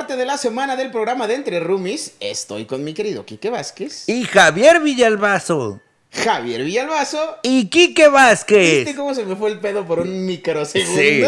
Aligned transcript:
parte 0.00 0.16
de 0.16 0.24
la 0.24 0.38
semana 0.38 0.76
del 0.76 0.90
programa 0.90 1.26
de 1.26 1.34
Entre 1.34 1.60
Roomies. 1.60 2.14
Estoy 2.20 2.64
con 2.64 2.82
mi 2.82 2.94
querido 2.94 3.26
Quique 3.26 3.50
Vázquez. 3.50 4.08
Y 4.08 4.24
Javier 4.24 4.80
Villalbazo. 4.80 5.78
Javier 6.10 6.64
Villalbazo. 6.64 7.36
Y 7.42 7.66
Quique 7.66 8.08
Vázquez. 8.08 8.86
¿Viste 8.86 8.94
cómo 8.94 9.14
se 9.14 9.26
me 9.26 9.36
fue 9.36 9.50
el 9.50 9.58
pedo 9.58 9.84
por 9.84 10.00
un 10.00 10.24
microsegundo? 10.24 10.98
Sí. 10.98 11.22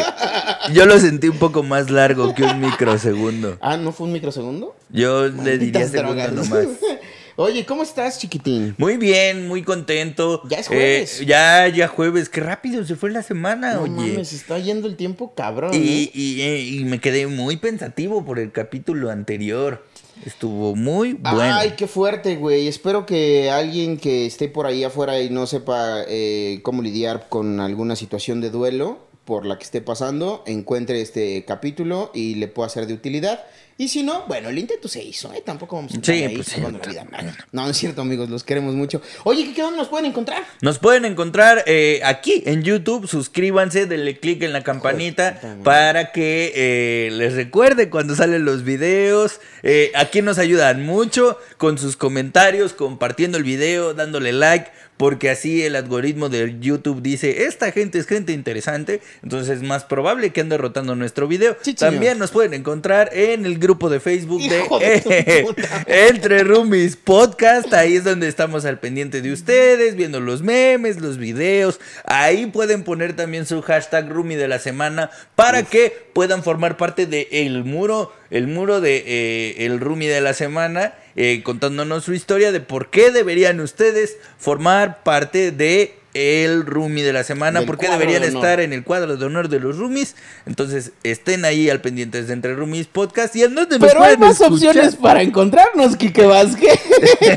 Yo 0.73 0.87
lo 0.87 0.99
sentí 0.99 1.29
un 1.29 1.39
poco 1.39 1.63
más 1.63 1.91
largo 1.91 2.35
que 2.35 2.45
un 2.45 2.61
microsegundo. 2.61 3.59
ah, 3.61 3.77
¿no 3.77 3.93
fue 3.93 4.07
un 4.07 4.15
microsegundo? 4.15 4.75
Yo 4.89 5.29
le 5.29 5.59
diría 5.59 5.81
Malditas 5.81 5.91
segundo 5.91 6.29
nomás. 6.31 6.67
Oye, 7.45 7.67
¿cómo 7.67 7.83
estás, 7.83 8.21
chiquitín? 8.21 8.77
Muy 8.79 8.99
bien, 8.99 9.49
muy 9.49 9.65
contento. 9.65 10.43
Ya 10.49 10.59
es 10.59 10.69
jueves. 10.69 11.21
Eh, 11.23 11.27
ya, 11.27 11.67
ya 11.67 11.89
jueves. 11.89 12.29
Qué 12.29 12.41
rápido 12.41 12.85
se 12.85 12.95
fue 12.95 13.11
la 13.11 13.25
semana, 13.25 13.75
No 13.75 13.83
oye. 13.83 13.91
mames, 13.91 14.33
está 14.33 14.61
yendo 14.61 14.87
el 14.87 14.95
tiempo 14.95 15.35
cabrón. 15.35 15.75
Y, 15.75 16.05
¿eh? 16.05 16.11
y, 16.15 16.41
eh, 16.43 16.61
y 16.63 16.85
me 16.85 17.01
quedé 17.01 17.27
muy 17.27 17.57
pensativo 17.57 18.25
por 18.25 18.39
el 18.39 18.53
capítulo 18.53 19.11
anterior. 19.11 19.85
Estuvo 20.25 20.77
muy 20.77 21.15
bueno. 21.15 21.41
Ay, 21.57 21.73
qué 21.77 21.89
fuerte, 21.89 22.37
güey. 22.37 22.69
Espero 22.69 23.07
que 23.07 23.51
alguien 23.51 23.97
que 23.97 24.25
esté 24.25 24.47
por 24.49 24.67
ahí 24.67 24.85
afuera 24.85 25.21
y 25.21 25.29
no 25.29 25.49
sepa 25.49 26.05
eh, 26.07 26.61
cómo 26.63 26.81
lidiar 26.81 27.27
con 27.29 27.59
alguna 27.59 27.97
situación 27.97 28.41
de 28.41 28.51
duelo 28.51 28.99
por 29.25 29.47
la 29.47 29.59
que 29.59 29.65
esté 29.65 29.81
pasando, 29.81 30.45
encuentre 30.47 31.01
este 31.01 31.45
capítulo 31.45 32.13
y 32.15 32.37
le 32.37 32.47
pueda 32.47 32.69
ser 32.69 32.87
de 32.87 32.95
utilidad. 32.95 33.45
Y 33.83 33.89
si 33.89 34.05
no, 34.05 34.27
bueno, 34.29 34.49
el 34.49 34.57
intento 34.61 34.87
se 34.87 35.03
hizo, 35.03 35.33
¿eh? 35.33 35.43
Tampoco 35.45 35.75
vamos 35.75 35.91
a 35.93 35.97
estar 35.97 36.15
Sí, 36.15 36.23
ahí 36.23 36.37
pues 36.37 36.47
sí. 36.47 36.61
vida. 36.61 37.05
No, 37.51 37.69
es 37.69 37.77
cierto, 37.77 38.03
amigos, 38.03 38.31
los 38.31 38.45
queremos 38.45 38.77
mucho. 38.77 39.03
Oye, 39.25 39.45
¿qué, 39.45 39.55
qué 39.55 39.63
dónde 39.63 39.79
nos 39.79 39.89
pueden 39.89 40.07
encontrar? 40.07 40.45
Nos 40.61 40.79
pueden 40.79 41.05
encontrar 41.05 41.65
eh, 41.67 42.01
aquí 42.05 42.45
en 42.47 42.63
YouTube. 42.63 43.09
Suscríbanse, 43.09 43.87
denle 43.87 44.21
click 44.21 44.45
en 44.45 44.53
la 44.53 44.63
campanita 44.63 45.41
para 45.65 46.13
que 46.13 46.53
eh, 46.55 47.11
les 47.11 47.35
recuerde 47.35 47.91
cuando 47.91 48.15
salen 48.15 48.45
los 48.45 48.63
videos. 48.63 49.41
Eh, 49.65 49.91
aquí 49.97 50.23
nos 50.23 50.39
ayudan 50.39 50.87
mucho 50.87 51.37
con 51.57 51.77
sus 51.77 51.97
comentarios, 51.97 52.75
compartiendo 52.75 53.37
el 53.37 53.43
video, 53.43 53.95
dándole 53.95 54.33
like. 54.33 54.71
Porque 54.99 55.31
así 55.31 55.65
el 55.65 55.75
algoritmo 55.75 56.29
de 56.29 56.59
YouTube 56.61 57.03
dice, 57.03 57.47
esta 57.47 57.73
gente 57.73 57.99
es 57.99 58.07
gente 58.07 58.33
interesante, 58.33 59.01
entonces 59.25 59.57
es 59.57 59.63
más 59.65 59.83
probable 59.85 60.31
que 60.31 60.43
ande 60.43 60.59
rotando 60.59 60.95
nuestro 60.95 61.27
video. 61.27 61.57
Sí. 61.63 61.75
También 61.75 62.19
nos 62.19 62.31
pueden 62.31 62.55
encontrar 62.55 63.11
en 63.13 63.45
el 63.45 63.59
grupo 63.59 63.72
de 63.73 64.01
Facebook 64.01 64.43
Hijo 64.43 64.79
de, 64.79 65.47
Entre 65.87 66.45
Roomies 66.45 66.97
Podcast. 66.97 67.73
Ahí 67.73 67.97
es 67.97 68.05
donde 68.05 68.29
estamos 68.29 68.67
al 68.67 68.79
pendiente 68.79 69.23
de 69.23 69.33
ustedes, 69.33 69.97
viendo 69.97 70.21
los 70.21 70.43
memes, 70.43 71.01
los 71.01 71.17
videos. 71.17 71.81
Ahí 72.05 72.47
pueden 72.47 72.85
poner 72.85 73.17
también 73.17 73.47
su 73.47 73.63
hashtag 73.63 74.11
Roomie 74.11 74.37
de 74.37 74.47
la 74.47 74.59
semana 74.59 75.11
para 75.37 75.63
que 75.63 75.91
puedan 76.13 76.43
formar 76.43 76.77
parte 76.77 77.07
de 77.07 77.29
el 77.33 77.65
muro, 77.65 78.13
el 78.31 78.47
muro 78.47 78.83
de 78.83 79.03
eh, 79.07 79.65
el 79.65 79.81
Roomie 79.81 80.09
de 80.09 80.21
la 80.21 80.35
semana, 80.35 80.95
eh, 81.17 81.41
contándonos 81.43 82.05
su 82.05 82.13
historia 82.13 82.53
de 82.53 82.61
por 82.61 82.91
qué 82.91 83.11
deberían 83.11 83.59
ustedes 83.61 84.19
formar 84.39 85.03
parte 85.03 85.51
de 85.51 85.95
el 86.15 86.67
roomie 86.67 87.05
de 87.05 87.13
la 87.13 87.25
semana, 87.25 87.61
Del 87.61 87.67
por 87.67 87.79
qué 87.79 87.87
cuadro 87.87 88.01
deberían 88.01 88.23
de 88.23 88.37
estar 88.37 88.61
en 88.61 88.73
el 88.73 88.85
cuadro 88.85 89.17
de 89.17 89.25
honor 89.25 89.49
de 89.49 89.61
los 89.61 89.79
roomies. 89.79 90.15
Entonces, 90.47 90.93
estén 91.03 91.45
ahí 91.45 91.71
al 91.71 91.81
pendientes 91.81 92.27
de 92.27 92.35
Entre 92.35 92.55
Roomies 92.55 92.87
Podcast 92.87 93.35
y 93.37 93.43
en 93.43 93.55
donde 93.55 93.79
nos 93.79 93.89
Pero 93.89 94.03
hay 94.03 94.17
más 94.17 94.41
escuchar. 94.41 94.69
opciones 94.71 94.97
para 94.97 95.23
encontrarnos, 95.23 95.97
Kike 95.97 96.27
Vázquez. 96.27 96.81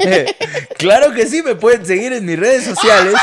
claro 0.77 1.13
que 1.13 1.25
sí, 1.27 1.41
me 1.41 1.55
pueden 1.55 1.85
seguir 1.85 2.13
en 2.13 2.25
mis 2.25 2.37
redes 2.37 2.63
sociales. 2.65 3.15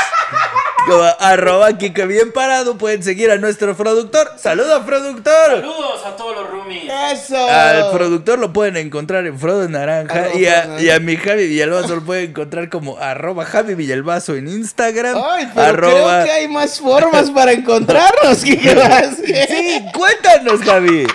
Como 0.87 1.03
arroba 1.19 1.77
Kike 1.77 2.05
bien 2.05 2.31
parado. 2.31 2.77
Pueden 2.77 3.03
seguir 3.03 3.31
a 3.31 3.37
nuestro 3.37 3.75
productor. 3.75 4.31
¡Saludos, 4.37 4.83
productor! 4.85 5.33
Saludos 5.47 6.05
a 6.05 6.15
todos 6.15 6.35
los 6.35 6.49
roomies. 6.49 6.91
Eso. 7.13 7.37
Al 7.49 7.91
productor 7.91 8.39
lo 8.39 8.51
pueden 8.53 8.77
encontrar 8.77 9.25
en 9.25 9.39
Frodo 9.39 9.67
Naranja. 9.69 10.13
Arroba 10.25 10.35
Y 10.39 10.45
a, 10.45 10.81
y 10.81 10.89
a 10.89 10.99
mi 10.99 11.15
Javi 11.17 11.47
Villalbazo 11.47 11.95
lo 11.95 12.01
pueden 12.03 12.29
encontrar 12.31 12.69
como 12.69 12.97
arroba 12.97 13.45
Javi 13.45 13.75
Villalbazo 13.75 14.35
en 14.35 14.47
Instagram. 14.47 15.17
Ay, 15.31 15.49
pero 15.53 15.67
arroba- 15.67 16.23
creo 16.23 16.25
que 16.25 16.31
hay 16.31 16.47
más 16.47 16.79
formas 16.79 17.29
para 17.31 17.51
encontrarnos, 17.51 18.37
Kike 18.43 18.75
Vázquez. 18.75 19.47
Sí, 19.49 19.81
cuéntanos, 19.93 20.61
Javi. 20.61 21.05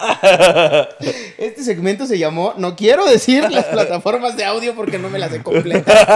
Este 1.38 1.62
segmento 1.62 2.06
se 2.06 2.18
llamó 2.18 2.54
No 2.56 2.76
quiero 2.76 3.06
decir 3.06 3.50
las 3.50 3.66
plataformas 3.66 4.36
de 4.36 4.44
audio 4.44 4.74
porque 4.74 4.98
no 4.98 5.08
me 5.08 5.18
las 5.18 5.30
sé 5.30 5.42
completas. 5.42 6.06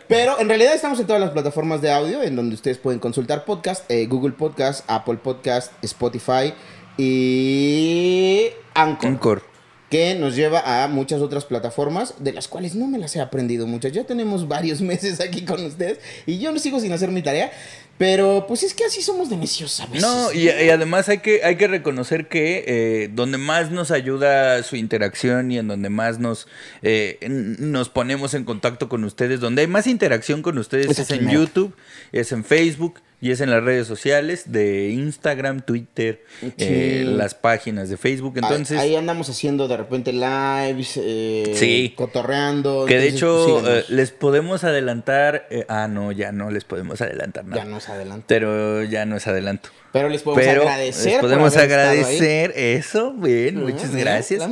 Pero 0.08 0.38
en 0.40 0.48
realidad 0.48 0.74
estamos 0.74 0.98
en 1.00 1.06
todas 1.06 1.20
las 1.20 1.30
plataformas 1.30 1.80
de 1.80 1.92
audio 1.92 2.22
en 2.22 2.36
donde 2.36 2.54
ustedes 2.54 2.78
pueden 2.78 3.00
consultar 3.00 3.44
podcast, 3.44 3.90
eh, 3.90 4.06
Google 4.06 4.32
Podcast, 4.32 4.84
Apple 4.88 5.18
Podcast, 5.22 5.72
Spotify 5.82 6.52
y 6.96 8.48
Anchor. 8.74 9.08
Anchor. 9.08 9.54
Que 9.90 10.16
nos 10.16 10.34
lleva 10.34 10.82
a 10.82 10.88
muchas 10.88 11.20
otras 11.20 11.44
plataformas 11.44 12.14
de 12.18 12.32
las 12.32 12.48
cuales 12.48 12.74
no 12.74 12.88
me 12.88 12.98
las 12.98 13.14
he 13.14 13.20
aprendido 13.20 13.66
muchas. 13.66 13.92
Ya 13.92 14.04
tenemos 14.04 14.48
varios 14.48 14.80
meses 14.80 15.20
aquí 15.20 15.44
con 15.44 15.64
ustedes 15.64 16.00
y 16.26 16.38
yo 16.38 16.52
no 16.52 16.58
sigo 16.58 16.80
sin 16.80 16.92
hacer 16.92 17.10
mi 17.10 17.22
tarea. 17.22 17.52
Pero 17.96 18.46
pues 18.48 18.64
es 18.64 18.74
que 18.74 18.84
así 18.84 19.02
somos 19.02 19.30
de 19.30 19.36
necios 19.36 19.78
a 19.80 19.86
veces. 19.86 20.02
No, 20.02 20.32
y, 20.32 20.48
y 20.48 20.70
además 20.70 21.08
hay 21.08 21.18
que, 21.18 21.44
hay 21.44 21.56
que 21.56 21.68
reconocer 21.68 22.28
que 22.28 22.64
eh, 22.66 23.10
donde 23.12 23.38
más 23.38 23.70
nos 23.70 23.92
ayuda 23.92 24.62
su 24.64 24.74
interacción 24.74 25.52
y 25.52 25.58
en 25.58 25.68
donde 25.68 25.90
más 25.90 26.18
nos, 26.18 26.48
eh, 26.82 27.18
nos 27.28 27.88
ponemos 27.90 28.34
en 28.34 28.44
contacto 28.44 28.88
con 28.88 29.04
ustedes, 29.04 29.38
donde 29.38 29.62
hay 29.62 29.68
más 29.68 29.86
interacción 29.86 30.42
con 30.42 30.58
ustedes 30.58 30.98
Es 30.98 31.10
en. 31.10 31.28
YouTube, 31.28 31.74
es 32.12 32.32
en 32.32 32.44
Facebook 32.44 33.00
y 33.24 33.30
es 33.30 33.40
en 33.40 33.50
las 33.50 33.64
redes 33.64 33.86
sociales 33.86 34.52
de 34.52 34.90
Instagram, 34.90 35.62
Twitter, 35.62 36.22
eh, 36.58 37.04
las 37.06 37.34
páginas 37.34 37.88
de 37.88 37.96
Facebook. 37.96 38.34
Entonces, 38.36 38.78
ahí, 38.78 38.90
ahí 38.90 38.96
andamos 38.96 39.30
haciendo 39.30 39.66
de 39.66 39.78
repente 39.78 40.12
lives, 40.12 41.00
eh, 41.02 41.54
Sí. 41.56 41.94
cotorreando. 41.96 42.84
que 42.86 42.98
de 42.98 43.08
hecho 43.08 43.60
pues, 43.62 43.76
eh, 43.78 43.84
les 43.88 44.10
podemos 44.10 44.62
adelantar, 44.62 45.48
ah, 45.68 45.88
no, 45.88 46.12
ya 46.12 46.32
no 46.32 46.50
les 46.50 46.64
podemos 46.64 47.00
adelantar 47.00 47.46
nada. 47.46 47.62
ya 47.64 47.68
nos 47.70 47.88
adelante. 47.88 48.26
Pero 48.28 48.82
ya 48.82 49.06
no 49.06 49.16
es 49.16 49.26
adelanto. 49.26 49.70
Pero 49.90 50.10
les 50.10 50.20
podemos 50.20 50.44
Pero 50.44 50.62
agradecer. 50.62 51.04
les 51.12 51.14
por 51.14 51.30
podemos 51.30 51.56
haber 51.56 51.72
agradecer 51.72 52.52
eso, 52.56 53.14
bien, 53.14 53.56
Ah, 53.56 53.60
muchas 53.60 53.90
bien, 53.94 54.04
gracias. 54.04 54.42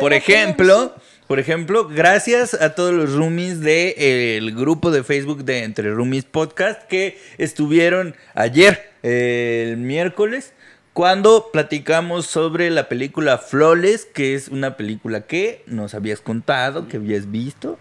por 0.00 0.14
ejemplo, 0.14 0.94
por 1.26 1.40
ejemplo, 1.40 1.88
gracias 1.88 2.54
a 2.54 2.74
todos 2.74 2.94
los 2.94 3.14
roomies 3.14 3.60
del 3.60 4.54
grupo 4.54 4.90
de 4.90 5.02
Facebook 5.02 5.44
de 5.44 5.64
Entre 5.64 5.90
Roomies 5.90 6.24
Podcast 6.24 6.82
que 6.84 7.18
estuvieron 7.38 8.14
ayer, 8.34 8.90
el 9.02 9.76
miércoles, 9.78 10.52
cuando 10.92 11.50
platicamos 11.52 12.26
sobre 12.26 12.70
la 12.70 12.88
película 12.88 13.38
Flawless, 13.38 14.04
que 14.04 14.34
es 14.34 14.48
una 14.48 14.76
película 14.76 15.22
que 15.22 15.62
nos 15.66 15.94
habías 15.94 16.20
contado, 16.20 16.88
que 16.88 16.96
habías 16.96 17.30
visto. 17.30 17.78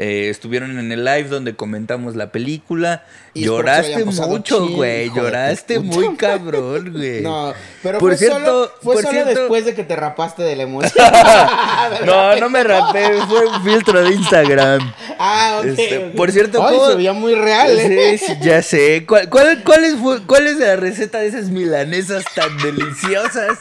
Eh, 0.00 0.28
estuvieron 0.30 0.78
en 0.78 0.92
el 0.92 1.04
live 1.04 1.24
donde 1.24 1.56
comentamos 1.56 2.14
la 2.14 2.30
película. 2.30 3.02
Y 3.34 3.44
Lloraste 3.44 4.04
mucho, 4.04 4.68
güey. 4.68 5.10
Lloraste 5.12 5.80
muy 5.80 6.14
cabrón, 6.16 6.92
güey. 6.96 7.20
No, 7.20 7.52
pero 7.82 7.98
Por 7.98 8.10
fue, 8.10 8.16
cierto- 8.18 8.38
solo, 8.38 8.72
fue 8.80 8.94
por 8.94 9.02
solo 9.02 9.12
cierto- 9.12 9.40
después 9.40 9.64
de 9.64 9.74
que 9.74 9.82
te 9.84 9.96
rapaste 9.96 10.42
de 10.44 10.54
la 10.56 10.62
emoción. 10.62 10.92
No, 12.06 12.36
no 12.36 12.48
me 12.50 12.62
rapé, 12.62 13.10
fue 13.28 13.46
un 13.46 13.62
filtro 13.64 14.02
de 14.04 14.14
Instagram. 14.14 14.92
Ah, 15.18 15.56
ok. 15.60 15.64
Este, 15.66 15.98
por 16.16 16.30
cierto, 16.30 16.64
Ay, 16.64 16.76
¿cómo- 16.76 16.90
se 16.90 16.96
veía 16.96 17.12
muy 17.12 17.34
real, 17.34 17.76
¿eh? 17.78 18.18
Sí, 18.18 18.34
ya 18.40 18.62
sé. 18.62 19.04
¿Cuál, 19.06 19.28
cuál, 19.28 19.62
cuál 19.64 19.84
es, 19.84 19.96
cuál 20.26 20.46
es 20.46 20.58
la 20.58 20.76
receta 20.76 21.18
de 21.18 21.26
esas 21.26 21.50
milanesas 21.50 22.24
tan 22.34 22.56
deliciosas 22.58 23.58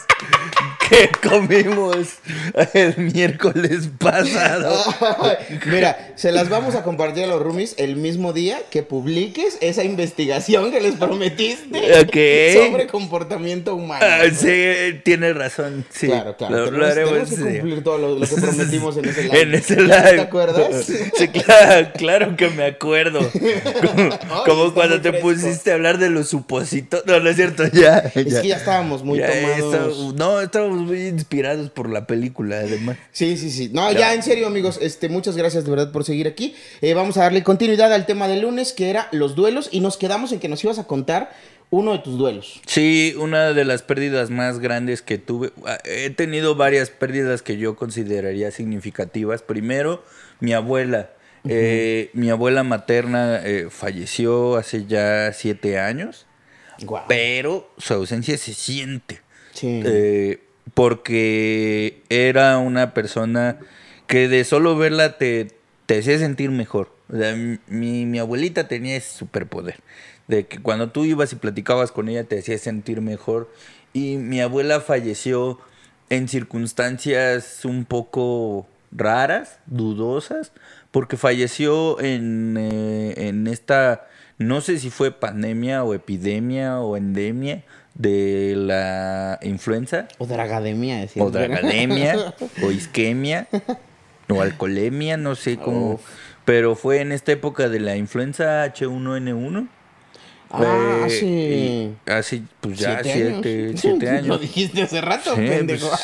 que 0.90 1.10
comimos 1.28 2.08
el 2.74 2.98
miércoles 3.14 3.90
pasado? 3.98 4.76
Mira, 5.66 6.12
se 6.16 6.32
las 6.32 6.50
vamos 6.50 6.76
a 6.76 6.84
compartir 6.84 7.24
a 7.26 7.28
los 7.28 7.42
roomies 7.42 7.76
el 7.78 7.96
mismo 7.96 8.34
día 8.34 8.60
que 8.70 8.84
publiques 8.84 9.58
esa 9.62 9.84
investigación 9.84 10.72
que 10.72 10.80
les 10.82 10.96
prometiste 10.96 12.04
sobre 12.54 12.88
comportamiento 12.88 13.76
humano. 13.76 14.06
Ah, 14.08 14.24
sí, 14.34 15.00
tienes 15.04 15.36
razón. 15.36 15.86
Sí, 15.90 16.08
Claro, 16.08 16.36
claro. 16.38 16.72
Lo, 16.72 16.72
lo 16.72 16.86
haremos. 16.86 17.10
tenemos 17.12 17.30
que 17.30 17.36
sí. 17.36 17.60
cumplir 17.60 17.84
todo 17.84 17.98
lo, 17.98 18.20
lo 18.20 18.28
que 18.28 18.36
prometimos 18.36 18.98
en 18.98 19.06
ese 19.06 19.24
live. 19.26 19.42
En 19.42 19.54
ese 19.56 19.76
live. 19.82 20.12
¿Te 20.16 20.22
acuerdas? 20.22 20.86
Sí, 20.86 21.28
claro, 21.28 21.90
claro 21.96 22.36
que 22.38 22.50
me 22.50 22.66
acuerdo. 22.66 23.20
Como, 24.46 24.74
cuando 24.74 25.02
te 25.02 25.10
fresco. 25.10 25.28
pusiste 25.30 25.72
a 25.72 25.76
hablar 25.76 25.98
de 25.98 26.10
los 26.10 26.30
supositos. 26.30 27.04
No, 27.06 27.20
no 27.20 27.30
es 27.30 27.36
cierto, 27.36 27.66
ya. 27.68 28.00
Es 28.16 28.42
que 28.42 28.48
ya 28.48 28.58
estábamos 28.58 29.04
muy 29.04 29.20
Ya 29.20 29.28
tomados. 29.32 29.74
está- 29.74 30.14
no, 30.18 30.42
estábamos 30.42 30.77
muy 30.82 31.08
inspirados 31.08 31.70
por 31.70 31.90
la 31.90 32.08
película, 32.08 32.60
además. 32.60 32.98
Sí, 33.12 33.38
sí, 33.38 33.52
sí. 33.52 33.70
No, 33.74 33.92
ya 33.92 34.14
en 34.14 34.24
serio, 34.24 34.48
amigos, 34.48 34.80
este, 34.82 35.10
muchas 35.10 35.36
gracias 35.38 35.66
de 35.66 35.72
verdad 35.72 35.92
por 35.92 36.04
seguir 36.04 36.28
aquí. 36.28 36.56
Eh, 36.82 36.94
vamos 36.94 37.18
a 37.18 37.22
darle 37.22 37.44
continuidad 37.44 37.92
al 37.94 38.06
tema 38.06 38.28
del 38.28 38.42
lunes, 38.42 38.74
que 38.74 38.90
era 38.90 39.08
los 39.12 39.36
duelos, 39.36 39.70
y 39.72 39.80
nos 39.80 39.98
quedamos 39.98 40.32
en 40.32 40.40
que 40.40 40.48
nos 40.50 40.64
ibas 40.64 40.80
a 40.80 40.86
contar 40.86 41.32
uno 41.70 41.92
de 41.92 42.00
tus 42.00 42.18
duelos. 42.18 42.62
Sí, 42.66 43.14
una 43.20 43.54
de 43.54 43.66
las 43.66 43.82
pérdidas 43.82 44.30
más 44.30 44.60
grandes 44.60 45.02
que 45.02 45.18
tuve. 45.18 45.52
ah, 45.66 45.78
He 45.84 46.10
tenido 46.12 46.56
varias 46.56 46.90
pérdidas 46.90 47.42
que 47.42 47.58
yo 47.58 47.76
consideraría 47.76 48.52
significativas. 48.52 49.42
Primero, 49.42 50.04
mi 50.40 50.54
abuela. 50.54 51.12
Eh, 51.50 52.10
mi 52.14 52.30
abuela 52.30 52.64
materna 52.64 53.42
eh, 53.44 53.68
falleció 53.70 54.58
hace 54.58 54.86
ya 54.86 55.32
siete 55.32 55.80
años, 55.80 56.26
pero 57.08 57.70
su 57.78 57.94
ausencia 57.94 58.38
se 58.38 58.54
siente. 58.54 59.22
Sí. 59.54 59.82
Eh, 59.86 60.40
porque 60.74 62.02
era 62.10 62.58
una 62.58 62.94
persona 62.94 63.60
que 64.08 64.28
de 64.28 64.44
solo 64.44 64.78
verla 64.78 65.18
te, 65.18 65.50
te 65.86 66.00
hacía 66.00 66.18
sentir 66.18 66.52
mejor. 66.52 66.92
O 67.12 67.18
sea, 67.18 67.36
mi, 67.68 68.06
mi 68.06 68.20
abuelita 68.20 68.68
tenía 68.68 68.98
ese 68.98 69.18
superpoder, 69.18 69.80
de 70.28 70.46
que 70.48 70.60
cuando 70.60 70.90
tú 70.90 71.06
ibas 71.06 71.32
y 71.32 71.38
platicabas 71.38 71.92
con 71.92 72.10
ella 72.10 72.24
te 72.24 72.40
hacía 72.40 72.58
sentir 72.58 73.02
mejor. 73.02 73.50
Y 73.94 74.18
mi 74.18 74.42
abuela 74.42 74.82
falleció 74.82 75.60
en 76.10 76.28
circunstancias 76.28 77.66
un 77.66 77.86
poco 77.86 78.68
raras, 78.92 79.60
dudosas, 79.66 80.52
porque 80.92 81.18
falleció 81.18 82.00
en, 82.00 82.56
eh, 82.58 83.28
en 83.28 83.48
esta, 83.48 84.08
no 84.38 84.62
sé 84.62 84.80
si 84.80 84.90
fue 84.90 85.12
pandemia 85.12 85.84
o 85.84 85.94
epidemia 85.94 86.80
o 86.80 86.98
endemia 86.98 87.64
de 87.98 88.54
la 88.56 89.40
influenza. 89.42 90.08
O 90.18 90.26
dragademia, 90.26 91.00
decía. 91.00 91.24
O 91.24 91.32
dragademia, 91.32 92.34
o 92.64 92.72
isquemia, 92.72 93.48
o 94.30 94.42
alcoholemia, 94.42 95.18
no 95.18 95.36
sé 95.36 95.58
cómo. 95.58 95.94
Uf. 95.96 96.02
Pero 96.46 96.76
fue 96.76 97.02
en 97.02 97.12
esta 97.12 97.34
época 97.34 97.68
de 97.68 97.80
la 97.80 97.98
influenza 97.98 98.66
H1N1. 98.74 99.68
Ah, 100.50 101.06
Eh, 101.08 101.10
sí. 101.10 101.26
y 101.26 102.10
Hace, 102.12 102.42
pues 102.62 102.80
ya, 102.80 103.02
¿Siete 103.04 103.14
siete, 103.14 103.60
años? 103.70 103.82
siete 103.82 104.22
Lo 104.24 104.38
dijiste 104.38 104.82
hace 104.84 105.02
rato, 105.02 105.32
Sí, 105.36 105.42
pendejo. 105.42 105.90
pues, 105.90 106.02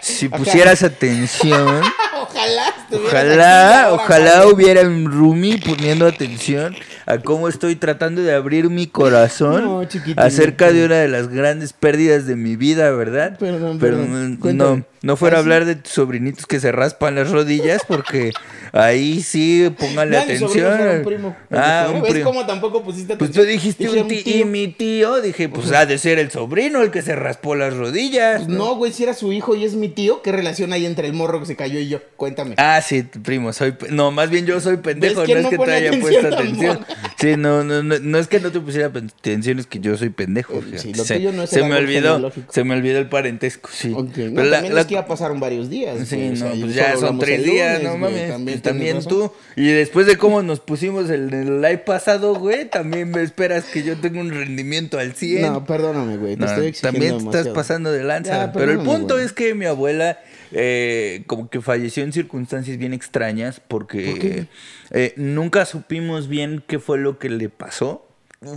si 0.00 0.28
pusieras 0.28 0.82
atención, 0.82 1.82
Ojalá 2.22 2.74
ojalá, 2.92 3.88
ojalá 3.92 4.46
hubiera 4.46 4.82
un 4.82 5.10
roomie 5.10 5.58
poniendo 5.58 6.06
atención 6.06 6.76
a 7.06 7.18
cómo 7.18 7.48
estoy 7.48 7.76
tratando 7.76 8.22
de 8.22 8.34
abrir 8.34 8.68
mi 8.68 8.86
corazón 8.86 9.64
No, 9.64 9.82
acerca 10.16 10.70
de 10.72 10.84
una 10.84 10.96
de 10.96 11.08
las 11.08 11.28
grandes 11.28 11.72
pérdidas 11.72 12.26
de 12.26 12.36
mi 12.36 12.56
vida, 12.56 12.90
¿verdad? 12.90 13.38
Perdón, 13.38 13.78
Pero 13.80 13.96
perdón. 13.96 14.38
no, 14.56 14.84
no, 15.02 15.16
fuera 15.16 15.38
a 15.38 15.40
¿Ah, 15.40 15.42
sí? 15.42 15.44
hablar 15.44 15.64
de 15.64 15.76
tus 15.76 15.92
sobrinitos 15.92 16.46
que 16.46 16.60
se 16.60 16.72
raspan 16.72 17.14
las 17.14 17.30
rodillas 17.30 17.82
porque 17.88 18.32
ahí 18.72 19.22
sí 19.22 19.64
sobrino 20.38 20.68
atención. 20.68 20.96
un 20.98 21.04
primo. 21.04 21.36
Ah, 21.50 21.88
un 21.94 22.02
¿Ves 22.02 22.12
primo. 22.12 22.30
cómo 22.30 22.46
tampoco 22.46 22.82
pusiste 22.84 23.16
Pues 23.16 23.30
atención? 23.30 23.46
tú 23.46 23.50
dijiste 23.50 23.79
Dije, 23.86 24.02
un 24.02 24.08
tío, 24.08 24.36
y 24.36 24.44
mi 24.44 24.68
tío, 24.68 25.20
dije, 25.20 25.48
pues 25.48 25.72
ha 25.72 25.86
de 25.86 25.98
ser 25.98 26.18
el 26.18 26.30
sobrino 26.30 26.82
el 26.82 26.90
que 26.90 27.02
se 27.02 27.16
raspó 27.16 27.54
las 27.54 27.74
rodillas. 27.74 28.42
Pues 28.44 28.48
no, 28.48 28.76
güey, 28.76 28.92
si 28.92 29.02
era 29.04 29.14
su 29.14 29.32
hijo 29.32 29.54
y 29.56 29.64
es 29.64 29.74
mi 29.74 29.88
tío, 29.88 30.22
¿qué 30.22 30.32
relación 30.32 30.72
hay 30.72 30.86
entre 30.86 31.06
el 31.06 31.14
morro 31.14 31.40
que 31.40 31.46
se 31.46 31.56
cayó 31.56 31.78
y 31.80 31.88
yo? 31.88 32.00
Cuéntame. 32.16 32.54
Ah, 32.58 32.80
sí, 32.82 33.02
primo, 33.02 33.52
soy... 33.52 33.74
No, 33.90 34.10
más 34.10 34.30
bien 34.30 34.46
yo 34.46 34.60
soy 34.60 34.76
pendejo, 34.76 35.20
¿Ves 35.22 35.30
no 35.30 35.36
es 35.36 35.42
no 35.44 35.50
que 35.50 35.58
te 35.58 35.72
haya 35.72 36.00
puesto 36.00 36.26
atención. 36.28 36.80
Sí, 37.18 37.36
no, 37.36 37.64
no, 37.64 37.82
no, 37.82 37.98
no 37.98 38.18
es 38.18 38.28
que 38.28 38.40
no 38.40 38.50
te 38.52 38.60
pusiera 38.60 38.86
atención, 38.88 39.58
es 39.58 39.66
que 39.66 39.80
yo 39.80 39.96
soy 39.96 40.10
pendejo. 40.10 40.60
Sí, 40.76 40.92
lo 40.94 41.04
se, 41.04 41.16
tuyo 41.16 41.32
no 41.32 41.42
es 41.44 41.50
se 41.50 41.62
me 41.62 41.76
olvidó, 41.76 42.32
se 42.50 42.64
me 42.64 42.74
olvidó 42.74 42.98
el 42.98 43.08
parentesco, 43.08 43.70
sí. 43.72 43.92
Ok, 43.94 44.16
no, 44.16 44.34
Pero 44.34 44.44
la- 44.44 44.50
también 44.56 44.74
la- 44.74 44.80
es 44.82 44.86
que 44.86 44.94
ya 44.94 45.06
pasaron 45.06 45.40
varios 45.40 45.70
días. 45.70 46.06
Sí, 46.06 46.16
güey, 46.16 46.28
o 46.28 46.30
no, 46.32 46.36
sea, 46.36 46.50
pues 46.60 46.74
ya 46.74 46.96
son 46.96 47.18
tres 47.18 47.44
días, 47.44 47.78
lunes, 47.82 47.92
no 47.92 47.98
mames. 47.98 48.30
También, 48.30 48.60
también 48.60 49.04
tú. 49.04 49.32
Y 49.56 49.68
después 49.68 50.06
de 50.06 50.16
cómo 50.18 50.42
nos 50.42 50.60
pusimos 50.60 51.08
el, 51.10 51.32
el 51.32 51.60
live 51.62 51.78
pasado, 51.78 52.34
güey, 52.34 52.68
también 52.68 53.10
me 53.10 53.22
esperas 53.22 53.64
que 53.72 53.82
yo 53.82 53.96
tenga 53.98 54.20
un 54.20 54.30
rendimiento 54.30 54.98
al 54.98 55.14
100. 55.14 55.52
No, 55.52 55.64
perdóname, 55.64 56.16
güey, 56.16 56.34
te 56.34 56.40
No, 56.40 56.46
estoy 56.46 56.66
exigiendo 56.66 57.00
también 57.08 57.30
te 57.30 57.38
estás 57.38 57.54
pasando 57.54 57.92
de 57.92 58.04
lanza. 58.04 58.46
Ya, 58.46 58.52
pero 58.52 58.72
el 58.72 58.78
punto 58.78 59.14
güey. 59.14 59.26
es 59.26 59.32
que 59.32 59.54
mi 59.54 59.66
abuela 59.66 60.18
eh, 60.52 61.22
como 61.26 61.48
que 61.48 61.60
falleció 61.60 62.02
en 62.02 62.12
circunstancias 62.12 62.76
bien 62.76 62.92
extrañas 62.92 63.60
porque 63.60 64.48
eh, 64.90 65.14
nunca 65.16 65.64
supimos 65.64 66.28
bien 66.28 66.64
qué 66.66 66.78
fue 66.78 66.98
lo 66.98 67.18
que 67.18 67.30
le 67.30 67.48
pasó. 67.48 68.06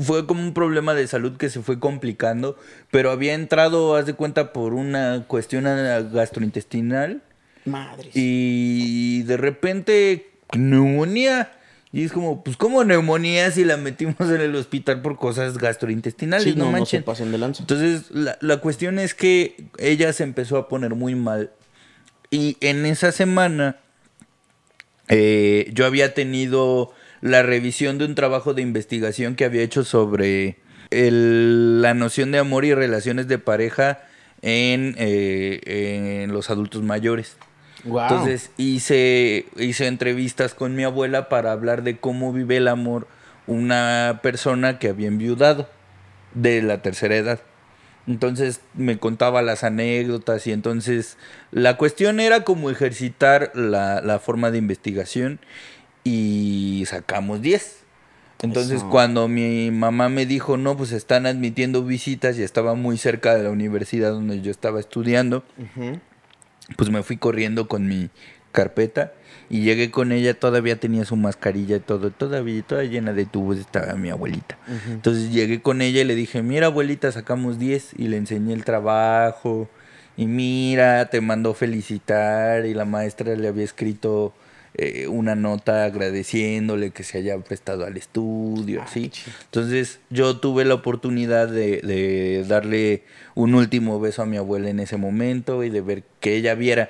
Fue 0.04 0.26
como 0.26 0.42
un 0.42 0.54
problema 0.54 0.94
de 0.94 1.06
salud 1.08 1.36
que 1.36 1.50
se 1.50 1.62
fue 1.62 1.78
complicando, 1.78 2.58
pero 2.90 3.12
había 3.12 3.34
entrado, 3.34 3.98
haz 3.98 4.06
de 4.06 4.14
cuenta, 4.14 4.54
por 4.54 4.74
una 4.74 5.26
cuestión 5.28 5.66
gastrointestinal 5.66 7.22
Madres. 7.66 8.12
y 8.14 9.24
de 9.24 9.38
repente 9.38 10.32
neumonía. 10.54 11.52
Y 11.94 12.04
es 12.04 12.12
como, 12.12 12.44
pues, 12.44 12.58
¿cómo 12.58 12.84
neumonía 12.84 13.52
si 13.52 13.64
la 13.64 13.78
metimos 13.78 14.16
en 14.22 14.42
el 14.42 14.56
hospital 14.56 15.02
por 15.04 15.16
cosas 15.18 15.60
gastrointestinales? 15.60 16.44
Sí, 16.44 16.56
no, 16.56 16.66
no, 16.66 16.72
no 16.72 16.78
se 16.78 16.80
manchen. 16.98 17.04
pasen 17.04 17.32
de 17.32 17.38
lanza. 17.38 17.62
Entonces, 17.62 18.10
la, 18.10 18.36
la 18.42 18.58
cuestión 18.58 18.98
es 18.98 19.14
que 19.14 19.68
ella 19.78 20.12
se 20.12 20.24
empezó 20.24 20.58
a 20.58 20.68
poner 20.68 20.96
muy 20.96 21.14
mal. 21.14 21.52
Y 22.32 22.58
en 22.62 22.88
esa 22.88 23.12
semana, 23.12 23.78
eh, 25.08 25.70
yo 25.74 25.86
había 25.86 26.14
tenido 26.16 26.92
la 27.22 27.44
revisión 27.44 28.00
de 28.00 28.06
un 28.06 28.16
trabajo 28.16 28.54
de 28.56 28.62
investigación 28.64 29.36
que 29.36 29.46
había 29.46 29.62
hecho 29.62 29.84
sobre 29.84 30.58
el- 30.90 31.82
la 31.82 31.94
noción 31.94 32.32
de 32.32 32.40
amor 32.40 32.66
y 32.66 32.74
relaciones 32.74 33.28
de 33.28 33.38
pareja 33.38 34.02
en, 34.42 34.96
eh, 34.98 36.22
en 36.24 36.34
los 36.34 36.50
adultos 36.50 36.82
mayores. 36.82 37.38
Wow. 37.84 38.02
Entonces 38.02 38.52
hice, 38.58 39.46
hice 39.58 39.88
entrevistas 39.88 40.54
con 40.54 40.76
mi 40.76 40.84
abuela 40.84 41.30
para 41.30 41.52
hablar 41.52 41.84
de 41.84 41.98
cómo 41.98 42.32
vive 42.32 42.58
el 42.58 42.68
amor 42.68 43.08
una 43.48 44.20
persona 44.24 44.80
que 44.80 44.88
había 44.90 45.08
enviudado 45.08 45.68
de 46.34 46.62
la 46.62 46.82
tercera 46.82 47.16
edad. 47.16 47.40
Entonces 48.08 48.62
me 48.74 48.98
contaba 48.98 49.42
las 49.42 49.64
anécdotas 49.64 50.46
y 50.48 50.52
entonces 50.52 51.18
la 51.52 51.78
cuestión 51.78 52.20
era 52.20 52.44
como 52.44 52.70
ejercitar 52.70 53.52
la, 53.56 54.02
la 54.02 54.20
forma 54.20 54.52
de 54.52 54.58
investigación 54.58 55.40
y 56.04 56.84
sacamos 56.88 57.42
10. 57.42 57.84
Entonces 58.42 58.78
Eso. 58.80 58.90
cuando 58.90 59.30
mi 59.30 59.72
mamá 59.72 60.10
me 60.10 60.26
dijo, 60.26 60.58
no, 60.58 60.76
pues 60.76 60.92
están 60.92 61.26
admitiendo 61.26 61.84
visitas 61.86 62.38
y 62.38 62.44
estaba 62.44 62.76
muy 62.76 62.98
cerca 62.98 63.36
de 63.36 63.44
la 63.44 63.50
universidad 63.50 64.12
donde 64.12 64.42
yo 64.42 64.52
estaba 64.52 64.82
estudiando, 64.82 65.46
Ujú. 65.58 66.00
Pues 66.78 66.90
me 66.90 67.04
fui 67.04 67.18
corriendo 67.18 67.68
con 67.68 67.88
mi 67.88 68.10
carpeta 68.52 69.14
y 69.50 69.62
llegué 69.62 69.92
con 69.92 70.12
ella, 70.12 70.34
todavía 70.40 70.80
tenía 70.80 71.06
su 71.06 71.16
mascarilla 71.16 71.76
y 71.78 71.80
todo, 71.80 72.12
todavía 72.12 72.62
toda 72.64 72.84
llena 72.84 73.14
de 73.14 73.26
tubos 73.26 73.58
estaba 73.58 73.94
mi 73.96 74.10
abuelita. 74.10 74.58
Entonces 74.90 75.32
llegué 75.32 75.62
con 75.62 75.82
ella 75.82 76.02
y 76.02 76.06
le 76.06 76.16
dije, 76.16 76.42
mira 76.42 76.68
abuelita, 76.68 77.12
sacamos 77.12 77.60
10 77.60 77.94
y 77.98 78.08
le 78.08 78.18
enseñé 78.18 78.54
el 78.54 78.64
trabajo 78.64 79.70
y 80.16 80.28
mira, 80.28 81.10
te 81.10 81.20
mandó 81.22 81.54
felicitar 81.54 82.66
y 82.66 82.74
la 82.74 82.86
maestra 82.86 83.36
le 83.36 83.48
había 83.48 83.64
escrito 83.64 84.34
eh, 84.76 85.08
una 85.08 85.36
nota 85.36 85.86
agradeciéndole 85.86 86.92
que 86.92 87.04
se 87.04 87.20
haya 87.20 87.38
prestado 87.40 87.86
al 87.86 87.98
estudio, 87.98 88.82
así. 88.82 89.10
chido. 89.10 89.36
Entonces 89.46 90.00
yo 90.10 90.38
tuve 90.38 90.66
la 90.66 90.74
oportunidad 90.74 91.48
de, 91.48 91.82
de 91.82 92.44
darle 92.48 93.04
un 93.36 93.54
último 93.56 94.00
beso 94.00 94.22
a 94.24 94.26
mi 94.26 94.38
abuela 94.38 94.70
en 94.70 94.80
ese 94.80 94.98
momento 94.98 95.64
y 95.64 95.70
de 95.70 95.82
ver 95.82 96.04
que 96.20 96.36
ella 96.36 96.56
viera 96.56 96.90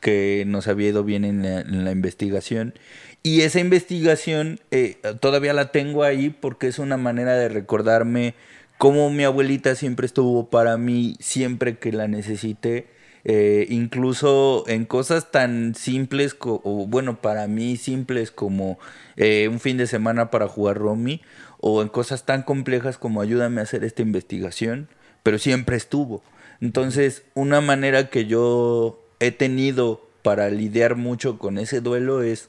que 0.00 0.44
nos 0.46 0.66
había 0.66 0.88
ido 0.88 1.04
bien 1.04 1.24
en 1.24 1.42
la, 1.42 1.60
en 1.60 1.84
la 1.84 1.92
investigación. 1.92 2.74
Y 3.22 3.42
esa 3.42 3.60
investigación 3.60 4.60
eh, 4.70 4.96
todavía 5.20 5.52
la 5.52 5.72
tengo 5.72 6.04
ahí 6.04 6.30
porque 6.30 6.68
es 6.68 6.78
una 6.78 6.96
manera 6.96 7.34
de 7.34 7.48
recordarme 7.48 8.34
cómo 8.78 9.10
mi 9.10 9.24
abuelita 9.24 9.74
siempre 9.74 10.06
estuvo 10.06 10.48
para 10.48 10.78
mí, 10.78 11.16
siempre 11.20 11.76
que 11.76 11.92
la 11.92 12.08
necesité. 12.08 12.86
Eh, 13.24 13.66
incluso 13.68 14.64
en 14.66 14.84
cosas 14.84 15.30
tan 15.30 15.74
simples, 15.74 16.36
o 16.40 16.86
bueno, 16.86 17.20
para 17.20 17.46
mí 17.46 17.76
simples 17.76 18.30
como 18.30 18.78
eh, 19.16 19.48
un 19.48 19.60
fin 19.60 19.76
de 19.76 19.86
semana 19.86 20.30
para 20.30 20.48
jugar 20.48 20.78
Romy, 20.78 21.20
o 21.58 21.82
en 21.82 21.88
cosas 21.88 22.24
tan 22.24 22.42
complejas 22.42 22.96
como 22.98 23.20
ayúdame 23.20 23.60
a 23.60 23.64
hacer 23.64 23.84
esta 23.84 24.02
investigación, 24.02 24.88
pero 25.22 25.38
siempre 25.38 25.76
estuvo. 25.76 26.22
Entonces, 26.60 27.22
una 27.34 27.60
manera 27.60 28.10
que 28.10 28.26
yo 28.26 29.02
he 29.20 29.30
tenido 29.30 30.08
para 30.22 30.48
lidiar 30.50 30.96
mucho 30.96 31.38
con 31.38 31.58
ese 31.58 31.80
duelo 31.80 32.22
es, 32.22 32.48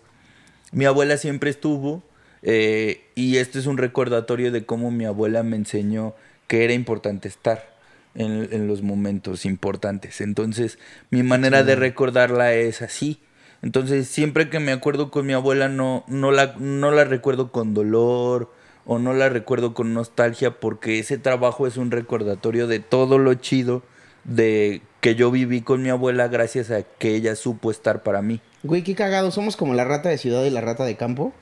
mi 0.71 0.85
abuela 0.85 1.17
siempre 1.17 1.49
estuvo, 1.49 2.03
eh, 2.43 3.01
y 3.15 3.37
este 3.37 3.59
es 3.59 3.67
un 3.67 3.77
recordatorio 3.77 4.51
de 4.51 4.65
cómo 4.65 4.89
mi 4.91 5.05
abuela 5.05 5.43
me 5.43 5.57
enseñó 5.57 6.15
que 6.47 6.63
era 6.63 6.73
importante 6.73 7.27
estar 7.27 7.70
en, 8.15 8.49
en 8.51 8.67
los 8.67 8.81
momentos 8.81 9.45
importantes. 9.45 10.21
Entonces, 10.21 10.79
mi 11.09 11.23
manera 11.23 11.63
de 11.63 11.75
recordarla 11.75 12.53
es 12.53 12.81
así. 12.81 13.19
Entonces, 13.61 14.07
siempre 14.07 14.49
que 14.49 14.59
me 14.59 14.71
acuerdo 14.71 15.11
con 15.11 15.25
mi 15.25 15.33
abuela, 15.33 15.69
no, 15.69 16.03
no, 16.07 16.31
la, 16.31 16.55
no 16.57 16.91
la 16.91 17.03
recuerdo 17.03 17.51
con 17.51 17.73
dolor 17.73 18.51
o 18.85 18.97
no 18.97 19.13
la 19.13 19.29
recuerdo 19.29 19.73
con 19.73 19.93
nostalgia, 19.93 20.59
porque 20.59 20.99
ese 20.99 21.17
trabajo 21.17 21.67
es 21.67 21.77
un 21.77 21.91
recordatorio 21.91 22.67
de 22.67 22.79
todo 22.79 23.19
lo 23.19 23.33
chido 23.35 23.83
de 24.23 24.81
que 24.99 25.15
yo 25.15 25.31
viví 25.31 25.61
con 25.61 25.81
mi 25.81 25.89
abuela 25.89 26.27
gracias 26.27 26.71
a 26.71 26.83
que 26.83 27.15
ella 27.15 27.35
supo 27.35 27.71
estar 27.71 28.03
para 28.03 28.21
mí. 28.21 28.41
Güey, 28.63 28.83
qué 28.83 28.95
cagado. 28.95 29.31
Somos 29.31 29.55
como 29.55 29.73
la 29.73 29.85
rata 29.85 30.09
de 30.09 30.17
ciudad 30.17 30.43
y 30.43 30.49
la 30.49 30.61
rata 30.61 30.85
de 30.85 30.95
campo. 30.95 31.33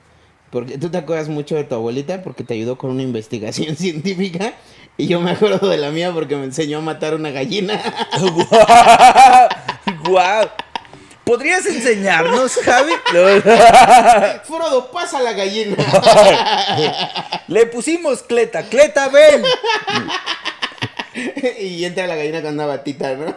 Porque 0.50 0.78
tú 0.78 0.90
te 0.90 0.98
acuerdas 0.98 1.28
mucho 1.28 1.54
de 1.54 1.64
tu 1.64 1.76
abuelita 1.76 2.22
porque 2.22 2.42
te 2.42 2.54
ayudó 2.54 2.76
con 2.76 2.90
una 2.90 3.02
investigación 3.02 3.76
científica. 3.76 4.54
Y 4.96 5.06
yo 5.06 5.20
me 5.20 5.30
acuerdo 5.30 5.68
de 5.68 5.78
la 5.78 5.90
mía 5.90 6.12
porque 6.12 6.36
me 6.36 6.44
enseñó 6.44 6.78
a 6.78 6.82
matar 6.82 7.14
una 7.14 7.30
gallina. 7.30 7.80
¡Guau! 10.04 10.48
¿Podrías 11.24 11.64
enseñarnos, 11.66 12.56
Javi? 12.56 12.92
Frodo, 14.44 14.90
pasa 14.90 15.20
la 15.22 15.32
gallina. 15.32 15.76
Le 17.46 17.66
pusimos 17.66 18.24
Cleta. 18.24 18.64
Cleta, 18.64 19.08
ven. 19.08 19.44
y 21.60 21.84
entra 21.84 22.08
la 22.08 22.16
gallina 22.16 22.42
con 22.42 22.54
una 22.54 22.66
batita, 22.66 23.14
¿no? 23.14 23.36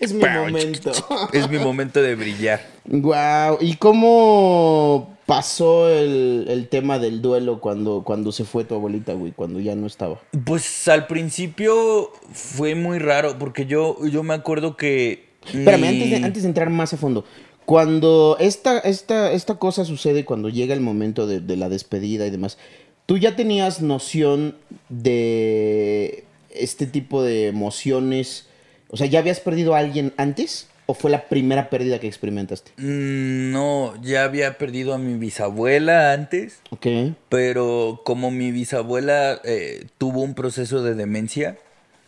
es 0.00 0.12
mi 0.14 0.24
momento. 0.24 0.92
es 1.32 1.48
mi 1.50 1.58
momento 1.58 2.00
de 2.00 2.14
brillar. 2.14 2.62
Wow. 2.86 3.58
¿Y 3.60 3.76
cómo 3.76 5.17
pasó 5.28 5.90
el, 5.90 6.46
el, 6.48 6.68
tema 6.68 6.98
del 6.98 7.20
duelo 7.20 7.60
cuando, 7.60 8.02
cuando 8.02 8.32
se 8.32 8.46
fue 8.46 8.64
tu 8.64 8.74
abuelita, 8.74 9.12
güey? 9.12 9.32
Cuando 9.32 9.60
ya 9.60 9.76
no 9.76 9.86
estaba. 9.86 10.18
Pues 10.46 10.88
al 10.88 11.06
principio 11.06 12.10
fue 12.32 12.74
muy 12.74 12.98
raro, 12.98 13.38
porque 13.38 13.66
yo, 13.66 13.98
yo 14.06 14.22
me 14.22 14.32
acuerdo 14.32 14.78
que. 14.78 15.28
Espérame, 15.44 15.84
antes, 15.84 16.10
de, 16.10 16.16
antes 16.16 16.42
de 16.44 16.48
entrar 16.48 16.70
más 16.70 16.94
a 16.94 16.96
fondo. 16.96 17.26
Cuando 17.66 18.38
esta, 18.40 18.78
esta, 18.78 19.30
esta 19.32 19.56
cosa 19.56 19.84
sucede, 19.84 20.24
cuando 20.24 20.48
llega 20.48 20.72
el 20.72 20.80
momento 20.80 21.26
de, 21.26 21.40
de 21.40 21.56
la 21.58 21.68
despedida 21.68 22.26
y 22.26 22.30
demás, 22.30 22.56
¿tú 23.04 23.18
ya 23.18 23.36
tenías 23.36 23.82
noción 23.82 24.56
de 24.88 26.24
este 26.48 26.86
tipo 26.86 27.22
de 27.22 27.48
emociones? 27.48 28.46
O 28.88 28.96
sea, 28.96 29.06
¿ya 29.06 29.18
habías 29.18 29.40
perdido 29.40 29.74
a 29.74 29.80
alguien 29.80 30.14
antes? 30.16 30.68
¿O 30.90 30.94
fue 30.94 31.10
la 31.10 31.24
primera 31.28 31.68
pérdida 31.68 31.98
que 32.00 32.06
experimentaste? 32.06 32.70
Mm, 32.78 33.52
no, 33.52 33.94
ya 34.02 34.24
había 34.24 34.56
perdido 34.56 34.94
a 34.94 34.98
mi 34.98 35.18
bisabuela 35.18 36.14
antes. 36.14 36.60
Ok. 36.70 36.86
Pero 37.28 38.00
como 38.06 38.30
mi 38.30 38.52
bisabuela 38.52 39.38
eh, 39.44 39.84
tuvo 39.98 40.22
un 40.22 40.32
proceso 40.34 40.82
de 40.82 40.94
demencia, 40.94 41.58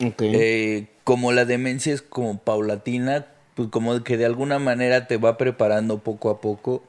Ok. 0.03 0.23
eh, 0.23 0.87
como 1.05 1.33
la 1.33 1.45
demencia 1.45 1.93
es 1.93 2.01
como 2.01 2.39
paulatina, 2.39 3.27
pues 3.55 3.69
como 3.69 4.03
que 4.03 4.17
de 4.17 4.25
alguna 4.25 4.59
manera 4.59 5.07
te 5.07 5.19
va 5.19 5.37
preparando 5.37 5.99
poco 5.99 6.31
a 6.31 6.41
poco. 6.41 6.83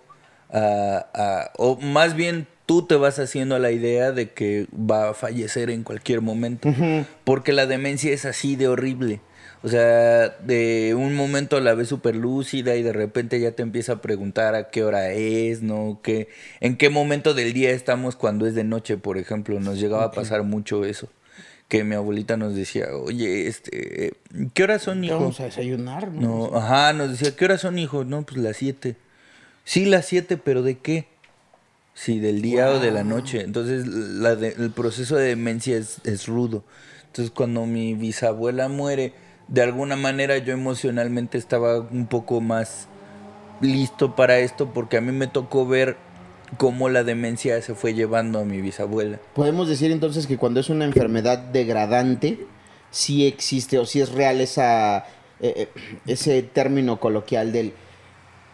a- 0.54 1.08
a- 1.14 1.52
o 1.58 1.78
más 1.80 2.14
bien 2.14 2.46
tú 2.66 2.86
te 2.86 2.96
vas 2.96 3.20
haciendo 3.20 3.58
la 3.58 3.72
idea 3.72 4.12
de 4.12 4.32
que 4.32 4.68
va 4.74 5.10
a 5.10 5.14
fallecer 5.14 5.70
en 5.70 5.84
cualquier 5.84 6.20
momento. 6.20 6.70
Porque 7.24 7.54
la 7.54 7.66
demencia 7.68 8.12
es 8.12 8.26
así 8.26 8.58
de 8.58 8.68
horrible. 8.68 9.22
O 9.64 9.70
sea, 9.70 10.30
de 10.30 10.96
un 10.98 11.14
momento 11.16 11.60
la 11.60 11.76
ves 11.76 11.88
súper 11.88 12.16
lúcida 12.16 12.76
y 12.78 12.84
de 12.84 12.94
repente 12.94 13.40
ya 13.40 13.52
te 13.52 13.62
empieza 13.62 13.94
a 13.94 14.02
preguntar 14.02 14.56
a 14.56 14.70
qué 14.72 14.84
hora 14.84 15.12
es, 15.12 15.62
¿no? 15.62 16.00
¿Qué, 16.02 16.30
¿En 16.62 16.78
qué 16.78 16.90
momento 16.90 17.34
del 17.36 17.54
día 17.54 17.70
estamos 17.72 18.16
cuando 18.16 18.48
es 18.48 18.56
de 18.56 18.64
noche, 18.64 18.98
por 18.98 19.20
ejemplo? 19.20 19.60
Nos 19.60 19.80
llegaba 19.80 20.06
a 20.06 20.12
pasar 20.12 20.42
mucho 20.44 20.84
eso. 20.84 21.10
Que 21.68 21.84
mi 21.84 21.96
abuelita 21.96 22.38
nos 22.38 22.56
decía, 22.56 22.88
oye, 22.96 23.48
este, 23.48 24.14
¿qué 24.54 24.64
horas 24.64 24.82
son, 24.82 25.04
hijo? 25.04 25.20
Vamos 25.20 25.40
a 25.40 25.46
desayunar, 25.46 26.10
¿no? 26.12 26.50
No, 26.50 26.58
ajá, 26.58 26.92
nos 26.94 27.12
decía, 27.12 27.36
¿qué 27.36 27.46
horas 27.46 27.62
son, 27.62 27.78
hijo? 27.80 28.04
No, 28.04 28.24
pues 28.24 28.38
las 28.42 28.58
siete. 28.58 28.98
Sí, 29.64 29.86
las 29.86 30.06
siete, 30.08 30.38
pero 30.38 30.64
¿de 30.64 30.80
qué? 30.80 31.06
Sí, 31.94 32.20
del 32.20 32.42
día 32.42 32.72
o 32.72 32.80
de 32.80 32.90
la 32.92 33.04
noche. 33.04 33.42
Entonces, 33.42 33.86
la 33.88 34.36
de- 34.36 34.56
el 34.58 34.72
proceso 34.72 35.16
de 35.16 35.28
demencia 35.28 35.78
es, 35.78 36.00
es 36.04 36.28
rudo. 36.28 36.64
Entonces, 37.06 37.32
cuando 37.32 37.66
mi 37.66 37.94
bisabuela 37.94 38.68
muere, 38.68 39.14
de 39.52 39.62
alguna 39.62 39.96
manera 39.98 40.38
yo 40.38 40.54
emocionalmente 40.54 41.38
estaba 41.38 41.82
un 41.82 42.08
poco 42.08 42.40
más 42.42 42.88
listo 43.60 44.16
para 44.16 44.40
esto 44.40 44.74
porque 44.74 44.98
a 44.98 45.02
mí 45.02 45.12
me 45.12 45.28
tocó 45.28 45.68
ver 45.68 45.98
cómo 46.58 46.88
la 46.90 47.04
demencia 47.04 47.62
se 47.62 47.76
fue 47.76 47.94
llevando 47.94 48.40
a 48.40 48.46
mi 48.46 48.62
bisabuela. 48.62 49.20
Podemos 49.36 49.68
decir 49.70 49.92
entonces 49.92 50.26
que 50.26 50.38
cuando 50.38 50.60
es 50.62 50.70
una 50.70 50.86
enfermedad 50.86 51.38
degradante, 51.38 52.48
sí 52.92 53.28
existe 53.28 53.78
o 53.78 53.86
sí 53.86 54.02
es 54.02 54.12
real 54.14 54.42
esa, 54.42 55.00
eh, 55.42 55.54
eh, 55.56 55.70
ese 56.08 56.42
término 56.44 57.00
coloquial 57.00 57.52
del, 57.52 57.74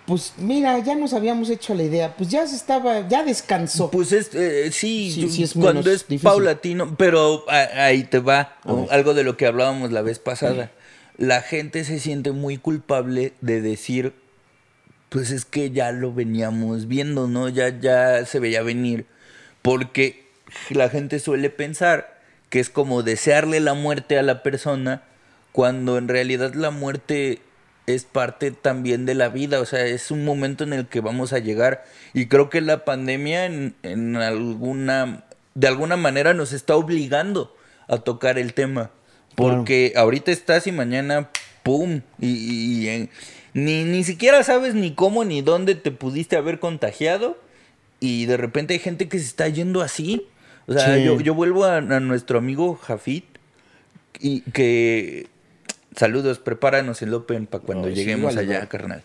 pues 0.08 0.34
mira, 0.38 0.78
ya 0.80 0.96
nos 0.96 1.14
habíamos 1.14 1.50
hecho 1.50 1.74
la 1.76 1.84
idea, 1.84 2.16
pues 2.16 2.30
ya 2.30 2.46
se 2.48 2.56
estaba, 2.56 3.08
ya 3.08 3.24
descansó. 3.24 3.92
Pues 3.92 4.12
es, 4.12 4.34
eh, 4.36 4.72
sí, 4.72 5.12
Sí, 5.12 5.30
sí 5.30 5.44
es 5.44 5.54
cuando 5.54 5.82
es 5.82 6.08
difícil. 6.08 6.20
paulatino, 6.30 6.96
pero 6.98 7.44
a- 7.50 7.86
ahí 7.86 8.04
te 8.04 8.20
va, 8.20 8.58
algo 8.90 9.14
de 9.14 9.24
lo 9.24 9.38
que 9.38 9.46
hablábamos 9.46 9.92
la 9.92 10.02
vez 10.02 10.18
pasada. 10.20 10.72
La 11.18 11.42
gente 11.42 11.84
se 11.84 12.00
siente 12.00 12.32
muy 12.32 12.58
culpable 12.58 13.34
de 13.42 13.62
decir, 13.62 14.14
pues 15.10 15.32
es 15.32 15.46
que 15.46 15.72
ya 15.72 15.92
lo 15.92 16.14
veníamos 16.14 16.88
viendo, 16.88 17.28
¿no? 17.28 17.50
Ya, 17.50 17.70
ya 17.70 18.26
se 18.26 18.40
veía 18.40 18.62
venir. 18.62 19.06
Porque 19.62 20.28
la 20.70 20.90
gente 20.90 21.20
suele 21.20 21.50
pensar 21.50 22.20
que 22.50 22.60
es 22.60 22.70
como 22.70 23.04
desearle 23.04 23.60
la 23.60 23.74
muerte 23.74 24.18
a 24.18 24.24
la 24.24 24.44
persona, 24.44 25.04
cuando 25.52 25.98
en 25.98 26.08
realidad 26.08 26.54
la 26.54 26.72
muerte 26.72 27.42
es 27.88 28.04
parte 28.04 28.52
también 28.52 29.06
de 29.06 29.16
la 29.16 29.30
vida, 29.30 29.60
o 29.60 29.66
sea, 29.66 29.86
es 29.86 30.12
un 30.12 30.26
momento 30.26 30.64
en 30.64 30.74
el 30.74 30.88
que 30.88 31.00
vamos 31.00 31.34
a 31.34 31.40
llegar. 31.40 31.86
Y 32.14 32.28
creo 32.28 32.50
que 32.50 32.62
la 32.62 32.86
pandemia 32.86 33.46
en, 33.46 33.76
en 33.82 34.18
alguna, 34.18 35.24
de 35.56 35.68
alguna 35.68 35.98
manera 35.98 36.34
nos 36.34 36.54
está 36.54 36.76
obligando 36.76 37.56
a 37.88 37.98
tocar 37.98 38.38
el 38.38 38.54
tema. 38.54 38.92
Porque 39.38 39.94
ahorita 39.96 40.32
estás 40.32 40.66
y 40.68 40.72
mañana, 40.72 41.30
¡pum! 41.64 42.02
Y, 42.20 42.28
y- 42.28 42.82
y 42.86 42.90
en- 42.90 43.10
ni, 43.54 43.84
ni 43.86 44.04
siquiera 44.04 44.44
sabes 44.44 44.74
ni 44.74 44.94
cómo 44.94 45.24
ni 45.24 45.42
dónde 45.42 45.76
te 45.76 45.92
pudiste 45.92 46.36
haber 46.38 46.60
contagiado. 46.60 47.38
Y 48.00 48.26
de 48.26 48.36
repente 48.38 48.74
hay 48.74 48.80
gente 48.80 49.08
que 49.08 49.20
se 49.20 49.26
está 49.26 49.48
yendo 49.48 49.82
así. 49.82 50.28
O 50.68 50.74
sea, 50.74 50.96
Sí. 50.96 51.04
yo, 51.04 51.20
yo 51.22 51.34
vuelvo 51.34 51.66
a, 51.66 51.78
a 51.78 52.00
nuestro 52.00 52.38
amigo 52.40 52.76
Jafit. 52.76 53.26
Y 54.20 54.42
que. 54.52 55.28
Saludos, 55.96 56.40
prepáranos 56.40 57.02
el 57.02 57.14
Open 57.14 57.48
para 57.48 57.64
cuando 57.64 57.90
lleguemos 57.90 58.38
allá, 58.38 58.68
carnal. 58.68 59.04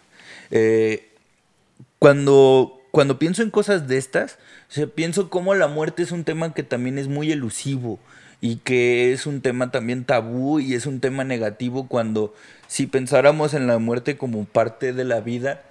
Eh, 0.51 1.09
cuando, 1.99 2.81
cuando 2.91 3.19
pienso 3.19 3.43
en 3.43 3.51
cosas 3.51 3.89
de 3.89 3.97
estas, 3.97 4.39
o 4.69 4.73
sea, 4.73 4.87
pienso 4.87 5.31
cómo 5.31 5.55
la 5.55 5.69
muerte 5.69 6.03
es 6.03 6.13
un 6.13 6.25
tema 6.25 6.53
que 6.53 6.63
también 6.63 6.99
es 6.99 7.09
muy 7.09 7.33
elusivo 7.33 7.99
y 8.43 8.57
que 8.57 9.13
es 9.13 9.27
un 9.27 9.41
tema 9.41 9.71
también 9.71 10.05
tabú 10.05 10.59
y 10.59 10.75
es 10.75 10.85
un 10.85 11.01
tema 11.01 11.23
negativo 11.23 11.87
cuando 11.87 12.35
si 12.67 12.87
pensáramos 12.87 13.55
en 13.55 13.69
la 13.69 13.79
muerte 13.79 14.19
como 14.19 14.45
parte 14.45 14.93
de 14.93 15.05
la 15.05 15.21
vida, 15.21 15.63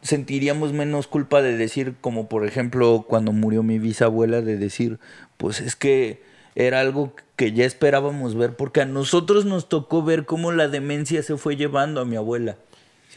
sentiríamos 0.00 0.72
menos 0.72 1.08
culpa 1.08 1.42
de 1.42 1.56
decir, 1.56 1.94
como 2.00 2.28
por 2.28 2.46
ejemplo 2.46 3.04
cuando 3.08 3.32
murió 3.32 3.64
mi 3.64 3.80
bisabuela, 3.80 4.42
de 4.42 4.56
decir, 4.56 5.00
pues 5.36 5.60
es 5.60 5.74
que 5.74 6.22
era 6.54 6.78
algo 6.80 7.14
que 7.34 7.52
ya 7.52 7.64
esperábamos 7.64 8.36
ver, 8.36 8.54
porque 8.54 8.82
a 8.82 8.86
nosotros 8.86 9.44
nos 9.44 9.68
tocó 9.68 10.04
ver 10.04 10.24
cómo 10.24 10.52
la 10.52 10.68
demencia 10.68 11.24
se 11.24 11.36
fue 11.36 11.56
llevando 11.56 12.00
a 12.00 12.04
mi 12.04 12.14
abuela. 12.14 12.56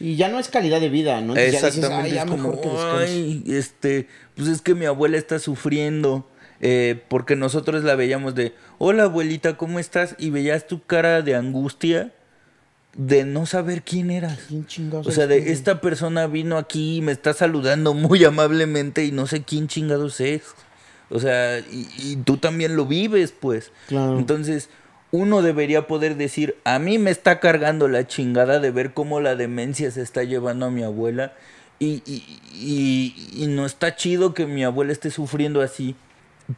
Y 0.00 0.16
ya 0.16 0.28
no 0.28 0.40
es 0.40 0.48
calidad 0.48 0.80
de 0.80 0.88
vida, 0.88 1.20
¿no? 1.20 1.36
Entonces 1.36 1.52
ya 1.52 1.58
dices, 1.58 1.76
Exactamente, 1.76 2.10
"Ay, 2.10 2.14
ya 2.16 2.24
es 2.24 2.30
como, 2.30 2.48
mejor 2.48 2.60
que 2.60 2.68
descanse". 2.68 3.12
"Ay, 3.12 3.44
este, 3.46 4.08
pues 4.34 4.48
es 4.48 4.60
que 4.60 4.74
mi 4.74 4.86
abuela 4.86 5.16
está 5.18 5.38
sufriendo, 5.38 6.26
eh, 6.60 7.00
porque 7.08 7.36
nosotros 7.36 7.84
la 7.84 7.94
veíamos 7.94 8.34
de, 8.34 8.54
hola 8.78 9.04
abuelita, 9.04 9.56
¿cómo 9.56 9.78
estás? 9.78 10.14
Y 10.18 10.30
veías 10.30 10.66
tu 10.66 10.82
cara 10.82 11.22
de 11.22 11.34
angustia 11.34 12.12
de 12.96 13.24
no 13.24 13.46
saber 13.46 13.82
quién 13.82 14.10
eras. 14.10 14.38
¿Quién 14.48 14.66
chingados 14.66 15.06
O 15.06 15.10
sea, 15.10 15.26
de 15.26 15.50
esta 15.52 15.80
persona 15.80 16.26
vino 16.26 16.58
aquí 16.58 16.96
y 16.98 17.00
me 17.02 17.12
está 17.12 17.32
saludando 17.32 17.92
muy 17.94 18.24
amablemente 18.24 19.04
y 19.04 19.10
no 19.12 19.26
sé 19.26 19.42
quién 19.42 19.66
chingados 19.68 20.20
es. 20.20 20.42
O 21.10 21.18
sea, 21.18 21.58
y, 21.58 21.88
y 21.98 22.16
tú 22.24 22.36
también 22.36 22.76
lo 22.76 22.86
vives, 22.86 23.32
pues. 23.38 23.72
Claro. 23.88 24.18
Entonces, 24.18 24.68
uno 25.10 25.42
debería 25.42 25.86
poder 25.86 26.16
decir, 26.16 26.56
a 26.64 26.78
mí 26.78 26.98
me 26.98 27.10
está 27.10 27.40
cargando 27.40 27.88
la 27.88 28.06
chingada 28.06 28.58
de 28.60 28.70
ver 28.70 28.94
cómo 28.94 29.20
la 29.20 29.36
demencia 29.36 29.90
se 29.90 30.02
está 30.02 30.22
llevando 30.24 30.66
a 30.66 30.70
mi 30.70 30.82
abuela 30.82 31.32
y, 31.78 32.02
y- 32.06 32.40
y- 32.54 33.42
y 33.44 33.46
no 33.48 33.66
está 33.66 33.96
chido 33.96 34.34
que 34.34 34.46
mi 34.46 34.64
abuela 34.64 34.92
esté 34.92 35.10
sufriendo 35.10 35.60
así. 35.62 35.94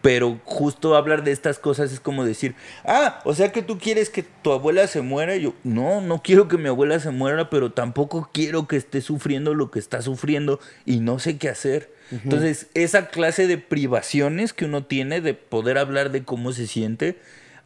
Pero 0.03 0.41
justo 0.45 0.97
hablar 0.97 1.23
de 1.23 1.31
estas 1.31 1.61
cosas 1.61 1.93
es 1.93 2.01
como 2.01 2.25
decir, 2.25 2.57
ah, 2.85 3.21
o 3.25 3.35
sea 3.35 3.53
que 3.53 3.63
tú 3.63 3.79
quieres 3.79 4.11
que 4.11 4.25
tu 4.25 4.53
abuela 4.53 4.87
se 4.89 5.01
muera. 5.01 5.37
Y 5.37 5.43
yo, 5.43 5.55
no, 5.63 6.01
no 6.01 6.23
quiero 6.23 6.49
que 6.49 6.59
mi 6.59 6.69
abuela 6.69 6.99
se 6.99 7.11
muera, 7.11 7.51
pero 7.51 7.73
tampoco 7.73 8.29
quiero 8.33 8.67
que 8.67 8.77
esté 8.77 9.01
sufriendo 9.01 9.55
lo 9.55 9.71
que 9.71 9.79
está 9.79 10.03
sufriendo 10.03 10.59
y 10.85 10.99
no 10.99 11.21
sé 11.21 11.39
qué 11.39 11.49
hacer. 11.49 11.95
Entonces, 12.11 12.69
esa 12.75 13.09
clase 13.09 13.47
de 13.47 13.59
privaciones 13.59 14.53
que 14.53 14.65
uno 14.65 14.85
tiene 14.85 15.21
de 15.21 15.35
poder 15.35 15.79
hablar 15.79 16.11
de 16.11 16.25
cómo 16.25 16.53
se 16.53 16.67
siente, 16.67 17.19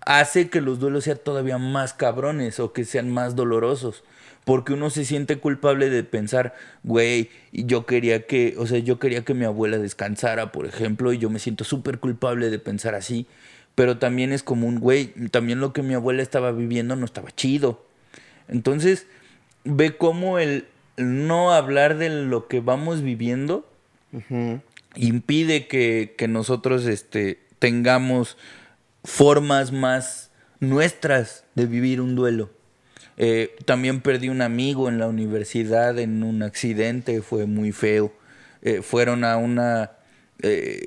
hace 0.04 0.48
que 0.48 0.60
los 0.60 0.78
duelos 0.78 1.04
sean 1.04 1.20
todavía 1.22 1.58
más 1.58 1.94
cabrones 1.94 2.60
o 2.60 2.72
que 2.72 2.84
sean 2.84 3.10
más 3.10 3.36
dolorosos. 3.36 4.04
Porque 4.44 4.72
uno 4.72 4.90
se 4.90 5.04
siente 5.04 5.38
culpable 5.38 5.90
de 5.90 6.02
pensar, 6.02 6.54
güey, 6.82 7.30
yo 7.52 7.86
quería 7.86 8.26
que, 8.26 8.54
o 8.58 8.66
sea, 8.66 8.78
yo 8.78 8.98
quería 8.98 9.24
que 9.24 9.34
mi 9.34 9.44
abuela 9.44 9.78
descansara, 9.78 10.50
por 10.50 10.66
ejemplo, 10.66 11.12
y 11.12 11.18
yo 11.18 11.30
me 11.30 11.38
siento 11.38 11.64
súper 11.64 11.98
culpable 11.98 12.50
de 12.50 12.58
pensar 12.58 12.94
así. 12.94 13.26
Pero 13.74 13.98
también 13.98 14.32
es 14.32 14.42
como 14.42 14.66
un, 14.66 14.80
güey, 14.80 15.08
también 15.30 15.60
lo 15.60 15.72
que 15.72 15.82
mi 15.82 15.94
abuela 15.94 16.22
estaba 16.22 16.52
viviendo 16.52 16.96
no 16.96 17.04
estaba 17.04 17.30
chido. 17.30 17.86
Entonces, 18.48 19.06
ve 19.64 19.96
cómo 19.96 20.38
el 20.38 20.66
no 20.96 21.52
hablar 21.52 21.96
de 21.96 22.10
lo 22.10 22.48
que 22.48 22.60
vamos 22.60 23.02
viviendo 23.02 23.66
impide 24.96 25.66
que, 25.66 26.14
que 26.18 26.28
nosotros 26.28 26.86
este, 26.86 27.40
tengamos 27.58 28.36
formas 29.04 29.72
más 29.72 30.30
nuestras 30.58 31.44
de 31.54 31.66
vivir 31.66 32.00
un 32.00 32.16
duelo. 32.16 32.50
Eh, 33.22 33.54
también 33.66 34.00
perdí 34.00 34.30
un 34.30 34.40
amigo 34.40 34.88
en 34.88 34.98
la 34.98 35.06
universidad 35.06 35.98
en 35.98 36.22
un 36.22 36.42
accidente, 36.42 37.20
fue 37.20 37.44
muy 37.44 37.70
feo. 37.70 38.14
Eh, 38.62 38.80
fueron 38.80 39.24
a 39.24 39.36
una... 39.36 39.90
eh, 40.42 40.86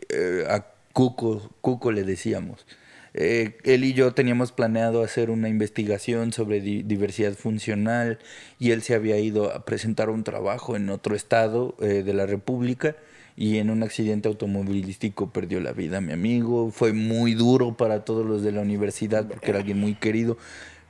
a 0.50 0.66
Cuco, 0.94 1.52
Cuco 1.62 1.92
le 1.92 2.04
decíamos. 2.04 2.66
él 3.13 3.84
y 3.84 3.94
yo 3.94 4.16
teníamos 4.16 4.52
planeado 4.52 5.04
hacer 5.04 5.30
una 5.30 5.48
investigación 5.48 6.34
sobre 6.34 6.60
di- 6.60 6.82
diversidad 6.82 7.34
funcional 7.34 8.18
y 8.58 8.72
él 8.72 8.82
se 8.82 8.96
había 8.96 9.20
ido 9.20 9.54
a 9.54 9.63
presentar 9.63 10.10
un 10.10 10.24
trabajo 10.24 10.75
en 10.75 10.90
otro 10.90 11.16
estado 11.16 11.75
de 11.80 12.13
la 12.13 12.25
República 12.25 12.96
y 13.36 13.58
en 13.58 13.70
un 13.70 13.84
accidente 13.84 14.28
automovilístico 14.28 15.32
perdió 15.32 15.60
la 15.60 15.74
vida 15.74 16.02
mi 16.02 16.13
amigo. 16.13 16.72
Fue 16.72 16.94
muy 16.94 17.36
duro 17.36 17.78
para 17.78 18.06
todos 18.06 18.25
los 18.25 18.42
de 18.42 18.52
la 18.52 18.62
universidad 18.62 19.28
porque 19.28 19.52
era 19.52 19.60
alguien 19.60 19.80
muy 19.80 19.94
querido. 19.96 20.38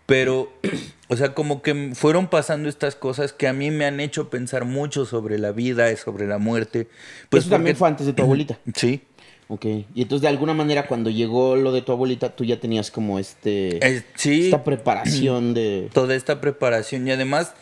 Pero, 0.05 0.51
o 1.07 1.15
sea, 1.15 1.33
como 1.33 1.61
que 1.61 1.91
fueron 1.93 2.27
pasando 2.27 2.69
estas 2.69 2.95
cosas 2.95 3.33
que 3.33 3.47
a 3.47 3.53
mí 3.53 3.71
me 3.71 3.85
han 3.85 3.99
hecho 3.99 4.29
pensar 4.29 4.65
mucho 4.65 5.05
sobre 5.05 5.39
la 5.39 5.51
vida 5.51 5.91
y 5.91 5.97
sobre 5.97 6.27
la 6.27 6.37
muerte. 6.37 6.87
Pues 7.29 7.43
Eso 7.43 7.51
también 7.51 7.75
fue 7.75 7.87
antes 7.87 8.05
de 8.05 8.13
tu 8.13 8.23
abuelita. 8.23 8.59
Sí. 8.75 9.01
Ok. 9.47 9.65
Y 9.65 10.01
entonces, 10.01 10.21
de 10.21 10.29
alguna 10.29 10.53
manera, 10.53 10.87
cuando 10.87 11.09
llegó 11.09 11.55
lo 11.55 11.71
de 11.71 11.81
tu 11.81 11.91
abuelita, 11.91 12.35
tú 12.35 12.45
ya 12.45 12.59
tenías 12.59 12.91
como 12.91 13.19
este... 13.19 13.85
Eh, 13.85 14.03
sí. 14.15 14.45
Esta 14.45 14.63
preparación 14.63 15.53
de... 15.53 15.89
toda 15.93 16.15
esta 16.15 16.41
preparación 16.41 17.07
y 17.07 17.11
además 17.11 17.53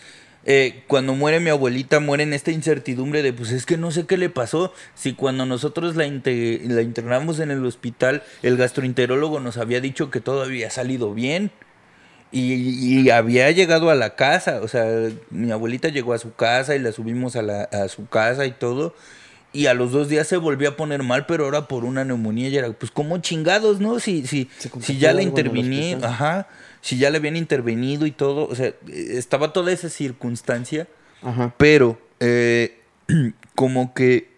eh, 0.46 0.84
cuando 0.88 1.14
muere 1.14 1.40
mi 1.40 1.52
abuelita 1.52 2.00
muere 2.00 2.24
en 2.24 2.34
esta 2.34 2.52
incertidumbre 2.52 3.22
de 3.22 3.32
pues 3.32 3.52
es 3.52 3.68
que 3.68 3.78
no 3.78 3.92
sé 3.92 4.08
qué 4.08 4.18
le 4.18 4.30
pasó 4.30 4.74
si 4.96 5.14
cuando 5.14 5.46
nosotros 5.46 5.96
la, 5.96 6.06
la 6.06 6.82
internamos 6.82 7.40
en 7.40 7.52
el 7.52 7.64
hospital 7.64 8.24
el 8.42 8.58
gastroenterólogo 8.58 9.40
nos 9.40 9.58
había 9.58 9.82
dicho 9.82 10.10
que 10.10 10.20
todo 10.20 10.42
había 10.42 10.72
salido 10.72 11.14
bien 11.14 11.52
y, 12.32 13.02
y 13.02 13.10
había 13.10 13.52
llegado 13.52 13.90
a 13.90 13.96
la 13.96 14.16
casa 14.16 14.62
o 14.62 14.68
sea 14.68 14.86
mi 15.30 15.52
abuelita 15.52 15.90
llegó 15.90 16.14
a 16.14 16.18
su 16.18 16.34
casa 16.34 16.76
y 16.76 16.80
la 16.80 16.92
subimos 16.92 17.36
a, 17.36 17.42
la, 17.42 17.64
a 17.64 17.88
su 17.88 18.08
casa 18.08 18.46
y 18.46 18.52
todo 18.52 18.94
y 19.54 19.66
a 19.66 19.74
los 19.74 19.92
dos 19.92 20.08
días 20.08 20.28
se 20.28 20.38
volvió 20.38 20.70
a 20.70 20.76
poner 20.78 21.04
mal, 21.04 21.26
pero 21.26 21.46
ahora 21.46 21.68
por 21.68 21.84
una 21.84 22.06
neumonía 22.06 22.48
y 22.48 22.58
era, 22.58 22.72
pues 22.72 22.92
como 22.92 23.18
chingados, 23.18 23.82
¿no? 23.82 24.00
Si, 24.00 24.26
si, 24.26 24.50
si 24.80 24.98
ya 24.98 25.12
le 25.14 25.24
intervení, 25.24 25.94
ajá, 26.02 26.48
si 26.80 26.98
ya 26.98 27.10
le 27.10 27.18
habían 27.18 27.36
intervenido 27.36 28.06
y 28.06 28.12
todo, 28.12 28.48
o 28.48 28.56
sea, 28.56 28.74
estaba 28.88 29.52
toda 29.52 29.74
esa 29.74 29.90
circunstancia, 29.90 30.88
Ajá. 31.22 31.54
pero 31.58 32.00
eh, 32.22 32.80
como 33.56 33.94
que 33.94 34.30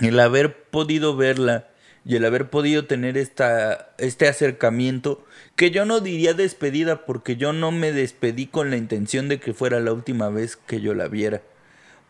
el 0.00 0.20
haber 0.20 0.64
podido 0.64 1.16
verla 1.16 1.68
y 2.04 2.16
el 2.16 2.24
haber 2.24 2.50
podido 2.50 2.84
tener 2.86 3.16
esta, 3.16 3.90
este 3.96 4.28
acercamiento, 4.28 5.24
que 5.58 5.72
yo 5.72 5.84
no 5.84 5.98
diría 5.98 6.34
despedida, 6.34 7.04
porque 7.04 7.34
yo 7.34 7.52
no 7.52 7.72
me 7.72 7.90
despedí 7.90 8.46
con 8.46 8.70
la 8.70 8.76
intención 8.76 9.28
de 9.28 9.40
que 9.40 9.52
fuera 9.52 9.80
la 9.80 9.92
última 9.92 10.28
vez 10.28 10.54
que 10.54 10.80
yo 10.80 10.94
la 10.94 11.08
viera. 11.08 11.42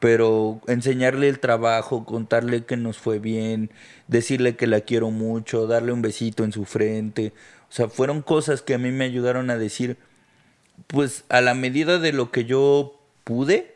Pero 0.00 0.60
enseñarle 0.66 1.30
el 1.30 1.38
trabajo, 1.38 2.04
contarle 2.04 2.66
que 2.66 2.76
nos 2.76 2.98
fue 2.98 3.18
bien, 3.20 3.70
decirle 4.06 4.54
que 4.54 4.66
la 4.66 4.82
quiero 4.82 5.10
mucho, 5.10 5.66
darle 5.66 5.92
un 5.92 6.02
besito 6.02 6.44
en 6.44 6.52
su 6.52 6.66
frente. 6.66 7.32
O 7.70 7.72
sea, 7.72 7.88
fueron 7.88 8.20
cosas 8.20 8.60
que 8.60 8.74
a 8.74 8.78
mí 8.78 8.90
me 8.92 9.06
ayudaron 9.06 9.48
a 9.48 9.56
decir, 9.56 9.96
pues 10.86 11.24
a 11.30 11.40
la 11.40 11.54
medida 11.54 11.98
de 11.98 12.12
lo 12.12 12.30
que 12.30 12.44
yo 12.44 13.00
pude, 13.24 13.74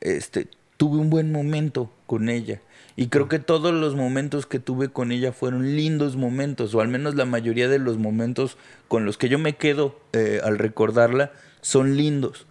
este, 0.00 0.48
tuve 0.78 0.96
un 0.96 1.10
buen 1.10 1.30
momento 1.32 1.90
con 2.12 2.28
ella. 2.28 2.60
Y 2.94 3.06
creo 3.06 3.26
que 3.26 3.38
todos 3.38 3.72
los 3.72 3.94
momentos 3.94 4.44
que 4.44 4.58
tuve 4.58 4.90
con 4.90 5.12
ella 5.12 5.32
fueron 5.32 5.76
lindos 5.76 6.14
momentos, 6.14 6.74
o 6.74 6.82
al 6.82 6.88
menos 6.88 7.14
la 7.14 7.24
mayoría 7.24 7.68
de 7.68 7.78
los 7.78 7.96
momentos 7.96 8.58
con 8.86 9.06
los 9.06 9.16
que 9.16 9.30
yo 9.30 9.38
me 9.38 9.56
quedo 9.56 9.98
eh, 10.12 10.38
al 10.44 10.58
recordarla 10.58 11.32
son 11.62 11.96
lindos. 11.96 12.46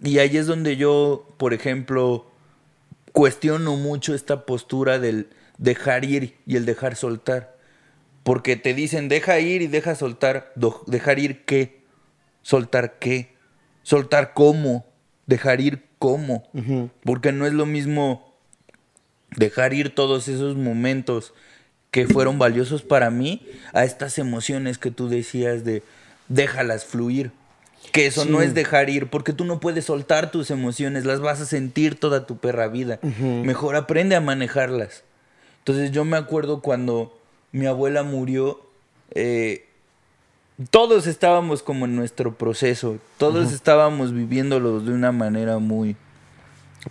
Y 0.00 0.20
ahí 0.20 0.36
es 0.36 0.46
donde 0.46 0.76
yo, 0.76 1.26
por 1.38 1.54
ejemplo, 1.54 2.30
cuestiono 3.10 3.74
mucho 3.74 4.14
esta 4.14 4.46
postura 4.46 5.00
del 5.00 5.26
dejar 5.58 6.04
ir 6.04 6.36
y 6.46 6.54
el 6.54 6.64
dejar 6.64 6.94
soltar. 6.94 7.56
Porque 8.22 8.54
te 8.54 8.74
dicen, 8.74 9.08
deja 9.08 9.40
ir 9.40 9.60
y 9.60 9.66
deja 9.66 9.96
soltar. 9.96 10.52
¿Dejar 10.86 11.18
ir 11.18 11.44
qué? 11.44 11.82
¿Soltar 12.42 13.00
qué? 13.00 13.34
¿Soltar 13.82 14.34
cómo? 14.34 14.86
¿Dejar 15.26 15.60
ir 15.60 15.82
cómo? 15.98 16.48
Porque 17.02 17.32
no 17.32 17.44
es 17.44 17.54
lo 17.54 17.66
mismo 17.66 18.29
dejar 19.36 19.72
ir 19.74 19.94
todos 19.94 20.28
esos 20.28 20.56
momentos 20.56 21.32
que 21.90 22.06
fueron 22.06 22.38
valiosos 22.38 22.82
para 22.82 23.10
mí 23.10 23.46
a 23.72 23.84
estas 23.84 24.18
emociones 24.18 24.78
que 24.78 24.90
tú 24.90 25.08
decías 25.08 25.64
de 25.64 25.82
déjalas 26.28 26.84
fluir. 26.84 27.32
Que 27.92 28.06
eso 28.06 28.26
no 28.26 28.42
es 28.42 28.54
dejar 28.54 28.90
ir, 28.90 29.08
porque 29.08 29.32
tú 29.32 29.44
no 29.44 29.58
puedes 29.58 29.86
soltar 29.86 30.30
tus 30.30 30.50
emociones, 30.50 31.06
las 31.06 31.20
vas 31.20 31.40
a 31.40 31.46
sentir 31.46 31.98
toda 31.98 32.26
tu 32.26 32.36
perra 32.36 32.68
vida. 32.68 33.00
Mejor 33.02 33.74
aprende 33.74 34.14
a 34.14 34.20
manejarlas. 34.20 35.02
Entonces 35.58 35.90
yo 35.90 36.04
me 36.04 36.16
acuerdo 36.16 36.60
cuando 36.60 37.18
mi 37.52 37.66
abuela 37.66 38.02
murió, 38.02 38.60
eh, 39.12 39.66
todos 40.70 41.06
estábamos 41.06 41.62
como 41.62 41.86
en 41.86 41.96
nuestro 41.96 42.34
proceso, 42.34 42.98
todos 43.16 43.52
estábamos 43.52 44.12
viviéndolo 44.12 44.80
de 44.80 44.92
una 44.92 45.10
manera 45.10 45.58
muy 45.58 45.96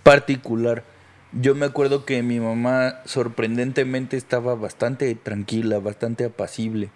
particular. 0.03 0.83
Yo 1.31 1.53
me 1.53 1.65
acuerdo 1.65 2.05
que 2.05 2.23
mi 2.23 2.39
mamá 2.39 3.01
sorprendentemente 3.05 4.17
estaba 4.17 4.55
bastante 4.55 5.13
tranquila, 5.15 5.79
bastante 5.79 6.25
apacible. 6.25 6.89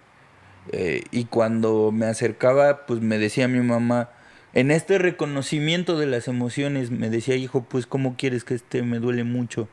Eh, 0.71 1.03
y 1.11 1.25
cuando 1.25 1.91
me 1.91 2.07
acercaba, 2.07 2.85
pues 2.85 3.01
me 3.01 3.17
decía 3.17 3.47
mi 3.47 3.59
mamá, 3.61 4.09
en 4.53 4.71
este 4.71 4.97
reconocimiento 4.97 5.97
de 5.97 6.07
las 6.07 6.27
emociones, 6.27 6.89
me 6.89 7.09
decía, 7.09 7.35
hijo, 7.35 7.63
pues 7.63 7.85
¿cómo 7.85 8.15
quieres 8.17 8.43
que 8.43 8.55
esté? 8.55 8.81
Me 8.81 8.99
duele 8.99 9.23
mucho. 9.23 9.67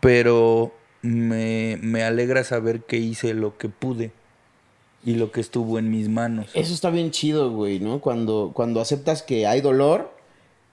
Pero 0.00 0.74
me, 1.02 1.78
me 1.82 2.02
alegra 2.02 2.44
saber 2.44 2.82
que 2.82 2.98
hice 2.98 3.32
lo 3.34 3.56
que 3.56 3.68
pude 3.68 4.12
y 5.04 5.14
lo 5.14 5.32
que 5.32 5.40
estuvo 5.40 5.78
en 5.78 5.90
mis 5.90 6.08
manos. 6.08 6.50
Eso 6.54 6.74
está 6.74 6.90
bien 6.90 7.10
chido, 7.10 7.50
güey, 7.50 7.80
¿no? 7.80 8.00
Cuando, 8.00 8.52
cuando 8.54 8.80
aceptas 8.80 9.22
que 9.22 9.46
hay 9.46 9.60
dolor, 9.60 10.14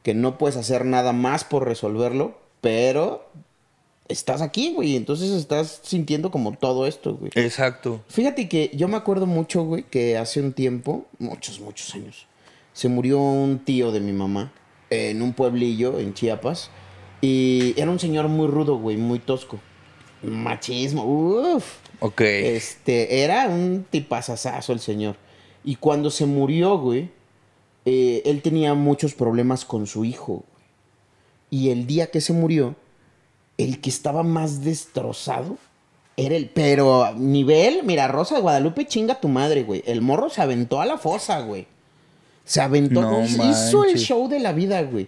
que 0.03 0.13
no 0.13 0.37
puedes 0.37 0.57
hacer 0.57 0.85
nada 0.85 1.13
más 1.13 1.43
por 1.43 1.65
resolverlo, 1.65 2.37
pero 2.67 3.25
estás 4.09 4.41
aquí, 4.41 4.73
güey, 4.73 4.97
entonces 4.97 5.31
estás 5.31 5.79
sintiendo 5.83 6.31
como 6.31 6.51
todo 6.51 6.85
esto, 6.85 7.15
güey. 7.15 7.31
Exacto. 7.35 8.03
Fíjate 8.09 8.49
que 8.49 8.71
yo 8.73 8.89
me 8.89 8.97
acuerdo 8.97 9.25
mucho, 9.25 9.63
güey, 9.63 9.83
que 9.83 10.17
hace 10.17 10.41
un 10.41 10.51
tiempo, 10.51 11.05
muchos, 11.17 11.61
muchos 11.61 11.95
años, 11.95 12.27
se 12.73 12.89
murió 12.89 13.21
un 13.21 13.59
tío 13.59 13.93
de 13.93 14.01
mi 14.01 14.11
mamá 14.11 14.51
en 14.89 15.21
un 15.21 15.31
pueblillo 15.31 15.97
en 15.97 16.13
Chiapas. 16.13 16.69
Y 17.21 17.73
era 17.77 17.89
un 17.89 17.99
señor 17.99 18.27
muy 18.27 18.47
rudo, 18.47 18.77
güey, 18.77 18.97
muy 18.97 19.19
tosco. 19.19 19.61
Machismo, 20.21 21.05
uff. 21.05 21.77
Ok. 22.01 22.19
Este, 22.19 23.23
era 23.23 23.47
un 23.47 23.85
tipazazazo 23.89 24.73
el 24.73 24.81
señor. 24.81 25.15
Y 25.63 25.77
cuando 25.77 26.09
se 26.09 26.25
murió, 26.25 26.77
güey, 26.77 27.11
eh, 27.85 28.23
él 28.25 28.41
tenía 28.41 28.73
muchos 28.73 29.13
problemas 29.13 29.63
con 29.63 29.87
su 29.87 30.03
hijo. 30.03 30.43
Y 31.49 31.69
el 31.69 31.87
día 31.87 32.07
que 32.07 32.21
se 32.21 32.33
murió, 32.33 32.75
el 33.57 33.79
que 33.81 33.89
estaba 33.89 34.23
más 34.23 34.63
destrozado 34.63 35.57
era 36.17 36.35
el. 36.35 36.49
Pero 36.49 37.13
nivel, 37.15 37.81
mira, 37.83 38.07
Rosa 38.07 38.35
de 38.35 38.41
Guadalupe, 38.41 38.85
chinga 38.85 39.19
tu 39.19 39.27
madre, 39.29 39.63
güey. 39.63 39.83
El 39.85 40.01
morro 40.01 40.29
se 40.29 40.41
aventó 40.41 40.81
a 40.81 40.85
la 40.85 40.97
fosa, 40.97 41.39
güey. 41.41 41.67
Se 42.43 42.61
aventó, 42.61 43.01
No 43.01 43.21
hizo 43.49 43.83
el 43.83 43.97
show 43.97 44.27
de 44.29 44.39
la 44.39 44.53
vida, 44.53 44.81
güey. 44.83 45.07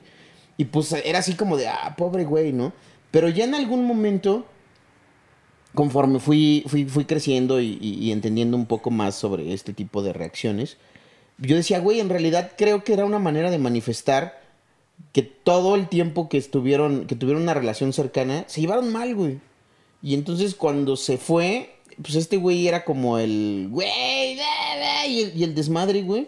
Y 0.58 0.66
pues 0.66 0.92
era 0.92 1.20
así 1.20 1.36
como 1.36 1.56
de, 1.58 1.68
ah, 1.70 1.96
pobre 1.98 2.26
güey, 2.26 2.52
¿no? 2.52 2.74
Pero 3.12 3.30
ya 3.30 3.46
en 3.46 3.56
algún 3.56 3.86
momento, 3.86 4.46
conforme 5.74 6.20
fui, 6.20 6.64
fui, 6.68 6.86
fui 6.86 7.06
creciendo 7.06 7.62
y, 7.62 7.78
y- 7.82 7.94
y 8.06 8.12
entendiendo 8.12 8.58
un 8.58 8.66
poco 8.66 8.92
más 8.92 9.16
sobre 9.16 9.54
este 9.54 9.74
tipo 9.74 10.02
de 10.02 10.14
reacciones, 10.14 10.78
yo 11.38 11.56
decía, 11.56 11.80
güey, 11.80 12.00
en 12.00 12.10
realidad 12.10 12.52
creo 12.58 12.84
que 12.84 12.94
era 12.94 13.06
una 13.06 13.20
manera 13.20 13.50
de 13.52 13.60
manifestar 13.60 14.42
que 15.12 15.24
todo 15.24 15.76
el 15.76 15.88
tiempo 15.88 16.30
que 16.30 16.38
estuvieron, 16.38 17.08
que 17.08 17.16
tuvieron 17.16 17.44
una 17.44 17.54
relación 17.54 17.94
cercana, 17.94 18.46
se 18.48 18.62
llevaron 18.62 18.92
mal, 18.92 19.16
güey. 19.16 19.40
Y 20.02 20.14
entonces 20.14 20.56
cuando 20.56 20.96
se 20.96 21.18
fue, 21.18 21.76
pues 22.02 22.16
este 22.16 22.38
güey 22.38 22.68
era 22.68 22.86
como 22.86 23.18
el, 23.18 23.68
güey, 23.70 23.88
y 25.08 25.22
el, 25.22 25.38
y 25.38 25.44
el 25.44 25.56
desmadre, 25.56 26.04
güey. 26.04 26.28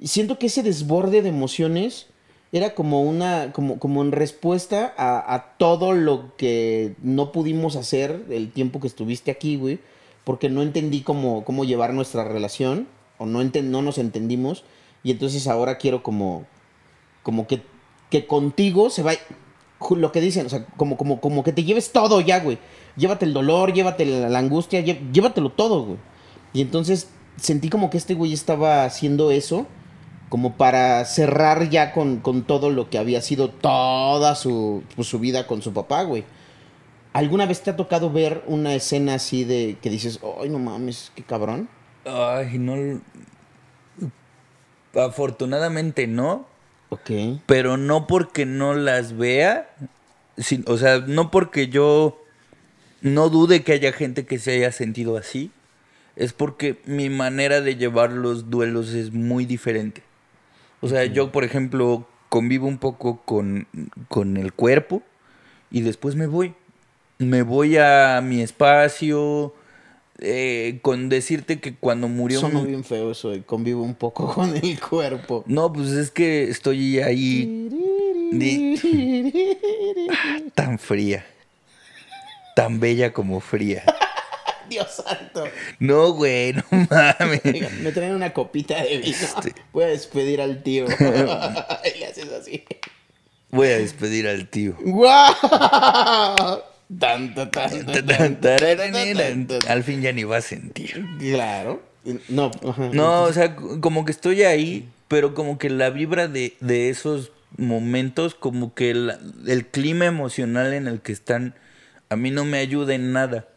Y 0.00 0.08
siento 0.08 0.38
que 0.38 0.46
ese 0.46 0.62
desborde 0.62 1.22
de 1.22 1.28
emociones 1.28 2.06
era 2.52 2.74
como 2.74 3.02
una, 3.02 3.52
como, 3.52 3.78
como 3.78 4.02
en 4.02 4.12
respuesta 4.12 4.94
a, 4.96 5.34
a 5.34 5.56
todo 5.58 5.92
lo 5.92 6.36
que 6.36 6.94
no 7.02 7.32
pudimos 7.32 7.76
hacer 7.76 8.24
el 8.30 8.50
tiempo 8.50 8.80
que 8.80 8.86
estuviste 8.86 9.30
aquí, 9.30 9.56
güey. 9.56 9.78
Porque 10.24 10.48
no 10.48 10.62
entendí 10.62 11.02
cómo, 11.02 11.44
cómo 11.44 11.64
llevar 11.64 11.94
nuestra 11.94 12.24
relación, 12.24 12.88
o 13.18 13.26
no, 13.26 13.42
enten- 13.42 13.64
no 13.64 13.82
nos 13.82 13.98
entendimos. 13.98 14.64
Y 15.04 15.12
entonces 15.12 15.46
ahora 15.46 15.78
quiero 15.78 16.02
como, 16.02 16.46
como 17.22 17.46
que, 17.46 17.62
que 18.10 18.26
contigo 18.26 18.90
se 18.90 19.02
va 19.02 19.12
lo 19.90 20.10
que 20.10 20.20
dicen, 20.20 20.46
o 20.46 20.48
sea, 20.48 20.64
como, 20.76 20.96
como, 20.96 21.20
como 21.20 21.44
que 21.44 21.52
te 21.52 21.64
lleves 21.64 21.92
todo 21.92 22.20
ya, 22.20 22.40
güey. 22.40 22.58
Llévate 22.96 23.26
el 23.26 23.34
dolor, 23.34 23.72
llévate 23.72 24.06
la, 24.06 24.38
angustia, 24.38 24.80
llévatelo 24.80 25.50
todo, 25.50 25.84
güey. 25.84 25.98
Y 26.52 26.62
entonces 26.62 27.10
sentí 27.36 27.68
como 27.68 27.90
que 27.90 27.98
este 27.98 28.14
güey 28.14 28.32
estaba 28.32 28.84
haciendo 28.84 29.30
eso, 29.30 29.66
como 30.28 30.56
para 30.56 31.04
cerrar 31.04 31.68
ya 31.68 31.92
con, 31.92 32.18
con 32.18 32.42
todo 32.44 32.70
lo 32.70 32.88
que 32.88 32.98
había 32.98 33.20
sido 33.20 33.50
toda 33.50 34.34
su, 34.34 34.82
pues, 34.96 35.08
su 35.08 35.18
vida 35.18 35.46
con 35.46 35.62
su 35.62 35.72
papá, 35.72 36.02
güey. 36.02 36.24
¿Alguna 37.12 37.46
vez 37.46 37.62
te 37.62 37.70
ha 37.70 37.76
tocado 37.76 38.10
ver 38.10 38.42
una 38.46 38.74
escena 38.74 39.14
así 39.14 39.44
de 39.44 39.78
que 39.80 39.90
dices, 39.90 40.20
ay, 40.40 40.48
no 40.48 40.58
mames, 40.58 41.12
qué 41.14 41.22
cabrón? 41.22 41.68
Ay, 42.04 42.58
no. 42.58 43.00
Afortunadamente 44.94 46.06
no. 46.06 46.46
Ok. 46.88 47.10
Pero 47.46 47.76
no 47.76 48.06
porque 48.06 48.46
no 48.46 48.74
las 48.74 49.16
vea. 49.16 49.70
sin- 50.38 50.64
o 50.66 50.76
sea, 50.76 50.98
no 50.98 51.30
porque 51.30 51.68
yo 51.68 52.22
no 53.00 53.28
dude 53.30 53.62
que 53.62 53.72
haya 53.72 53.92
gente 53.92 54.26
que 54.26 54.38
se 54.38 54.52
haya 54.52 54.70
sentido 54.72 55.16
así. 55.16 55.50
Es 56.14 56.32
porque 56.32 56.80
mi 56.86 57.08
manera 57.10 57.60
de 57.60 57.76
llevar 57.76 58.12
los 58.12 58.50
duelos 58.50 58.90
es 58.94 59.12
muy 59.12 59.44
diferente. 59.46 60.02
O 60.80 60.88
sea, 60.88 61.04
yo, 61.04 61.32
por 61.32 61.44
ejemplo, 61.44 62.06
convivo 62.28 62.66
un 62.66 62.78
poco 62.78 63.22
con, 63.24 63.66
con 64.08 64.36
el 64.36 64.52
cuerpo 64.52 65.02
y 65.70 65.80
después 65.82 66.14
me 66.16 66.26
voy. 66.26 66.54
Me 67.18 67.42
voy 67.42 67.76
a 67.78 68.20
mi 68.22 68.42
espacio. 68.42 69.54
Eh, 70.20 70.78
con 70.82 71.08
decirte 71.08 71.60
que 71.60 71.74
cuando 71.74 72.08
murió 72.08 72.40
Sonó 72.40 72.62
bien 72.62 72.84
feo 72.84 73.10
eso, 73.10 73.30
de 73.30 73.42
convivo 73.42 73.82
un 73.82 73.94
poco 73.94 74.32
con 74.34 74.56
el 74.56 74.80
cuerpo. 74.80 75.44
No, 75.46 75.72
pues 75.72 75.90
es 75.90 76.10
que 76.10 76.44
estoy 76.44 77.00
ahí 77.00 77.68
tan 80.54 80.78
fría. 80.78 81.26
Tan 82.54 82.80
bella 82.80 83.12
como 83.12 83.40
fría. 83.40 83.84
Dios 84.68 85.02
santo. 85.04 85.44
No, 85.78 86.12
güey, 86.12 86.54
no 86.54 86.62
mames. 86.90 87.42
Me 87.80 87.92
traen 87.92 88.14
una 88.14 88.32
copita 88.32 88.82
de 88.82 88.98
vino. 88.98 89.16
Este. 89.16 89.54
Voy 89.72 89.84
a 89.84 89.88
despedir 89.88 90.40
al 90.40 90.62
tío. 90.62 90.86
y 91.94 91.98
le 91.98 92.06
haces 92.06 92.32
así. 92.32 92.64
Voy 93.50 93.68
a 93.68 93.78
despedir 93.78 94.26
al 94.26 94.48
tío. 94.48 94.76
¡Guau! 94.80 96.62
Al 99.68 99.82
fin 99.82 100.00
ya 100.02 100.12
ni 100.12 100.24
va 100.24 100.36
a 100.38 100.40
sentir. 100.40 101.04
Claro. 101.18 101.82
No. 102.28 102.50
No, 102.92 103.22
o 103.24 103.32
sea, 103.32 103.56
como 103.56 104.04
que 104.04 104.12
estoy 104.12 104.44
ahí, 104.44 104.88
pero 105.08 105.34
como 105.34 105.58
que 105.58 105.68
la 105.70 105.90
vibra 105.90 106.28
de, 106.28 106.54
de 106.60 106.88
esos 106.88 107.32
momentos, 107.56 108.34
como 108.34 108.74
que 108.74 108.94
la- 108.94 109.18
el 109.46 109.66
clima 109.66 110.06
emocional 110.06 110.72
en 110.74 110.86
el 110.86 111.00
que 111.00 111.12
están, 111.12 111.54
a 112.08 112.16
mí 112.16 112.30
no 112.30 112.44
me 112.44 112.58
ayuda 112.58 112.94
en 112.94 113.12
nada. 113.12 113.48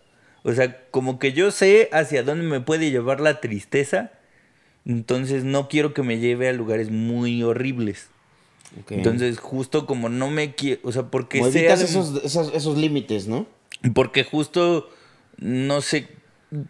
O 0.44 0.54
sea, 0.54 0.78
como 0.90 1.20
que 1.20 1.34
yo 1.34 1.52
sé 1.52 1.90
hacia 1.92 2.24
dónde 2.24 2.46
me 2.46 2.62
puede 2.62 2.90
llevar 2.90 3.20
la 3.20 3.40
tristeza, 3.42 4.12
entonces 4.86 5.44
no 5.44 5.68
quiero 5.68 5.94
que 5.94 6.02
me 6.02 6.18
lleve 6.18 6.50
a 6.50 6.54
lugares 6.54 6.90
muy 6.90 7.44
horribles. 7.44 8.08
Entonces, 8.90 9.40
justo 9.40 9.86
como 9.86 10.10
no 10.10 10.30
me 10.30 10.56
quiero, 10.56 10.82
o 10.84 10.92
sea, 10.92 11.04
porque 11.04 11.40
Como 11.40 11.52
evitas 11.52 11.82
esos, 11.82 12.24
esos, 12.24 12.54
esos 12.54 12.78
límites, 12.78 13.28
¿no? 13.28 13.48
porque 13.94 14.24
justo, 14.24 14.90
no 15.38 15.82
sé, 15.82 16.10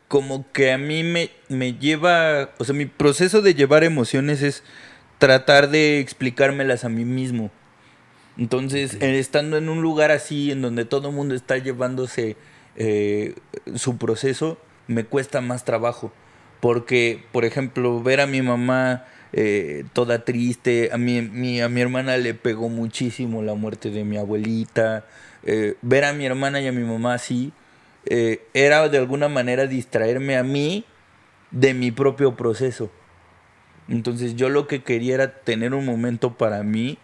como 0.08 0.46
que 0.52 0.72
a 0.72 0.78
mí 0.78 1.04
me, 1.04 1.32
me 1.48 1.74
lleva, 1.74 2.52
o 2.58 2.64
sea, 2.64 2.76
mi 2.76 2.86
proceso 2.86 3.42
de 3.42 3.56
llevar 3.56 3.84
emociones 3.84 4.42
es 4.42 4.64
tratar 5.18 5.70
de 5.70 6.00
explicármelas 6.00 6.84
a 6.86 6.90
mí 6.90 7.06
mismo. 7.06 7.52
Entonces, 8.38 8.98
eh, 9.02 9.20
estando 9.20 9.58
en 9.58 9.70
un 9.70 9.82
lugar 9.82 10.12
así, 10.12 10.52
en 10.52 10.62
donde 10.62 10.86
todo 10.86 11.10
el 11.10 11.16
mundo 11.16 11.36
está 11.36 11.58
llevándose 11.58 12.38
eh, 12.76 13.36
su 13.76 13.98
proceso, 13.98 14.58
me 14.88 15.04
cuesta 15.04 15.42
más 15.42 15.66
trabajo. 15.66 16.12
Porque, 16.62 17.24
por 17.32 17.46
ejemplo, 17.46 18.02
ver 18.02 18.22
a 18.22 18.28
mi 18.28 18.42
mamá 18.42 19.06
eh, 19.34 19.86
toda 19.94 20.26
triste, 20.26 20.90
a 20.92 20.98
mi, 20.98 21.22
mi- 21.22 21.62
a 21.62 21.70
mi 21.70 21.82
hermana 21.82 22.18
le 22.18 22.34
pegó 22.34 22.70
muchísimo 22.70 23.42
la 23.44 23.54
muerte 23.54 23.92
de 23.92 24.04
mi 24.04 24.18
abuelita, 24.18 25.06
eh, 25.44 25.76
ver 25.82 26.04
a 26.06 26.14
mi 26.14 26.26
hermana 26.26 26.60
y 26.62 26.68
a 26.68 26.72
mi 26.72 26.84
mamá 26.84 27.14
así, 27.16 27.52
eh, 28.06 28.42
era 28.54 28.88
de 28.90 28.98
alguna 28.98 29.28
manera 29.30 29.68
distraerme 29.68 30.38
a 30.38 30.44
mí 30.44 30.86
de 31.52 31.74
mi 31.74 31.92
propio 31.92 32.36
proceso. 32.36 32.92
Entonces 33.88 34.36
yo 34.36 34.50
lo 34.50 34.68
que 34.68 34.84
quería 34.84 35.16
era 35.16 35.32
tener 35.42 35.74
un 35.74 35.86
momento 35.86 36.38
para 36.38 36.62
mí 36.64 36.98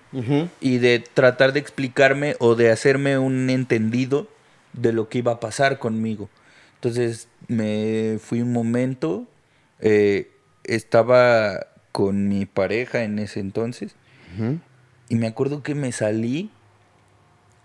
y 0.61 0.77
de 0.77 0.99
tratar 0.99 1.51
de 1.53 1.59
explicarme 1.59 2.35
o 2.39 2.55
de 2.55 2.69
hacerme 2.71 3.17
un 3.17 3.49
entendido 3.49 4.27
de 4.73 4.93
lo 4.93 5.09
que 5.09 5.17
iba 5.19 5.33
a 5.33 5.39
pasar 5.39 5.79
conmigo. 5.79 6.29
Entonces 6.75 7.27
me 7.47 8.17
fui 8.21 8.41
un 8.41 8.51
momento, 8.53 9.25
eh, 9.79 10.31
estaba 10.63 11.67
con 11.95 12.27
mi 12.27 12.45
pareja 12.45 13.05
en 13.05 13.19
ese 13.19 13.39
entonces 13.39 13.95
y 15.07 15.15
me 15.15 15.27
acuerdo 15.27 15.63
que 15.63 15.75
me 15.75 15.93
salí 15.93 16.49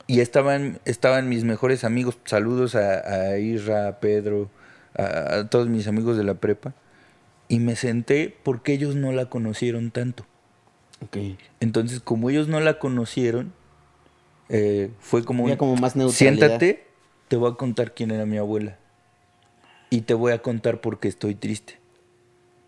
y 0.07 0.21
estaban, 0.21 0.79
estaban 0.85 1.29
mis 1.29 1.43
mejores 1.43 1.83
amigos, 1.83 2.17
saludos 2.27 2.77
a, 2.77 3.31
a 3.33 3.39
Isra, 3.39 3.89
a 3.89 3.99
Pedro, 3.99 4.49
a, 4.97 5.35
a 5.35 5.51
todos 5.51 5.67
mis 5.67 5.89
amigos 5.89 6.17
de 6.17 6.23
la 6.23 6.35
prepa 6.35 6.75
y 7.49 7.59
me 7.59 7.75
senté 7.75 8.33
porque 8.45 8.73
ellos 8.73 8.95
no 8.95 9.11
la 9.11 9.29
conocieron 9.29 9.91
tanto. 9.91 10.25
Entonces, 11.59 11.99
como 11.99 12.31
ellos 12.31 12.47
no 12.47 12.61
la 12.61 12.79
conocieron, 12.79 13.53
eh, 14.49 14.93
fue 15.01 15.25
como, 15.25 15.43
un, 15.43 15.57
como 15.57 15.75
más 15.75 15.95
siéntate, 16.13 16.87
te 17.27 17.35
voy 17.35 17.51
a 17.51 17.57
contar 17.57 17.95
quién 17.95 18.13
era 18.13 18.27
mi 18.27 18.39
abuela. 18.39 18.79
Y 19.91 20.03
te 20.03 20.15
voy 20.15 20.31
a 20.31 20.39
contar 20.41 20.81
por 20.81 21.01
qué 21.01 21.09
estoy 21.09 21.35
triste. 21.35 21.80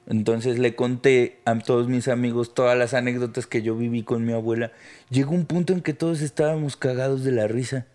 Entonces 0.06 0.58
le 0.58 0.74
conté 0.74 1.38
a 1.44 1.58
todos 1.58 1.88
mis 1.88 2.08
amigos 2.08 2.54
todas 2.54 2.76
las 2.76 2.94
anécdotas 2.94 3.46
que 3.46 3.62
yo 3.62 3.76
viví 3.76 4.02
con 4.02 4.24
mi 4.24 4.32
abuela. 4.32 4.72
Llegó 5.10 5.32
un 5.32 5.46
punto 5.46 5.72
en 5.72 5.80
que 5.80 5.94
todos 5.94 6.20
estábamos 6.20 6.76
cagados 6.76 7.24
de 7.24 7.32
la 7.32 7.46
risa. 7.46 7.86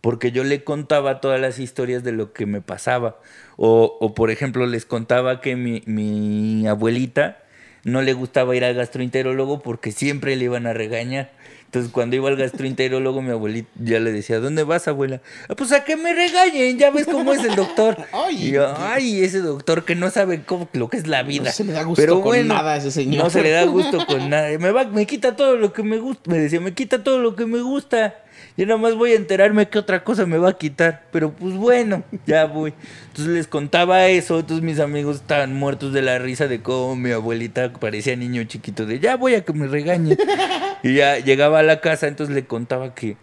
Porque 0.00 0.32
yo 0.32 0.44
le 0.44 0.64
contaba 0.64 1.20
todas 1.20 1.40
las 1.40 1.58
historias 1.58 2.02
de 2.02 2.12
lo 2.12 2.32
que 2.32 2.46
me 2.46 2.62
pasaba. 2.62 3.18
O, 3.56 3.98
o, 4.00 4.14
por 4.14 4.30
ejemplo, 4.30 4.66
les 4.66 4.86
contaba 4.86 5.40
que 5.40 5.56
mi, 5.56 5.82
mi 5.86 6.66
abuelita 6.66 7.39
no 7.84 8.02
le 8.02 8.12
gustaba 8.12 8.54
ir 8.56 8.64
al 8.64 8.74
gastroenterólogo 8.74 9.60
porque 9.60 9.92
siempre 9.92 10.36
le 10.36 10.44
iban 10.44 10.66
a 10.66 10.72
regañar. 10.72 11.30
Entonces, 11.66 11.92
cuando 11.92 12.16
iba 12.16 12.28
al 12.28 12.34
gastroenterólogo, 12.36 13.22
mi 13.22 13.30
abuelita 13.30 13.68
ya 13.76 14.00
le 14.00 14.10
decía, 14.10 14.40
¿dónde 14.40 14.64
vas, 14.64 14.88
abuela? 14.88 15.20
"Ah, 15.48 15.54
pues 15.54 15.70
a 15.70 15.84
que 15.84 15.96
me 15.96 16.12
regañen, 16.12 16.78
ya 16.78 16.90
ves 16.90 17.06
cómo 17.06 17.32
es 17.32 17.44
el 17.44 17.54
doctor. 17.54 17.96
Ay. 18.12 18.48
y 18.48 18.50
yo, 18.50 18.74
ay, 18.76 19.22
ese 19.22 19.38
doctor 19.38 19.84
que 19.84 19.94
no 19.94 20.10
sabe 20.10 20.42
cómo, 20.42 20.68
lo 20.72 20.88
que 20.88 20.96
es 20.96 21.06
la 21.06 21.22
vida. 21.22 21.44
No 21.44 21.52
se 21.52 21.62
le 21.62 21.72
da 21.72 21.84
gusto 21.84 22.22
con 22.22 22.48
nada 22.48 22.72
a 22.72 22.76
ese 22.78 22.90
señor. 22.90 23.22
No 23.22 23.30
se 23.30 23.40
le 23.42 23.50
da 23.50 23.64
gusto 23.66 24.04
con 24.08 24.28
nada. 24.30 24.48
Me, 24.58 24.72
va, 24.72 24.84
me 24.86 25.06
quita 25.06 25.36
todo 25.36 25.54
lo 25.56 25.72
que 25.72 25.84
me 25.84 25.98
gusta. 25.98 26.28
Me 26.28 26.38
decía, 26.38 26.60
me 26.60 26.74
quita 26.74 27.04
todo 27.04 27.20
lo 27.20 27.36
que 27.36 27.46
me 27.46 27.60
gusta. 27.60 28.16
Yo 28.56 28.66
nada 28.66 28.78
más 28.78 28.94
voy 28.94 29.12
a 29.12 29.16
enterarme 29.16 29.68
qué 29.68 29.78
otra 29.78 30.04
cosa 30.04 30.26
me 30.26 30.38
va 30.38 30.50
a 30.50 30.58
quitar. 30.58 31.04
Pero 31.12 31.32
pues 31.32 31.54
bueno, 31.54 32.02
ya 32.26 32.46
voy. 32.46 32.74
Entonces 33.08 33.34
les 33.34 33.46
contaba 33.46 34.06
eso. 34.06 34.40
Entonces 34.40 34.64
mis 34.64 34.80
amigos 34.80 35.16
estaban 35.16 35.54
muertos 35.54 35.92
de 35.92 36.02
la 36.02 36.18
risa 36.18 36.48
de 36.48 36.62
cómo 36.62 36.96
mi 36.96 37.10
abuelita 37.10 37.72
parecía 37.72 38.16
niño 38.16 38.44
chiquito. 38.44 38.86
De 38.86 38.98
ya 38.98 39.16
voy 39.16 39.34
a 39.34 39.44
que 39.44 39.52
me 39.52 39.66
regañe. 39.66 40.16
y 40.82 40.94
ya 40.94 41.18
llegaba 41.18 41.60
a 41.60 41.62
la 41.62 41.80
casa. 41.80 42.08
Entonces 42.08 42.34
le 42.34 42.44
contaba 42.46 42.94
que, 42.94 43.16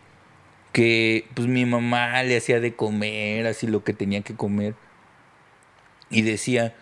que 0.71 1.25
pues 1.33 1.47
mi 1.47 1.65
mamá 1.65 2.23
le 2.23 2.37
hacía 2.37 2.59
de 2.59 2.75
comer, 2.75 3.47
así 3.47 3.67
lo 3.67 3.83
que 3.83 3.93
tenía 3.93 4.21
que 4.21 4.35
comer. 4.35 4.75
Y 6.09 6.21
decía, 6.21 6.73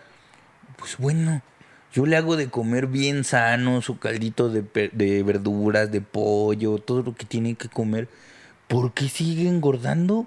pues 0.76 0.98
bueno, 0.98 1.42
yo 1.96 2.04
le 2.04 2.18
hago 2.18 2.36
de 2.36 2.50
comer 2.50 2.88
bien 2.88 3.24
sano, 3.24 3.80
su 3.80 3.98
caldito 3.98 4.50
de, 4.50 4.90
de 4.92 5.22
verduras, 5.22 5.90
de 5.90 6.02
pollo, 6.02 6.76
todo 6.76 7.02
lo 7.02 7.14
que 7.14 7.24
tiene 7.24 7.54
que 7.54 7.70
comer. 7.70 8.06
¿Por 8.68 8.92
qué 8.92 9.08
sigue 9.08 9.48
engordando? 9.48 10.26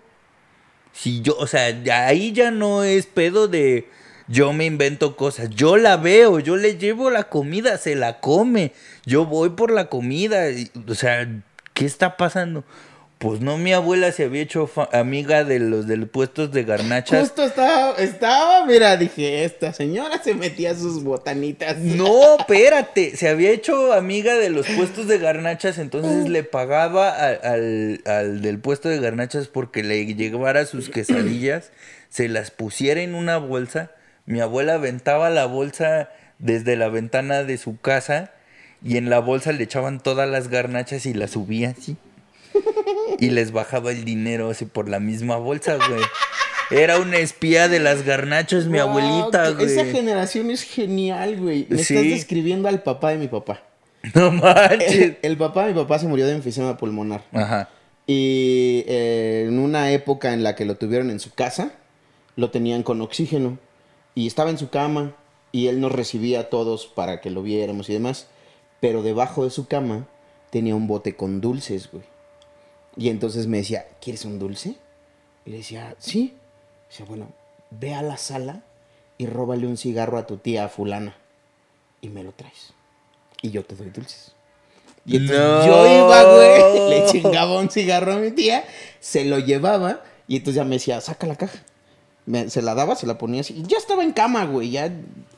Si 0.94 1.22
yo, 1.22 1.38
o 1.38 1.46
sea, 1.46 1.68
ahí 2.08 2.32
ya 2.32 2.50
no 2.50 2.84
es 2.84 3.06
pedo 3.06 3.48
de 3.48 3.88
yo 4.28 4.52
me 4.52 4.66
invento 4.66 5.16
cosas. 5.16 5.52
Yo 5.52 5.78
la 5.78 5.96
veo, 5.98 6.40
yo 6.40 6.58
le 6.58 6.76
llevo 6.76 7.12
la 7.12 7.26
comida, 7.26 7.78
se 7.78 7.94
la 7.94 8.20
come. 8.20 8.74
Yo 9.06 9.28
voy 9.28 9.52
por 9.52 9.70
la 9.70 9.90
comida. 9.90 10.46
o 10.88 10.96
sea, 10.96 11.30
¿qué 11.76 11.86
está 11.86 12.18
pasando? 12.18 12.64
Pues 13.20 13.42
no, 13.42 13.58
mi 13.58 13.74
abuela 13.74 14.14
se 14.14 14.24
había 14.24 14.42
hecho 14.42 14.72
amiga 14.94 15.44
de 15.44 15.60
los 15.60 15.88
del 15.88 16.08
puestos 16.08 16.54
de 16.54 16.64
garnachas. 16.64 17.20
Justo 17.20 17.44
estaba, 17.44 17.92
estaba, 17.98 18.66
mira, 18.66 18.96
dije, 18.96 19.44
esta 19.44 19.74
señora 19.74 20.24
se 20.24 20.34
metía 20.36 20.74
sus 20.74 21.04
botanitas. 21.04 21.78
No, 21.80 22.38
espérate. 22.40 23.18
Se 23.18 23.28
había 23.28 23.52
hecho 23.52 23.92
amiga 23.92 24.36
de 24.36 24.50
los 24.50 24.66
puestos 24.70 25.08
de 25.10 25.18
garnachas, 25.18 25.80
entonces 25.80 26.30
le 26.30 26.44
pagaba 26.44 27.10
a- 27.10 27.32
al, 27.34 28.02
al 28.06 28.42
del 28.42 28.58
puesto 28.60 28.88
de 28.88 29.02
garnachas 29.02 29.50
porque 29.50 29.84
le 29.84 30.06
llevara 30.16 30.66
sus 30.66 30.88
quesadillas, 30.90 31.72
se 32.08 32.30
las 32.30 32.52
pusiera 32.52 33.02
en 33.02 33.16
una 33.16 33.36
bolsa. 33.38 33.92
Mi 34.28 34.40
abuela 34.40 34.76
aventaba 34.76 35.30
la 35.30 35.46
bolsa 35.46 36.10
desde 36.38 36.78
la 36.78 36.88
ventana 36.88 37.44
de 37.44 37.58
su 37.58 37.78
casa 37.82 38.32
y 38.82 38.96
en 38.96 39.10
la 39.10 39.20
bolsa 39.20 39.52
le 39.52 39.66
echaban 39.66 40.00
todas 40.00 40.30
las 40.30 40.48
garnachas 40.48 41.06
y 41.06 41.14
las 41.14 41.32
subía 41.32 41.72
así. 41.78 41.98
Y 43.20 43.30
les 43.30 43.52
bajaba 43.52 43.92
el 43.92 44.06
dinero 44.06 44.50
así 44.50 44.66
por 44.66 44.90
la 44.90 45.00
misma 45.00 45.38
bolsa, 45.38 45.76
güey. 45.76 46.02
Era 46.72 47.00
una 47.00 47.18
espía 47.18 47.68
de 47.68 47.80
las 47.80 48.04
garnachas, 48.04 48.66
mi 48.68 48.80
Wow, 48.80 48.90
abuelita, 48.90 49.50
güey. 49.52 49.66
Esa 49.66 49.86
generación 49.86 50.52
es 50.52 50.62
genial, 50.64 51.38
güey. 51.38 51.66
Me 51.70 51.78
Sí. 51.84 51.96
estás 51.96 52.10
describiendo 52.10 52.68
al 52.70 52.84
papá 52.84 53.10
de 53.12 53.18
mi 53.18 53.28
papá. 53.28 53.64
No 54.14 54.32
manches. 54.32 54.92
El, 54.96 55.18
el 55.24 55.38
papá 55.38 55.66
de 55.66 55.74
mi 55.74 55.80
papá 55.82 56.00
se 56.00 56.08
murió 56.08 56.26
de 56.28 56.34
enfisema 56.34 56.78
pulmonar. 56.78 57.24
Ajá. 57.34 57.70
Y 58.08 58.84
eh, 58.88 59.46
en 59.48 59.60
una 59.60 59.92
época 59.92 60.34
en 60.34 60.44
la 60.44 60.56
que 60.56 60.66
lo 60.66 60.76
tuvieron 60.76 61.10
en 61.10 61.20
su 61.20 61.34
casa, 61.34 61.74
lo 62.36 62.50
tenían 62.52 62.84
con 62.84 63.02
oxígeno. 63.02 63.58
Y 64.16 64.28
estaba 64.28 64.50
en 64.50 64.58
su 64.58 64.70
cama. 64.70 65.16
y 65.52 65.66
él 65.68 65.82
nos 65.82 65.92
recibía 65.92 66.42
a 66.42 66.44
todos 66.50 66.86
para 66.86 67.22
que 67.22 67.32
lo 67.32 67.42
viéramos 67.42 67.90
y 67.90 67.94
demás. 67.94 68.28
Pero 68.80 69.02
debajo 69.02 69.44
de 69.44 69.50
su 69.50 69.68
cama 69.68 70.08
tenía 70.52 70.76
un 70.76 70.86
bote 70.88 71.16
con 71.16 71.42
dulces, 71.42 71.90
güey. 71.92 72.04
Y 73.00 73.08
entonces 73.10 73.48
me 73.48 73.58
decía, 73.58 73.86
¿quieres 74.02 74.26
un 74.26 74.40
dulce? 74.40 74.76
Y 75.46 75.52
le 75.52 75.58
decía, 75.58 75.96
sí. 76.00 76.36
Dice, 76.90 77.04
bueno, 77.06 77.30
ve 77.72 77.94
a 77.96 78.02
la 78.02 78.18
sala 78.18 78.62
y 79.18 79.26
róbale 79.26 79.66
un 79.68 79.78
cigarro 79.78 80.18
a 80.18 80.28
tu 80.28 80.36
tía 80.38 80.68
fulana 80.68 81.16
y 82.02 82.10
me 82.10 82.24
lo 82.24 82.34
traes. 82.34 82.74
Y 83.42 83.52
yo 83.52 83.64
te 83.64 83.76
doy 83.76 83.90
dulces. 83.90 84.34
Y 85.06 85.16
entonces 85.16 85.40
No. 85.40 85.66
yo 85.66 85.88
iba, 85.88 86.24
güey, 86.24 86.90
le 86.90 87.06
chingaba 87.06 87.58
un 87.60 87.70
cigarro 87.72 88.14
a 88.14 88.18
mi 88.18 88.32
tía, 88.32 88.66
se 89.00 89.24
lo 89.24 89.40
llevaba 89.40 90.04
y 90.28 90.36
entonces 90.36 90.56
ya 90.56 90.66
me 90.66 90.76
decía, 90.76 91.00
saca 91.00 91.26
la 91.26 91.38
caja. 91.38 91.58
Me- 92.26 92.50
se 92.50 92.62
la 92.62 92.76
daba, 92.76 92.96
se 92.98 93.08
la 93.08 93.18
ponía 93.18 93.42
así. 93.42 93.54
Y 93.56 93.64
ya 93.64 93.78
estaba 93.78 94.04
en 94.04 94.12
cama, 94.12 94.46
güey. 94.46 94.72
Ya, 94.72 94.92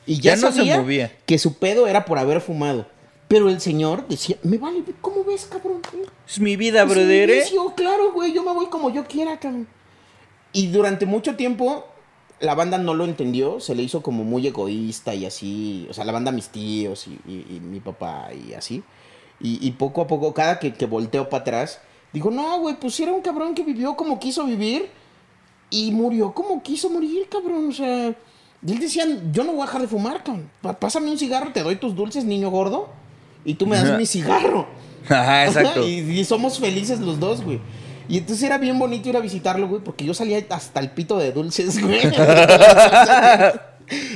y 0.04 0.16
ya, 0.20 0.34
Ya 0.34 0.40
no 0.40 0.52
se 0.52 0.64
movía. 0.76 1.12
que 1.26 1.38
su 1.38 1.54
pedo 1.58 1.86
era 1.86 2.04
por 2.04 2.18
haber 2.18 2.40
fumado. 2.40 2.86
Pero 3.32 3.48
el 3.48 3.62
señor 3.62 4.06
decía, 4.08 4.36
me 4.42 4.58
vale, 4.58 4.84
¿cómo 5.00 5.24
ves, 5.24 5.46
cabrón? 5.46 5.80
Es 6.28 6.38
mi 6.38 6.54
vida, 6.56 6.84
brother. 6.84 7.30
¿eh? 7.30 7.40
vicio, 7.40 7.72
claro, 7.74 8.12
güey, 8.12 8.34
yo 8.34 8.42
me 8.42 8.52
voy 8.52 8.66
como 8.66 8.90
yo 8.90 9.06
quiera, 9.06 9.40
cabrón. 9.40 9.66
Y 10.52 10.66
durante 10.66 11.06
mucho 11.06 11.34
tiempo 11.34 11.86
la 12.40 12.54
banda 12.54 12.76
no 12.76 12.92
lo 12.92 13.06
entendió, 13.06 13.58
se 13.58 13.74
le 13.74 13.84
hizo 13.84 14.02
como 14.02 14.22
muy 14.22 14.46
egoísta 14.46 15.14
y 15.14 15.24
así, 15.24 15.86
o 15.88 15.94
sea, 15.94 16.04
la 16.04 16.12
banda 16.12 16.30
mis 16.30 16.48
tíos 16.50 17.06
y, 17.06 17.12
y- 17.26 17.56
y 17.56 17.60
mi 17.60 17.80
papá 17.80 18.28
y 18.34 18.52
así. 18.52 18.82
Y, 19.40 19.66
y 19.66 19.70
poco 19.70 20.02
a 20.02 20.06
poco, 20.06 20.34
cada 20.34 20.58
que, 20.58 20.74
que 20.74 20.84
volteo 20.84 21.30
para 21.30 21.40
atrás, 21.40 21.80
digo, 22.12 22.30
no, 22.30 22.58
güey, 22.60 22.74
pues 22.78 23.00
era 23.00 23.12
un 23.14 23.22
cabrón 23.22 23.54
que 23.54 23.62
vivió 23.62 23.94
como 23.96 24.18
quiso 24.20 24.44
vivir 24.44 24.90
y 25.70 25.90
murió 25.92 26.34
como 26.34 26.62
quiso 26.62 26.90
morir, 26.90 27.28
cabrón, 27.30 27.70
o 27.70 27.72
sea... 27.72 28.14
Y 28.64 28.72
él 28.72 28.78
decía, 28.78 29.04
yo 29.32 29.42
no 29.42 29.52
voy 29.52 29.62
a 29.62 29.64
dejar 29.66 29.80
de 29.80 29.88
fumar, 29.88 30.22
cabrón. 30.22 30.50
Pásame 30.78 31.10
un 31.10 31.18
cigarro, 31.18 31.50
te 31.52 31.62
doy 31.62 31.76
tus 31.76 31.94
dulces, 31.96 32.24
niño 32.24 32.50
gordo, 32.50 32.88
y 33.44 33.54
tú 33.54 33.66
me 33.66 33.76
das 33.76 33.98
mi 33.98 34.06
cigarro. 34.06 34.66
Ajá, 35.08 35.46
exacto. 35.46 35.86
Y, 35.86 35.98
y 35.98 36.24
somos 36.24 36.58
felices 36.58 37.00
los 37.00 37.18
dos, 37.18 37.42
güey. 37.42 37.60
Y 38.08 38.18
entonces 38.18 38.44
era 38.44 38.58
bien 38.58 38.78
bonito 38.78 39.08
ir 39.08 39.16
a 39.16 39.20
visitarlo, 39.20 39.68
güey, 39.68 39.82
porque 39.82 40.04
yo 40.04 40.14
salía 40.14 40.44
hasta 40.50 40.80
el 40.80 40.90
pito 40.90 41.18
de 41.18 41.32
dulces, 41.32 41.80
güey. 41.80 42.00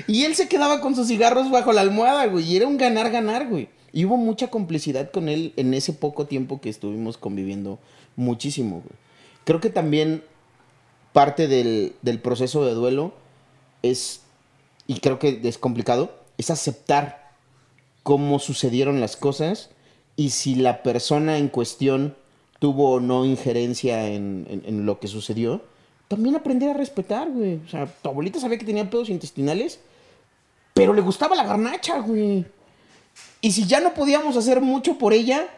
y 0.07 0.25
él 0.25 0.35
se 0.35 0.49
quedaba 0.49 0.81
con 0.81 0.95
sus 0.95 1.09
cigarros 1.09 1.51
bajo 1.51 1.73
la 1.73 1.81
almohada, 1.81 2.27
güey. 2.27 2.45
Y 2.45 2.57
era 2.57 2.67
un 2.67 2.77
ganar-ganar, 2.77 3.49
güey. 3.49 3.69
Y 3.93 4.05
hubo 4.05 4.17
mucha 4.17 4.49
complicidad 4.49 5.11
con 5.11 5.29
él 5.29 5.53
en 5.57 5.73
ese 5.73 5.93
poco 5.93 6.27
tiempo 6.27 6.61
que 6.61 6.69
estuvimos 6.69 7.17
conviviendo 7.17 7.79
muchísimo, 8.17 8.83
güey. 8.83 8.99
Creo 9.45 9.61
que 9.61 9.71
también 9.71 10.23
parte 11.13 11.49
del, 11.49 11.95
del 12.03 12.19
proceso 12.19 12.67
de 12.67 12.75
duelo 12.75 13.15
es, 13.83 14.23
y 14.87 15.01
creo 15.01 15.19
que 15.19 15.41
es 15.45 15.57
complicado, 15.57 16.15
es 16.37 16.51
aceptar 16.51 17.26
cómo 18.07 18.39
sucedieron 18.39 19.01
las 19.01 19.17
cosas 19.17 19.71
y 20.15 20.31
si 20.31 20.55
la 20.55 20.85
persona 20.85 21.39
en 21.39 21.49
cuestión 21.49 22.15
tuvo 22.61 22.93
o 22.93 23.01
no 23.01 23.25
injerencia 23.25 24.07
en, 24.07 24.47
en- 24.49 24.63
en 24.65 24.87
lo 24.87 25.01
que 25.01 25.09
sucedió, 25.09 25.61
también 26.07 26.37
aprender 26.37 26.71
a 26.71 26.75
respetar, 26.75 27.29
güey. 27.29 27.57
O 27.67 27.69
sea, 27.69 27.87
tu 27.87 28.09
abuelita 28.09 28.39
sabía 28.39 28.59
que 28.59 28.65
tenía 28.65 28.89
pedos 28.89 29.09
intestinales, 29.09 29.81
pero 30.73 30.95
le 30.95 31.01
gustaba 31.03 31.35
la 31.35 31.43
garnacha, 31.45 31.99
güey. 31.99 32.47
Y 33.41 33.51
si 33.51 33.67
ya 33.67 33.81
no 33.81 33.93
podíamos 33.93 34.37
hacer 34.37 34.61
mucho 34.61 34.99
por 34.99 35.13
ella, 35.13 35.49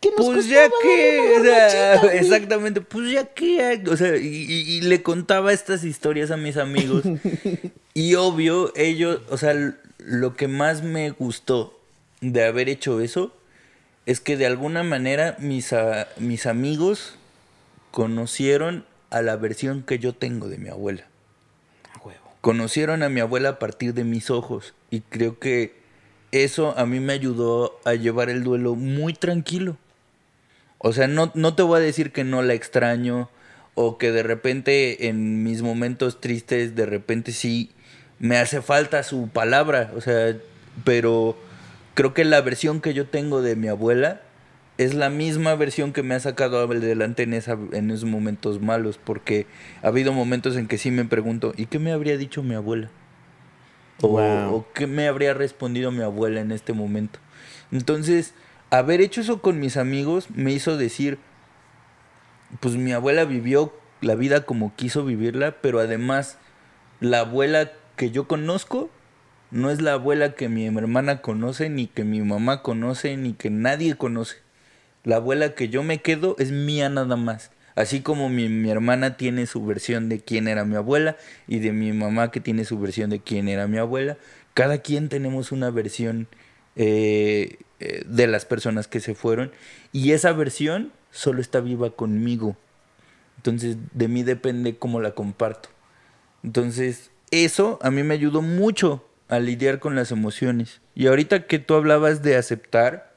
¿qué 0.00 0.08
nos 0.16 0.24
Pues 0.26 0.48
ya 0.48 0.70
que, 0.82 1.36
o 1.38 1.44
sea, 1.44 1.98
güey? 2.00 2.16
exactamente, 2.16 2.80
pues 2.80 3.12
ya 3.12 3.26
que, 3.26 3.82
o 3.90 3.96
sea, 3.98 4.16
y, 4.16 4.26
y- 4.26 4.76
y 4.76 4.80
le 4.80 5.02
contaba 5.02 5.52
estas 5.52 5.84
historias 5.84 6.30
a 6.30 6.38
mis 6.38 6.56
amigos 6.56 7.04
y 7.94 8.14
obvio 8.14 8.72
ellos, 8.74 9.20
o 9.30 9.36
sea, 9.36 9.52
lo 10.04 10.36
que 10.36 10.48
más 10.48 10.82
me 10.82 11.10
gustó 11.10 11.78
de 12.20 12.44
haber 12.44 12.68
hecho 12.68 13.00
eso 13.00 13.34
es 14.06 14.20
que 14.20 14.36
de 14.36 14.46
alguna 14.46 14.82
manera 14.82 15.36
mis, 15.38 15.72
a- 15.72 16.08
mis 16.18 16.46
amigos 16.46 17.16
conocieron 17.90 18.84
a 19.10 19.22
la 19.22 19.36
versión 19.36 19.82
que 19.82 19.98
yo 19.98 20.14
tengo 20.14 20.48
de 20.48 20.58
mi 20.58 20.68
abuela. 20.68 21.04
A 21.94 21.98
huevo. 22.04 22.32
Conocieron 22.40 23.02
a 23.02 23.08
mi 23.08 23.20
abuela 23.20 23.50
a 23.50 23.58
partir 23.58 23.94
de 23.94 24.04
mis 24.04 24.30
ojos 24.30 24.74
y 24.90 25.00
creo 25.00 25.38
que 25.38 25.74
eso 26.32 26.76
a 26.76 26.84
mí 26.84 27.00
me 27.00 27.12
ayudó 27.12 27.78
a 27.84 27.94
llevar 27.94 28.28
el 28.28 28.42
duelo 28.42 28.74
muy 28.74 29.14
tranquilo. 29.14 29.76
O 30.78 30.92
sea, 30.92 31.06
no, 31.06 31.30
no 31.34 31.54
te 31.54 31.62
voy 31.62 31.78
a 31.78 31.82
decir 31.82 32.12
que 32.12 32.24
no 32.24 32.42
la 32.42 32.54
extraño 32.54 33.30
o 33.74 33.96
que 33.96 34.12
de 34.12 34.22
repente 34.22 35.08
en 35.08 35.42
mis 35.42 35.62
momentos 35.62 36.20
tristes 36.20 36.74
de 36.74 36.86
repente 36.86 37.32
sí 37.32 37.70
me 38.24 38.38
hace 38.38 38.62
falta 38.62 39.02
su 39.02 39.28
palabra, 39.28 39.92
o 39.94 40.00
sea, 40.00 40.34
pero 40.82 41.36
creo 41.92 42.14
que 42.14 42.24
la 42.24 42.40
versión 42.40 42.80
que 42.80 42.94
yo 42.94 43.06
tengo 43.06 43.42
de 43.42 43.54
mi 43.54 43.68
abuela 43.68 44.22
es 44.78 44.94
la 44.94 45.10
misma 45.10 45.54
versión 45.56 45.92
que 45.92 46.02
me 46.02 46.14
ha 46.14 46.20
sacado 46.20 46.58
adelante 46.58 47.24
en, 47.24 47.34
esa, 47.34 47.58
en 47.72 47.90
esos 47.90 48.08
momentos 48.08 48.62
malos, 48.62 48.98
porque 48.98 49.46
ha 49.82 49.88
habido 49.88 50.14
momentos 50.14 50.56
en 50.56 50.68
que 50.68 50.78
sí 50.78 50.90
me 50.90 51.04
pregunto, 51.04 51.52
¿y 51.58 51.66
qué 51.66 51.78
me 51.78 51.92
habría 51.92 52.16
dicho 52.16 52.42
mi 52.42 52.54
abuela? 52.54 52.88
O, 54.00 54.08
Wow. 54.08 54.54
o 54.54 54.66
qué 54.72 54.86
me 54.86 55.06
habría 55.06 55.34
respondido 55.34 55.92
mi 55.92 56.02
abuela 56.02 56.40
en 56.40 56.50
este 56.50 56.72
momento. 56.72 57.18
Entonces, 57.72 58.32
haber 58.70 59.02
hecho 59.02 59.20
eso 59.20 59.42
con 59.42 59.60
mis 59.60 59.76
amigos 59.76 60.30
me 60.30 60.50
hizo 60.50 60.78
decir, 60.78 61.18
pues 62.60 62.76
mi 62.76 62.92
abuela 62.94 63.26
vivió 63.26 63.74
la 64.00 64.14
vida 64.14 64.46
como 64.46 64.74
quiso 64.76 65.04
vivirla, 65.04 65.56
pero 65.60 65.78
además 65.78 66.38
la 67.00 67.20
abuela 67.20 67.70
que 67.96 68.10
yo 68.10 68.26
conozco 68.28 68.90
no 69.50 69.70
es 69.70 69.80
la 69.80 69.92
abuela 69.92 70.34
que 70.34 70.48
mi 70.48 70.66
hermana 70.66 71.22
conoce, 71.22 71.68
ni 71.68 71.86
que 71.86 72.02
mi 72.04 72.20
mamá 72.22 72.62
conoce, 72.62 73.16
ni 73.16 73.34
que 73.34 73.50
nadie 73.50 73.94
conoce. 73.94 74.38
La 75.04 75.16
abuela 75.16 75.54
que 75.54 75.68
yo 75.68 75.82
me 75.82 76.02
quedo 76.02 76.34
es 76.38 76.50
mía 76.50 76.88
nada 76.88 77.16
más. 77.16 77.52
Así 77.76 78.00
como 78.00 78.28
mi, 78.28 78.48
mi 78.48 78.70
hermana 78.70 79.16
tiene 79.16 79.46
su 79.46 79.64
versión 79.64 80.08
de 80.08 80.20
quién 80.20 80.48
era 80.48 80.64
mi 80.64 80.76
abuela 80.76 81.16
y 81.46 81.58
de 81.58 81.72
mi 81.72 81.92
mamá 81.92 82.30
que 82.30 82.40
tiene 82.40 82.64
su 82.64 82.78
versión 82.78 83.10
de 83.10 83.20
quién 83.20 83.48
era 83.48 83.66
mi 83.66 83.78
abuela, 83.78 84.16
cada 84.54 84.78
quien 84.78 85.08
tenemos 85.08 85.52
una 85.52 85.70
versión 85.70 86.28
eh, 86.76 87.58
eh, 87.80 88.02
de 88.06 88.26
las 88.26 88.44
personas 88.44 88.88
que 88.88 89.00
se 89.00 89.14
fueron 89.14 89.52
y 89.92 90.12
esa 90.12 90.32
versión 90.32 90.92
solo 91.10 91.40
está 91.40 91.60
viva 91.60 91.90
conmigo. 91.90 92.56
Entonces 93.36 93.76
de 93.92 94.08
mí 94.08 94.22
depende 94.22 94.76
cómo 94.78 95.00
la 95.00 95.12
comparto. 95.12 95.68
Entonces 96.42 97.10
eso 97.42 97.78
a 97.82 97.90
mí 97.90 98.02
me 98.02 98.14
ayudó 98.14 98.42
mucho 98.42 99.04
a 99.28 99.40
lidiar 99.40 99.80
con 99.80 99.96
las 99.96 100.12
emociones. 100.12 100.80
Y 100.94 101.06
ahorita 101.08 101.46
que 101.46 101.58
tú 101.58 101.74
hablabas 101.74 102.22
de 102.22 102.36
aceptar, 102.36 103.12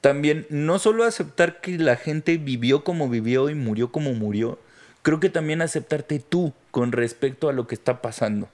también 0.00 0.46
no 0.50 0.78
solo 0.78 1.04
aceptar 1.04 1.60
que 1.60 1.78
la 1.78 1.96
gente 1.96 2.36
vivió 2.38 2.84
como 2.84 3.08
vivió 3.08 3.50
y 3.50 3.54
murió 3.54 3.90
como 3.90 4.12
murió, 4.14 4.58
creo 5.02 5.20
que 5.20 5.30
también 5.30 5.62
aceptarte 5.62 6.20
tú 6.20 6.52
con 6.70 6.92
respecto 6.92 7.48
a 7.48 7.52
lo 7.52 7.66
que 7.66 7.74
está 7.74 8.00
pasando. 8.02 8.48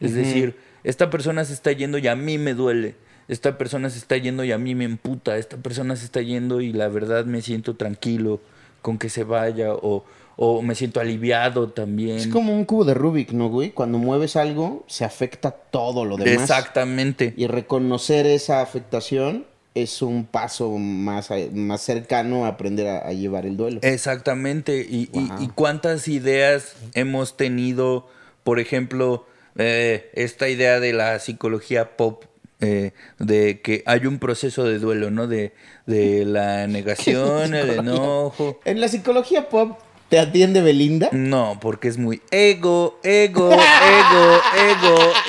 Es 0.00 0.14
decir, 0.14 0.56
esta 0.82 1.10
persona 1.10 1.44
se 1.44 1.52
está 1.52 1.72
yendo 1.72 1.98
y 1.98 2.08
a 2.08 2.16
mí 2.16 2.38
me 2.38 2.54
duele. 2.54 2.94
Esta 3.28 3.58
persona 3.58 3.90
se 3.90 3.98
está 3.98 4.16
yendo 4.16 4.44
y 4.44 4.50
a 4.50 4.58
mí 4.58 4.74
me 4.74 4.84
emputa. 4.84 5.36
Esta 5.36 5.58
persona 5.58 5.94
se 5.94 6.06
está 6.06 6.22
yendo 6.22 6.60
y 6.60 6.72
la 6.72 6.88
verdad 6.88 7.26
me 7.26 7.42
siento 7.42 7.76
tranquilo 7.76 8.40
con 8.82 8.98
que 8.98 9.10
se 9.10 9.24
vaya 9.24 9.72
o, 9.72 10.04
o 10.42 10.62
me 10.62 10.74
siento 10.74 11.00
aliviado 11.00 11.68
también. 11.68 12.16
Es 12.16 12.26
como 12.28 12.54
un 12.54 12.64
cubo 12.64 12.86
de 12.86 12.94
Rubik, 12.94 13.32
¿no, 13.32 13.50
güey? 13.50 13.72
Cuando 13.72 13.98
mueves 13.98 14.36
algo, 14.36 14.84
se 14.86 15.04
afecta 15.04 15.50
todo 15.50 16.06
lo 16.06 16.16
demás. 16.16 16.40
Exactamente. 16.40 17.34
Y 17.36 17.46
reconocer 17.46 18.24
esa 18.26 18.62
afectación 18.62 19.44
es 19.74 20.00
un 20.00 20.24
paso 20.24 20.70
más, 20.78 21.30
a- 21.30 21.36
más 21.52 21.82
cercano 21.82 22.46
a 22.46 22.48
aprender 22.48 22.88
a, 22.88 23.06
a 23.06 23.12
llevar 23.12 23.44
el 23.44 23.58
duelo. 23.58 23.80
Exactamente. 23.82 24.86
Y, 24.88 25.10
y- 25.12 25.28
Wow. 25.28 25.42
y 25.42 25.48
cuántas 25.48 26.08
ideas 26.08 26.74
hemos 26.94 27.36
tenido, 27.36 28.08
por 28.42 28.60
ejemplo, 28.60 29.26
eh, 29.56 30.10
esta 30.14 30.48
idea 30.48 30.80
de 30.80 30.94
la 30.94 31.18
psicología 31.18 31.96
pop, 31.98 32.24
eh, 32.60 32.92
de 33.18 33.60
que 33.60 33.82
hay 33.86 34.06
un 34.06 34.18
proceso 34.18 34.64
de 34.64 34.78
duelo, 34.78 35.10
¿no? 35.10 35.26
De, 35.26 35.52
de 35.86 36.24
la 36.24 36.66
negación, 36.66 37.54
el 37.54 37.70
enojo. 37.70 38.58
En 38.64 38.80
la 38.80 38.88
psicología 38.88 39.48
pop, 39.50 39.78
¿te 40.10 40.18
atiende 40.18 40.60
Belinda? 40.60 41.08
No, 41.12 41.56
porque 41.60 41.88
es 41.88 41.96
muy 41.96 42.20
ego, 42.32 42.98
ego, 43.04 43.50
ego, 43.52 44.40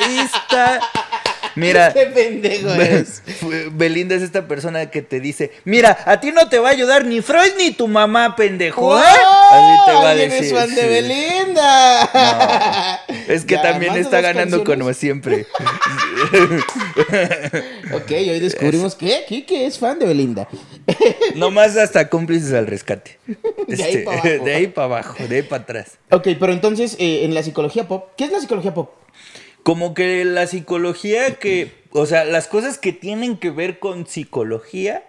egoísta. 0.03 0.79
Mira, 1.55 1.93
¡Qué 2.01 2.05
pendejo 2.07 2.73
es! 2.73 3.21
Belinda 3.73 4.15
es 4.15 4.21
esta 4.21 4.47
persona 4.47 4.89
que 4.89 5.01
te 5.01 5.19
dice, 5.19 5.51
mira, 5.65 5.97
a 6.05 6.19
ti 6.19 6.31
no 6.31 6.47
te 6.49 6.59
va 6.59 6.69
a 6.69 6.71
ayudar 6.71 7.05
ni 7.05 7.21
Freud 7.21 7.51
ni 7.57 7.71
tu 7.71 7.87
mamá, 7.87 8.35
pendejo, 8.35 8.97
¿eh? 8.97 9.01
Así 9.03 9.81
te 9.85 9.91
va 9.93 10.07
a 10.07 10.11
¿Alguien 10.11 10.29
decir. 10.29 10.45
es 10.45 10.53
fan 10.53 10.75
de. 10.75 10.87
Belinda! 10.87 13.01
Es 13.27 13.45
que 13.45 13.55
Ya, 13.61 13.61
también 13.61 13.95
está 13.97 14.21
ganando 14.21 14.57
canciones. 14.63 14.79
como 14.83 14.93
siempre. 14.93 15.45
Ok, 17.93 18.11
hoy 18.11 18.39
descubrimos 18.39 18.95
que 18.95 19.25
Kike 19.27 19.65
es 19.65 19.77
fan 19.77 19.99
de 19.99 20.05
Belinda. 20.05 20.47
Nomás 21.35 21.75
hasta 21.75 22.07
cómplices 22.09 22.53
al 22.53 22.67
rescate. 22.67 23.19
De 23.67 23.83
ahí 23.83 24.05
Este, 24.07 24.39
de 24.39 24.53
ahí 24.55 24.67
para 24.67 24.85
abajo, 24.85 25.15
de 25.27 25.35
ahí 25.37 25.41
para 25.41 25.63
atrás. 25.63 25.97
Ok, 26.09 26.27
pero 26.39 26.53
entonces, 26.53 26.95
eh, 26.99 27.25
en 27.25 27.33
la 27.33 27.43
psicología 27.43 27.87
pop, 27.87 28.09
¿qué 28.17 28.25
es 28.25 28.31
la 28.31 28.39
psicología 28.39 28.73
pop? 28.73 28.91
Como 29.63 29.93
que 29.93 30.25
la 30.25 30.47
psicología 30.47 31.35
que, 31.35 31.71
o 31.91 32.05
sea, 32.05 32.25
las 32.25 32.47
cosas 32.47 32.77
que 32.77 32.93
tienen 32.93 33.37
que 33.37 33.51
ver 33.51 33.79
con 33.79 34.07
psicología, 34.07 35.03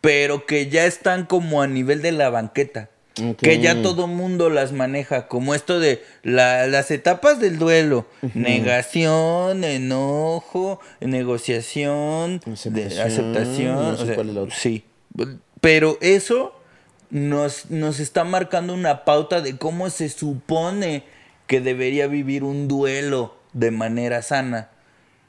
pero 0.00 0.46
que 0.46 0.68
ya 0.68 0.86
están 0.86 1.26
como 1.26 1.62
a 1.62 1.66
nivel 1.66 2.02
de 2.02 2.12
la 2.12 2.30
banqueta. 2.30 2.90
Que 3.38 3.60
ya 3.60 3.80
todo 3.80 4.08
mundo 4.08 4.50
las 4.50 4.72
maneja, 4.72 5.26
como 5.26 5.54
esto 5.54 5.80
de 5.80 6.02
las 6.22 6.90
etapas 6.90 7.40
del 7.40 7.58
duelo, 7.58 8.04
negación, 8.34 9.64
enojo, 9.64 10.80
negociación, 11.00 12.42
aceptación, 12.44 13.96
sí. 14.50 14.84
Pero 15.62 15.96
eso 16.02 16.60
nos, 17.08 17.70
nos 17.70 18.00
está 18.00 18.24
marcando 18.24 18.74
una 18.74 19.06
pauta 19.06 19.40
de 19.40 19.56
cómo 19.56 19.88
se 19.88 20.10
supone 20.10 21.04
que 21.46 21.62
debería 21.62 22.08
vivir 22.08 22.44
un 22.44 22.68
duelo 22.68 23.34
de 23.56 23.70
manera 23.70 24.22
sana. 24.22 24.68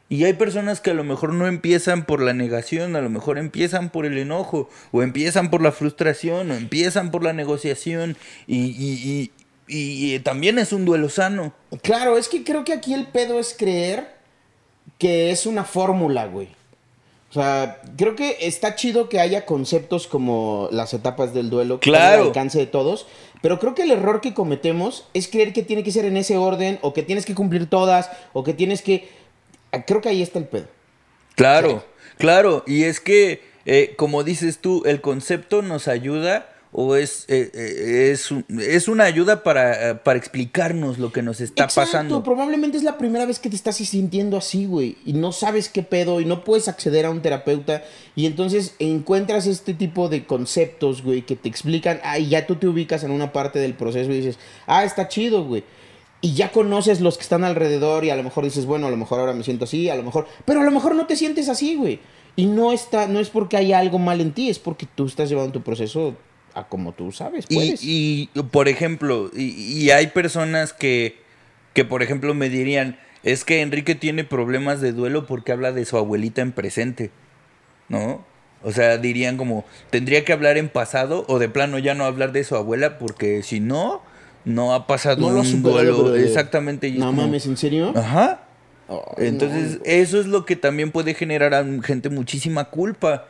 Y 0.09 0.23
hay 0.23 0.33
personas 0.33 0.79
que 0.79 0.91
a 0.91 0.93
lo 0.93 1.03
mejor 1.03 1.33
no 1.33 1.47
empiezan 1.47 2.05
por 2.05 2.21
la 2.21 2.33
negación, 2.33 2.95
a 2.95 3.01
lo 3.01 3.09
mejor 3.09 3.37
empiezan 3.37 3.89
por 3.89 4.05
el 4.05 4.17
enojo, 4.17 4.69
o 4.91 5.01
empiezan 5.01 5.49
por 5.49 5.61
la 5.61 5.71
frustración, 5.71 6.51
o 6.51 6.55
empiezan 6.55 7.11
por 7.11 7.23
la 7.23 7.33
negociación, 7.33 8.15
y, 8.47 9.31
y, 9.67 10.19
también 10.19 10.59
es 10.59 10.71
un 10.71 10.85
duelo 10.85 11.09
sano. 11.09 11.53
Claro, 11.81 12.17
es 12.17 12.29
que 12.29 12.43
creo 12.43 12.63
que 12.63 12.73
aquí 12.73 12.93
el 12.93 13.07
pedo 13.07 13.39
es 13.39 13.55
creer 13.57 14.15
que 14.97 15.31
es 15.31 15.45
una 15.45 15.65
fórmula, 15.65 16.25
güey. 16.27 16.49
O 17.29 17.33
sea, 17.33 17.81
creo 17.97 18.15
que 18.15 18.37
está 18.41 18.75
chido 18.75 19.09
que 19.09 19.19
haya 19.19 19.45
conceptos 19.45 20.07
como 20.07 20.69
las 20.71 20.93
etapas 20.93 21.33
del 21.33 21.49
duelo 21.49 21.81
que 21.81 21.89
claro. 21.89 22.21
al 22.21 22.27
alcance 22.29 22.57
de 22.59 22.67
todos, 22.67 23.05
pero 23.41 23.59
creo 23.59 23.75
que 23.75 23.83
el 23.83 23.91
error 23.91 24.21
que 24.21 24.33
cometemos 24.33 25.07
es 25.13 25.27
creer 25.27 25.53
que 25.53 25.63
tiene 25.63 25.83
que 25.83 25.91
ser 25.91 26.05
en 26.05 26.17
ese 26.17 26.37
orden, 26.37 26.79
o 26.81 26.93
que 26.93 27.03
tienes 27.03 27.25
que 27.25 27.35
cumplir 27.35 27.69
todas, 27.69 28.09
o 28.33 28.43
que 28.43 28.53
tienes 28.53 28.81
que 28.81 29.09
Creo 29.85 30.01
que 30.01 30.09
ahí 30.09 30.21
está 30.21 30.39
el 30.39 30.45
pedo. 30.45 30.67
Claro, 31.35 31.85
claro. 32.17 32.63
Y 32.65 32.83
es 32.83 32.99
que, 32.99 33.41
eh, 33.65 33.93
como 33.97 34.23
dices 34.23 34.59
tú, 34.59 34.83
el 34.85 35.01
concepto 35.01 35.61
nos 35.61 35.87
ayuda 35.87 36.53
o 36.79 36.95
es, 36.95 37.25
eh, 37.27 37.49
eh, 37.55 38.11
es, 38.11 38.29
es, 38.59 38.87
una 38.87 39.05
ayuda 39.05 39.41
para, 39.41 40.03
para, 40.03 40.19
explicarnos 40.19 40.99
lo 40.99 41.11
que 41.11 41.23
nos 41.23 41.41
está 41.41 41.63
Exacto, 41.63 41.91
pasando. 41.91 42.23
Probablemente 42.23 42.77
es 42.77 42.83
la 42.83 42.99
primera 42.99 43.25
vez 43.25 43.39
que 43.39 43.49
te 43.49 43.55
estás 43.55 43.77
sintiendo 43.77 44.37
así, 44.37 44.67
güey, 44.67 44.95
y 45.03 45.13
no 45.13 45.31
sabes 45.31 45.69
qué 45.69 45.81
pedo 45.81 46.21
y 46.21 46.25
no 46.25 46.43
puedes 46.43 46.67
acceder 46.67 47.07
a 47.07 47.09
un 47.09 47.23
terapeuta 47.23 47.83
y 48.15 48.27
entonces 48.27 48.75
encuentras 48.77 49.47
este 49.47 49.73
tipo 49.73 50.07
de 50.07 50.27
conceptos, 50.27 51.01
güey, 51.01 51.23
que 51.23 51.35
te 51.35 51.49
explican, 51.49 51.99
ah, 52.03 52.19
y 52.19 52.29
ya 52.29 52.45
tú 52.45 52.57
te 52.57 52.67
ubicas 52.67 53.03
en 53.03 53.09
una 53.09 53.33
parte 53.33 53.57
del 53.57 53.73
proceso 53.73 54.11
y 54.11 54.17
dices, 54.17 54.37
ah, 54.67 54.83
está 54.83 55.07
chido, 55.07 55.45
güey 55.45 55.63
y 56.21 56.33
ya 56.33 56.51
conoces 56.51 57.01
los 57.01 57.17
que 57.17 57.23
están 57.23 57.43
alrededor 57.43 58.03
y 58.03 58.11
a 58.11 58.15
lo 58.15 58.23
mejor 58.23 58.43
dices, 58.43 58.65
bueno, 58.67 58.87
a 58.87 58.91
lo 58.91 58.97
mejor 58.97 59.19
ahora 59.19 59.33
me 59.33 59.43
siento 59.43 59.65
así, 59.65 59.89
a 59.89 59.95
lo 59.95 60.03
mejor, 60.03 60.27
pero 60.45 60.61
a 60.61 60.63
lo 60.63 60.71
mejor 60.71 60.95
no 60.95 61.07
te 61.07 61.15
sientes 61.15 61.49
así, 61.49 61.75
güey. 61.75 61.99
Y 62.35 62.45
no 62.45 62.71
está 62.71 63.07
no 63.07 63.19
es 63.19 63.29
porque 63.29 63.57
hay 63.57 63.73
algo 63.73 63.97
mal 63.97 64.21
en 64.21 64.31
ti, 64.31 64.49
es 64.49 64.59
porque 64.59 64.87
tú 64.93 65.07
estás 65.07 65.29
llevando 65.29 65.53
tu 65.53 65.61
proceso 65.61 66.15
a 66.57 66.67
como 66.67 66.93
tú 66.93 67.11
sabes, 67.11 67.45
puedes. 67.47 67.81
Y, 67.83 68.29
por 68.51 68.67
ejemplo, 68.67 69.29
y, 69.35 69.89
hay 69.91 70.07
personas 70.07 70.73
que 70.73 71.27
que 71.77 71.85
por 71.85 72.01
ejemplo 72.01 72.33
me 72.33 72.49
dirían, 72.49 72.97
es 73.21 73.45
que 73.45 73.61
Enrique 73.61 73.93
tiene 73.93 74.23
problemas 74.23 74.81
de 74.81 74.93
duelo 74.93 75.27
porque 75.27 75.51
habla 75.51 75.71
de 75.71 75.85
su 75.85 75.95
abuelita 75.95 76.41
en 76.41 76.51
presente. 76.51 77.11
¿No? 77.87 78.25
O 78.63 78.71
sea, 78.71 78.97
dirían 78.97 79.37
como, 79.37 79.63
tendría 79.91 80.25
que 80.25 80.33
hablar 80.33 80.57
en 80.57 80.69
pasado 80.69 81.23
o 81.27 81.37
de 81.37 81.49
plano 81.49 81.77
ya 81.77 81.93
no 81.93 82.05
hablar 82.05 82.31
de 82.31 82.43
su 82.43 82.55
abuela 82.55 82.97
porque 82.97 83.43
si 83.43 83.59
no, 83.59 84.01
no 84.43 84.73
ha 84.73 84.87
pasado 84.87 85.27
un 85.27 85.61
duelo. 85.61 86.15
Exactamente. 86.15 86.89
No 86.89 87.13
mames, 87.13 87.45
¿en 87.45 87.57
serio? 87.57 87.93
Ajá. 87.95 88.41
Entonces, 89.17 89.79
eso 89.85 90.19
es 90.19 90.25
lo 90.25 90.45
que 90.45 90.55
también 90.55 90.91
puede 90.91 91.13
generar 91.13 91.53
a 91.53 91.63
gente 91.83 92.09
muchísima 92.09 92.71
culpa. 92.71 93.27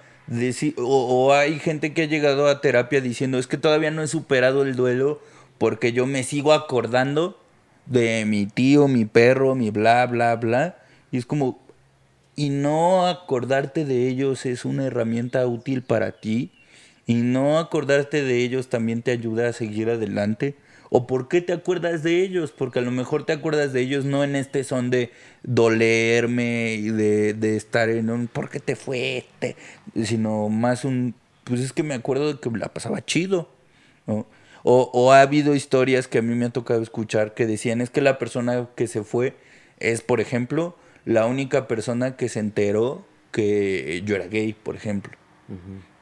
O, 0.78 1.34
hay 1.34 1.60
gente 1.60 1.94
que 1.94 2.04
ha 2.04 2.06
llegado 2.06 2.48
a 2.48 2.62
terapia 2.62 3.02
diciendo, 3.02 3.38
es 3.38 3.48
que 3.48 3.58
todavía 3.58 3.92
no 3.92 4.02
he 4.02 4.08
superado 4.08 4.64
el 4.64 4.76
duelo 4.76 5.22
porque 5.58 5.94
yo 5.94 6.06
me 6.06 6.24
sigo 6.24 6.54
acordando 6.54 7.40
de 7.86 8.26
mi 8.26 8.46
tío, 8.46 8.88
mi 8.88 9.06
perro, 9.06 9.56
mi 9.56 9.72
bla, 9.72 10.06
bla, 10.06 10.36
bla. 10.36 10.78
Y 11.12 11.18
es 11.18 11.26
como, 11.26 11.60
y 12.36 12.50
no 12.50 13.08
acordarte 13.08 13.86
de 13.86 14.08
ellos 14.08 14.46
es 14.46 14.66
una 14.66 14.86
herramienta 14.86 15.46
útil 15.48 15.82
para 15.82 16.12
ti. 16.12 16.52
Y 17.06 17.16
no 17.16 17.58
acordarte 17.58 18.22
de 18.22 18.44
ellos 18.44 18.68
también 18.68 19.02
te 19.02 19.12
ayuda 19.12 19.48
a 19.48 19.54
seguir 19.54 19.90
adelante. 19.90 20.56
¿O 20.90 21.08
por 21.08 21.28
qué 21.28 21.42
te 21.42 21.54
acuerdas 21.54 22.04
de 22.04 22.22
ellos? 22.22 22.52
Porque 22.52 22.80
a 22.80 22.82
lo 22.82 22.92
mejor 22.92 23.26
te 23.26 23.34
acuerdas 23.34 23.74
de 23.74 23.82
ellos 23.82 24.06
no 24.06 24.24
en 24.24 24.36
este 24.36 24.64
son 24.64 24.90
de 24.90 25.12
dolerme 25.44 26.74
y 26.76 26.90
de, 26.90 27.56
estar 27.56 27.90
en 27.90 28.10
un 28.10 28.28
¿por 28.28 28.50
qué 28.50 28.60
te 28.60 28.76
fuiste? 28.76 29.56
Sino 30.04 30.50
más 30.50 30.86
un, 30.86 31.16
pues 31.44 31.62
es 31.62 31.74
que 31.74 31.84
me 31.84 31.94
acuerdo 31.94 32.34
de 32.34 32.40
que 32.40 32.50
la 32.52 32.74
pasaba 32.74 33.04
chido. 33.04 33.50
O, 34.06 34.26
o 34.64 35.12
ha 35.12 35.22
habido 35.22 35.56
historias 35.56 36.08
que 36.08 36.20
a 36.20 36.22
mí 36.22 36.34
me 36.36 36.46
ha 36.46 36.50
tocado 36.50 36.82
escuchar 36.82 37.34
que 37.34 37.46
decían 37.46 37.82
es 37.82 37.90
que 37.90 38.02
la 38.02 38.18
persona 38.18 38.68
que 38.76 38.88
se 38.88 39.04
fue 39.04 39.36
es, 39.80 40.02
por 40.02 40.22
ejemplo, 40.22 40.76
la 41.06 41.26
única 41.26 41.68
persona 41.68 42.16
que 42.16 42.30
se 42.30 42.40
enteró 42.40 43.06
que 43.32 44.02
yo 44.06 44.16
era 44.16 44.28
gay, 44.28 44.54
por 44.54 44.76
ejemplo. 44.76 45.14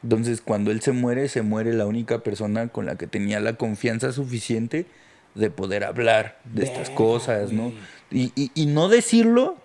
Entonces, 0.06 0.40
cuando 0.40 0.70
él 0.70 0.82
se 0.82 0.92
muere, 0.92 1.28
se 1.30 1.42
muere 1.42 1.74
la 1.74 1.88
única 1.88 2.20
persona 2.20 2.68
con 2.68 2.86
la 2.86 2.96
que 2.96 3.08
tenía 3.08 3.40
la 3.40 3.54
confianza 3.54 4.12
suficiente 4.12 4.86
de 5.34 5.50
poder 5.50 5.84
hablar 5.84 6.38
de 6.44 6.64
estas 6.64 6.92
cosas, 6.92 7.52
¿no? 7.52 7.74
Y, 8.12 8.32
y, 8.36 8.66
no 8.68 8.88
decirlo 8.88 9.58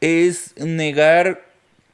es 0.00 0.56
negar 0.56 1.44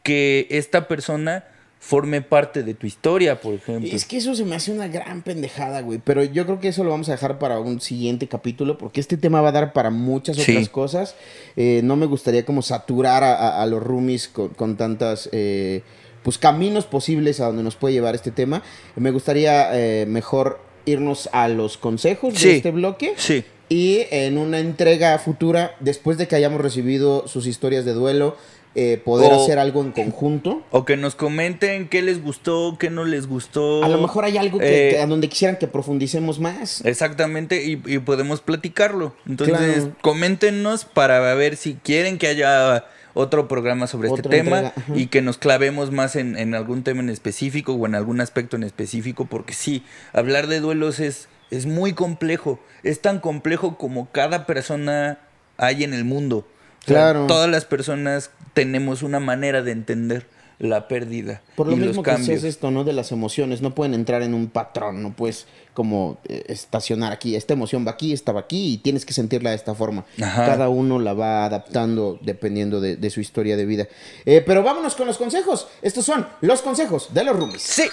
que 0.03 0.49
esta 0.51 0.87
persona 0.87 1.47
forme 1.79 2.21
parte 2.21 2.63
de 2.63 2.75
tu 2.75 2.87
historia, 2.87 3.41
por 3.41 3.55
ejemplo. 3.55 3.89
Es 3.91 4.05
que 4.05 4.19
eso 4.19 4.35
se 4.35 4.45
me 4.45 4.55
hace 4.55 4.71
una 4.71 4.89
gran 4.89 5.23
pendejada, 5.23 5.81
güey. 5.81 5.99
Pero 6.05 6.23
yo 6.23 6.45
creo 6.45 6.61
que 6.61 6.69
eso 6.69 6.85
lo 6.85 6.91
vamos 6.91 7.09
a 7.09 7.13
dejar 7.13 7.39
para 7.39 7.59
un 7.59 7.81
siguiente 7.81 8.29
capítulo, 8.29 8.77
porque 8.77 9.01
este 9.01 9.17
tema 9.17 9.41
va 9.41 9.49
a 9.49 9.53
dar 9.53 9.73
para 9.73 9.89
muchas 9.89 10.39
otras 10.39 10.69
cosas. 10.69 11.15
Eh, 11.57 11.81
no 11.83 11.97
me 11.97 12.05
gustaría 12.05 12.45
como 12.45 12.61
saturar 12.61 13.25
a, 13.25 13.65
los 13.65 13.83
roomies 13.83 14.29
con, 14.29 14.77
tantas... 14.77 15.31
Eh, 15.33 15.83
pues 16.23 16.39
caminos 16.39 16.87
posibles 16.87 17.41
a 17.41 17.47
donde 17.47 17.63
nos 17.63 17.77
puede 17.77 17.95
llevar 17.95 18.15
este 18.15 18.31
tema. 18.31 18.63
Me 18.97 19.11
gustaría 19.11 19.71
eh, 19.73 20.07
mejor 20.07 20.61
irnos 20.85 21.29
a 21.33 21.49
los 21.49 21.77
consejos 21.77 22.41
de 22.41 22.57
este 22.57 22.71
bloque. 22.71 23.15
Sí. 23.17 23.45
Y 23.69 24.01
en 24.11 24.37
una 24.37 24.59
entrega 24.59 25.19
futura, 25.19 25.77
después 25.81 26.19
de 26.19 26.29
que 26.29 26.37
hayamos 26.37 26.61
recibido 26.61 27.27
sus 27.27 27.47
historias 27.47 27.85
de 27.85 27.95
duelo, 27.95 28.37
eh, 28.75 29.01
poder 29.05 29.33
hacer 29.33 29.59
algo 29.59 29.83
en 29.83 29.93
conjunto. 29.93 30.63
O 30.71 30.85
que 30.85 30.97
nos 30.97 31.15
comenten 31.15 31.89
qué 31.89 32.01
les 32.01 32.23
gustó, 32.23 32.77
qué 32.79 32.89
no 32.89 33.05
les 33.05 33.27
gustó. 33.27 33.85
A 33.85 33.89
lo 33.89 33.99
mejor 33.99 34.25
hay 34.25 34.39
algo 34.39 34.59
que, 34.59 34.93
eh, 34.93 35.01
a 35.01 35.07
donde 35.07 35.29
quisieran 35.29 35.57
que 35.57 35.67
profundicemos 35.67 36.39
más. 36.39 36.83
Exactamente, 36.85 37.63
y, 37.65 37.77
podemos 37.99 38.41
platicarlo. 38.41 39.15
Entonces, 39.27 39.89
coméntenos 40.01 40.85
para 40.87 41.35
ver 41.35 41.57
si 41.57 41.75
quieren 41.75 42.19
que 42.19 42.29
haya 42.29 42.87
otro 43.15 43.49
programa 43.49 43.87
sobre 43.87 44.09
este 44.09 44.23
tema 44.23 44.73
y 44.95 45.07
que 45.07 45.23
nos 45.23 45.39
clavemos 45.39 45.91
más 45.91 46.17
en, 46.17 46.55
algún 46.55 46.83
tema 46.83 47.01
en 47.01 47.11
específico 47.11 47.73
o 47.75 47.87
en 47.87 47.95
algún 47.95 48.21
aspecto 48.21 48.57
en 48.57 48.63
específico, 48.63 49.27
porque 49.27 49.55
sí, 49.55 49.85
hablar 50.13 50.47
de 50.47 50.61
duelos 50.61 51.01
es, 51.01 51.29
es 51.51 51.67
muy 51.67 51.93
complejo, 51.93 52.61
es 52.83 53.01
tan 53.01 53.21
complejo 53.21 53.77
como 53.77 54.11
cada 54.11 54.47
persona 54.47 55.19
hay 55.57 55.85
en 55.85 55.95
el 55.95 56.05
mundo. 56.05 56.47
claro. 56.85 57.27
todas 57.27 57.51
las 57.51 57.65
personas 57.65 58.31
tenemos 58.55 59.03
una 59.03 59.21
manera 59.21 59.63
de 59.63 59.73
entender 59.73 60.27
la 60.63 60.87
pérdida. 60.87 61.43
Por 61.57 61.67
lo 61.67 61.77
mismo 61.77 62.05
que 62.05 62.13
es 62.13 62.45
esto, 62.45 62.71
¿no? 62.71 62.85
De 62.85 62.93
las 62.93 63.11
emociones, 63.11 63.63
no 63.63 63.75
pueden 63.75 63.95
entrar 63.95 64.23
en 64.23 64.33
un 64.33 64.49
patrón, 64.49 65.03
no 65.03 65.13
puedes 65.15 65.47
como 65.75 66.19
eh, 66.29 66.45
estacionar 66.47 67.13
aquí, 67.13 67.35
esta 67.35 67.53
emoción 67.53 67.85
va 67.85 67.91
aquí, 67.91 68.13
esta 68.13 68.31
va 68.31 68.41
aquí 68.41 68.75
y 68.75 68.79
tienes 68.79 69.05
que 69.05 69.13
sentirla 69.13 69.51
de 69.51 69.57
esta 69.57 69.75
forma. 69.75 70.05
Cada 70.17 70.69
uno 70.69 71.01
la 71.01 71.15
va 71.15 71.45
adaptando 71.45 72.19
dependiendo 72.23 72.81
de, 72.81 73.11
su 73.11 73.21
historia 73.21 73.57
de 73.57 73.67
vida. 73.67 73.89
Eh, 74.25 74.43
pero 74.47 74.63
vámonos 74.63 74.95
con 74.95 75.09
los 75.09 75.19
consejos. 75.19 75.67
Estos 75.83 76.05
son 76.05 76.27
los 76.41 76.63
consejos 76.63 77.13
de 77.13 77.25
los 77.25 77.37
roomies. 77.37 77.63
Sí. 77.63 77.85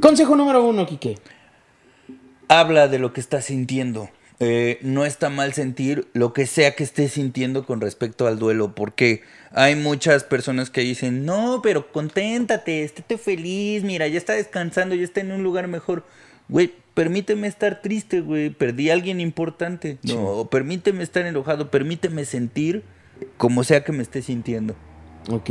Consejo 0.00 0.34
número 0.34 0.64
uno, 0.64 0.84
Quique. 0.84 1.16
Habla 2.48 2.88
de 2.88 2.98
lo 2.98 3.12
que 3.12 3.20
estás 3.20 3.44
sintiendo. 3.44 4.10
Eh, 4.40 4.78
no 4.82 5.04
está 5.04 5.30
mal 5.30 5.52
sentir 5.52 6.08
lo 6.12 6.32
que 6.32 6.46
sea 6.46 6.74
que 6.74 6.82
estés 6.82 7.12
sintiendo 7.12 7.64
con 7.64 7.80
respecto 7.80 8.26
al 8.26 8.38
duelo, 8.38 8.74
porque 8.74 9.22
hay 9.52 9.76
muchas 9.76 10.24
personas 10.24 10.70
que 10.70 10.80
dicen, 10.80 11.24
no, 11.24 11.60
pero 11.62 11.92
conténtate, 11.92 12.82
estéte 12.82 13.16
feliz, 13.16 13.84
mira, 13.84 14.08
ya 14.08 14.18
está 14.18 14.32
descansando, 14.32 14.96
ya 14.96 15.04
está 15.04 15.20
en 15.20 15.30
un 15.30 15.44
lugar 15.44 15.68
mejor. 15.68 16.04
Güey, 16.48 16.72
permíteme 16.94 17.46
estar 17.46 17.80
triste, 17.80 18.20
güey, 18.20 18.50
perdí 18.50 18.90
a 18.90 18.94
alguien 18.94 19.20
importante. 19.20 19.98
No, 20.02 20.48
permíteme 20.50 21.04
estar 21.04 21.24
enojado, 21.24 21.70
permíteme 21.70 22.24
sentir 22.24 22.82
como 23.36 23.62
sea 23.62 23.84
que 23.84 23.92
me 23.92 24.02
esté 24.02 24.20
sintiendo. 24.20 24.74
Ok, 25.30 25.50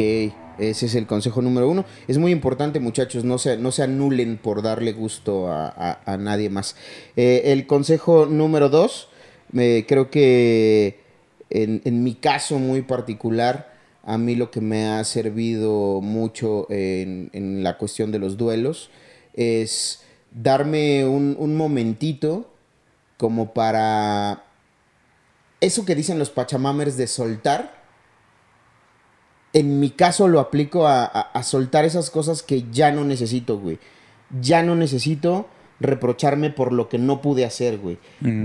ese 0.58 0.86
es 0.86 0.96
el 0.96 1.08
consejo 1.08 1.42
número 1.42 1.70
uno. 1.70 1.86
Es 2.08 2.18
muy 2.18 2.32
importante, 2.32 2.80
muchachos, 2.80 3.24
no 3.24 3.38
se, 3.38 3.58
no 3.58 3.72
se 3.72 3.84
anulen 3.84 4.38
por 4.38 4.62
darle 4.62 4.94
gusto 4.94 5.48
a, 5.50 6.18
nadie 6.20 6.50
más. 6.50 6.76
Eh, 7.16 7.44
el 7.46 7.68
consejo 7.68 8.26
número 8.26 8.70
dos, 8.70 9.10
creo 9.52 10.10
que 10.10 11.00
en, 11.50 11.82
en 11.86 12.04
mi 12.04 12.16
caso 12.16 12.60
muy 12.60 12.82
particular, 12.82 13.74
a 14.04 14.18
mí 14.18 14.36
lo 14.36 14.52
que 14.52 14.62
me 14.62 14.88
ha 14.88 15.04
servido 15.04 16.02
mucho 16.02 16.68
en, 16.70 17.30
en 17.34 17.64
la 17.64 17.78
cuestión 17.78 18.12
de 18.12 18.20
los 18.20 18.38
duelos 18.38 18.90
es 19.34 20.04
darme 20.32 21.06
un, 21.06 21.36
un 21.40 21.56
momentito 21.56 22.52
como 23.18 23.54
para 23.54 24.44
eso 25.62 25.86
que 25.86 25.96
dicen 25.96 26.20
los 26.20 26.30
pachamamers 26.30 26.98
de 26.98 27.08
soltar. 27.08 27.83
En 29.54 29.80
mi 29.80 29.92
caso 29.92 30.28
lo 30.28 30.40
aplico 30.40 30.88
a, 30.88 31.06
a- 31.06 31.22
a 31.22 31.44
soltar 31.44 31.86
esas 31.86 32.10
cosas 32.10 32.42
que 32.44 32.66
ya 32.72 32.92
no 32.92 33.04
necesito, 33.04 33.58
güey. 33.60 33.78
Ya 34.42 34.64
no 34.64 34.76
necesito 34.76 35.48
reprocharme 35.80 36.50
por 36.50 36.72
lo 36.74 36.90
que 36.90 36.98
no 36.98 37.22
pude 37.22 37.46
hacer, 37.46 37.78
güey. 37.78 37.98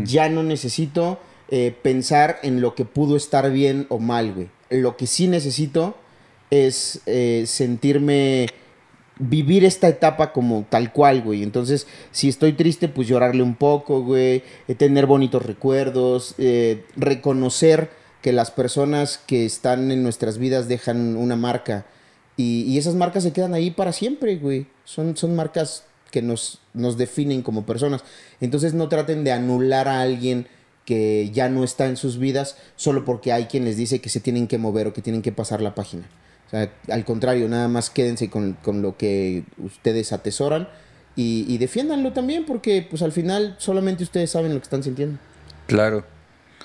Ya 0.04 0.28
no 0.28 0.42
necesito 0.42 1.18
eh, 1.50 1.74
pensar 1.82 2.38
en 2.42 2.60
lo 2.60 2.74
que 2.74 2.84
pudo 2.84 3.16
estar 3.16 3.50
bien 3.50 3.86
o 3.88 3.98
mal, 3.98 4.34
güey. 4.34 4.48
Lo 4.70 4.96
que 4.98 5.06
sí 5.06 5.28
necesito 5.28 5.94
es 6.50 7.00
eh, 7.06 7.44
sentirme 7.46 8.48
vivir 9.18 9.64
esta 9.64 9.88
etapa 9.88 10.32
como 10.32 10.66
tal 10.68 10.92
cual, 10.92 11.22
güey. 11.22 11.42
Entonces, 11.42 11.86
si 12.12 12.28
estoy 12.28 12.52
triste, 12.52 12.88
pues 12.88 13.08
llorarle 13.08 13.42
un 13.42 13.54
poco, 13.54 14.02
güey. 14.02 14.42
eh, 14.68 14.74
tener 14.76 15.06
bonitos 15.06 15.44
recuerdos. 15.46 16.34
reconocer 16.96 17.90
que 18.22 18.32
las 18.32 18.50
personas 18.50 19.20
que 19.26 19.46
están 19.46 19.90
en 19.90 20.02
nuestras 20.02 20.38
vidas 20.38 20.68
dejan 20.68 21.16
una 21.16 21.36
marca. 21.36 21.86
Y, 22.36 22.62
y 22.62 22.78
esas 22.78 22.94
marcas 22.94 23.22
se 23.22 23.32
quedan 23.32 23.54
ahí 23.54 23.70
para 23.70 23.92
siempre, 23.92 24.36
güey. 24.36 24.66
Son, 24.84 25.16
son 25.16 25.36
marcas 25.36 25.84
que 26.10 26.22
nos, 26.22 26.60
nos 26.74 26.96
definen 26.96 27.42
como 27.42 27.66
personas. 27.66 28.02
Entonces, 28.40 28.74
no 28.74 28.88
traten 28.88 29.24
de 29.24 29.32
anular 29.32 29.88
a 29.88 30.00
alguien 30.00 30.46
que 30.84 31.30
ya 31.34 31.48
no 31.50 31.64
está 31.64 31.86
en 31.86 31.98
sus 31.98 32.18
vidas 32.18 32.56
solo 32.76 33.04
porque 33.04 33.30
hay 33.32 33.44
quien 33.44 33.64
les 33.66 33.76
dice 33.76 34.00
que 34.00 34.08
se 34.08 34.20
tienen 34.20 34.46
que 34.46 34.56
mover 34.56 34.86
o 34.86 34.94
que 34.94 35.02
tienen 35.02 35.20
que 35.20 35.32
pasar 35.32 35.60
la 35.60 35.74
página. 35.74 36.08
O 36.46 36.50
sea, 36.50 36.72
al 36.90 37.04
contrario, 37.04 37.46
nada 37.46 37.68
más 37.68 37.90
quédense 37.90 38.30
con, 38.30 38.54
con 38.54 38.80
lo 38.80 38.96
que 38.96 39.44
ustedes 39.58 40.14
atesoran 40.14 40.66
y, 41.14 41.44
y 41.46 41.58
defiéndanlo 41.58 42.14
también 42.14 42.46
porque 42.46 42.86
pues 42.88 43.02
al 43.02 43.12
final 43.12 43.54
solamente 43.58 44.02
ustedes 44.02 44.30
saben 44.30 44.54
lo 44.54 44.60
que 44.60 44.64
están 44.64 44.82
sintiendo. 44.82 45.18
Claro. 45.66 46.04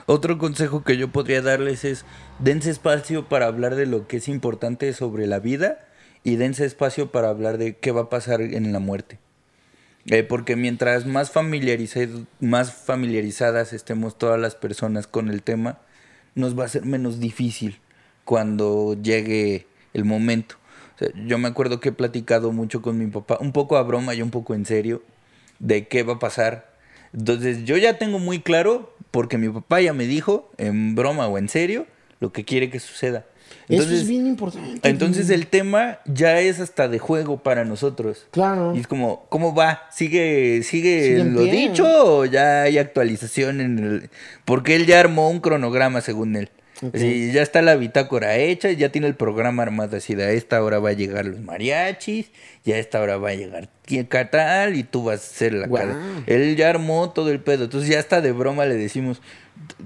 Otro 0.06 0.38
consejo 0.38 0.84
que 0.84 0.98
yo 0.98 1.12
podría 1.12 1.42
darles 1.42 1.86
es 1.86 2.06
dense 2.40 2.70
espacio 2.70 3.30
para 3.30 3.46
hablar 3.46 3.76
de 3.76 3.86
lo 3.86 4.08
que 4.08 4.18
es 4.18 4.28
importante 4.28 4.92
sobre 4.94 5.28
la 5.28 5.40
vida 5.40 5.88
y 6.24 6.36
dense 6.36 6.66
espacio 6.66 7.12
para 7.12 7.30
hablar 7.30 7.58
de 7.58 7.78
qué 7.78 7.92
va 7.92 8.02
a 8.02 8.10
pasar 8.10 8.42
en 8.42 8.74
la 8.74 8.80
muerte. 8.80 9.20
Eh, 10.06 10.24
porque 10.24 10.58
mientras 10.58 11.06
más, 11.06 11.32
más 12.42 12.74
familiarizadas 12.74 13.72
estemos 13.72 14.18
todas 14.18 14.40
las 14.40 14.56
personas 14.56 15.08
con 15.08 15.30
el 15.30 15.42
tema, 15.42 15.80
nos 16.36 16.60
va 16.60 16.66
a 16.66 16.70
ser 16.70 16.86
menos 16.86 17.20
difícil 17.20 17.80
cuando 18.26 18.98
llegue 19.02 19.68
el 19.94 20.04
momento. 20.04 20.56
Yo 21.26 21.38
me 21.38 21.48
acuerdo 21.48 21.80
que 21.80 21.90
he 21.90 21.94
platicado 21.94 22.52
mucho 22.52 22.82
con 22.82 22.98
mi 22.98 23.08
papá, 23.08 23.38
un 23.40 23.52
poco 23.52 23.78
a 23.78 23.84
broma 23.84 24.14
y 24.14 24.22
un 24.22 24.30
poco 24.30 24.54
en 24.54 24.66
serio, 24.66 25.04
de 25.60 25.88
qué 25.88 26.04
va 26.04 26.14
a 26.14 26.20
pasar. 26.20 26.74
Entonces 27.14 27.64
yo 27.64 27.78
ya 27.78 27.98
tengo 27.98 28.20
muy 28.20 28.42
claro, 28.42 28.93
porque 29.14 29.38
mi 29.38 29.48
papá 29.48 29.80
ya 29.80 29.94
me 29.94 30.08
dijo, 30.08 30.50
en 30.58 30.96
broma 30.96 31.28
o 31.28 31.38
en 31.38 31.48
serio, 31.48 31.86
lo 32.20 32.34
que 32.34 32.46
quiere 32.46 32.72
que 32.72 32.80
suceda. 32.80 33.28
Eso 33.70 33.92
es 33.92 34.08
bien 34.08 34.26
importante. 34.26 34.90
Entonces 34.90 35.30
el 35.30 35.46
tema 35.46 36.00
ya 36.06 36.40
es 36.40 36.60
hasta 36.60 36.88
de 36.88 36.98
juego 36.98 37.44
para 37.44 37.64
nosotros. 37.64 38.26
Claro. 38.32 38.76
Y 38.76 38.80
es 38.80 38.88
como, 38.88 39.28
¿cómo 39.30 39.54
va? 39.54 39.84
¿Sigue, 39.92 40.64
sigue, 40.64 41.24
lo 41.24 41.42
dicho 41.42 41.86
o 41.86 42.26
ya 42.26 42.64
hay 42.64 42.80
actualización 42.80 43.62
en 43.62 43.78
el...? 43.78 44.10
Porque 44.46 44.76
él 44.76 44.88
ya 44.88 45.00
armó 45.00 45.30
un 45.30 45.42
cronograma 45.42 46.02
según 46.02 46.36
él. 46.36 46.50
Así, 46.94 47.32
ya 47.32 47.42
está 47.42 47.62
la 47.62 47.76
bitácora 47.76 48.36
hecha, 48.38 48.72
ya 48.72 48.90
tiene 48.92 49.08
el 49.08 49.16
programa 49.16 49.64
armado 49.64 49.96
así, 49.98 50.16
de 50.16 50.24
a 50.26 50.32
esta 50.32 50.64
hora 50.64 50.80
va 50.80 50.90
a 50.90 50.94
llegar 50.94 51.26
los 51.26 51.40
mariachis, 51.40 52.32
y 52.66 52.72
a 52.72 52.78
esta 52.80 53.00
hora 53.02 53.18
va 53.18 53.30
a 53.30 53.36
llegar 53.36 53.70
quién 53.86 54.08
tal, 54.08 54.76
y 54.76 54.84
tú 54.84 55.04
vas 55.06 55.20
a 55.22 55.34
ser 55.34 55.54
la 55.54 55.68
Guau. 55.68 55.82
cara. 55.88 55.98
Él 56.28 56.56
ya 56.56 56.70
armó 56.70 57.12
todo 57.12 57.30
el 57.32 57.40
pedo, 57.40 57.66
entonces 57.66 57.90
ya 57.90 58.00
está 58.00 58.22
de 58.22 58.32
broma 58.32 58.66
le 58.66 58.76
decimos, 58.76 59.22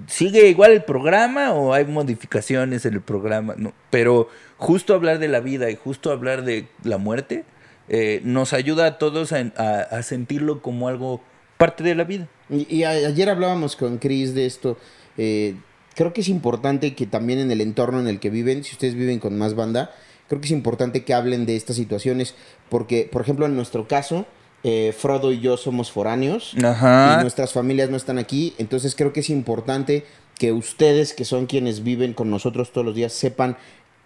¿sigue 0.08 0.48
igual 0.48 0.72
el 0.72 0.84
programa 0.84 1.54
o 1.54 1.74
hay 1.74 1.86
modificaciones 1.86 2.86
en 2.86 2.94
el 2.96 3.02
programa? 3.02 3.56
No, 3.58 3.74
pero 3.90 4.30
justo 4.58 4.94
hablar 4.94 5.20
de 5.20 5.28
la 5.28 5.40
vida 5.40 5.70
y 5.70 5.76
justo 5.76 6.12
hablar 6.12 6.44
de 6.44 6.68
la 6.84 6.98
muerte 6.98 7.44
eh, 7.90 8.22
nos 8.24 8.54
ayuda 8.54 8.86
a 8.86 8.98
todos 8.98 9.32
a, 9.34 9.40
a- 9.56 9.82
a 9.82 10.04
sentirlo 10.04 10.62
como 10.62 10.88
algo 10.88 11.22
parte 11.58 11.84
de 11.84 11.96
la 11.96 12.04
vida. 12.04 12.28
Y, 12.50 12.68
y 12.76 12.84
a- 12.84 12.90
ayer 12.92 13.30
hablábamos 13.30 13.76
con 13.76 13.98
Chris 13.98 14.34
de 14.34 14.46
esto. 14.46 14.78
eh, 15.18 15.56
creo 15.98 16.14
que 16.14 16.22
es 16.22 16.30
importante 16.30 16.94
que 16.94 17.08
también 17.08 17.40
en 17.40 17.50
el 17.50 17.60
entorno 17.60 18.00
en 18.00 18.08
el 18.08 18.20
que 18.20 18.30
viven, 18.30 18.64
si 18.64 18.74
ustedes 18.74 18.94
viven 18.94 19.18
con 19.18 19.36
más 19.36 19.56
banda, 19.56 19.90
creo 20.28 20.40
que 20.40 20.46
es 20.46 20.52
importante 20.52 21.04
que 21.04 21.16
hablen 21.16 21.48
de 21.48 21.56
estas 21.56 21.76
situaciones. 21.76 22.36
Porque, 22.70 23.10
por 23.12 23.24
ejemplo, 23.24 23.48
en 23.48 23.56
nuestro 23.56 23.88
caso, 23.88 24.28
eh, 24.64 24.94
Frodo 24.96 25.32
y 25.32 25.40
yo 25.40 25.58
somos 25.58 25.92
foráneos. 25.92 26.54
Ajá. 26.64 27.18
y 27.18 27.22
nuestras 27.24 27.52
familias 27.52 27.90
no 27.90 27.98
están 27.98 28.20
aquí. 28.20 28.54
Entonces 28.60 28.94
creo 28.94 29.12
que 29.12 29.22
es 29.22 29.32
importante 29.32 30.06
que 30.38 30.52
ustedes, 30.52 31.14
que 31.14 31.26
son 31.26 31.48
quienes 31.48 31.84
viven 31.84 32.14
con 32.14 32.30
nosotros 32.30 32.72
todos 32.72 32.86
los 32.86 32.96
días, 32.96 33.12
sepan 33.12 33.58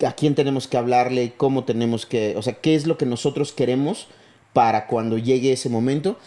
a 0.07 0.13
quién 0.13 0.33
tenemos 0.33 0.69
que 0.69 0.77
hablarle, 0.77 1.33
cómo 1.35 1.65
tenemos 1.65 2.05
que, 2.05 2.35
o 2.37 2.41
sea, 2.41 2.53
qué 2.53 2.73
es 2.73 2.87
lo 2.87 2.97
que 2.97 3.05
nosotros 3.05 3.51
queremos 3.51 4.07
para 4.53 4.87
cuando 4.87 5.17
llegue 5.17 5.51
ese 5.51 5.67
momento. 5.67 6.17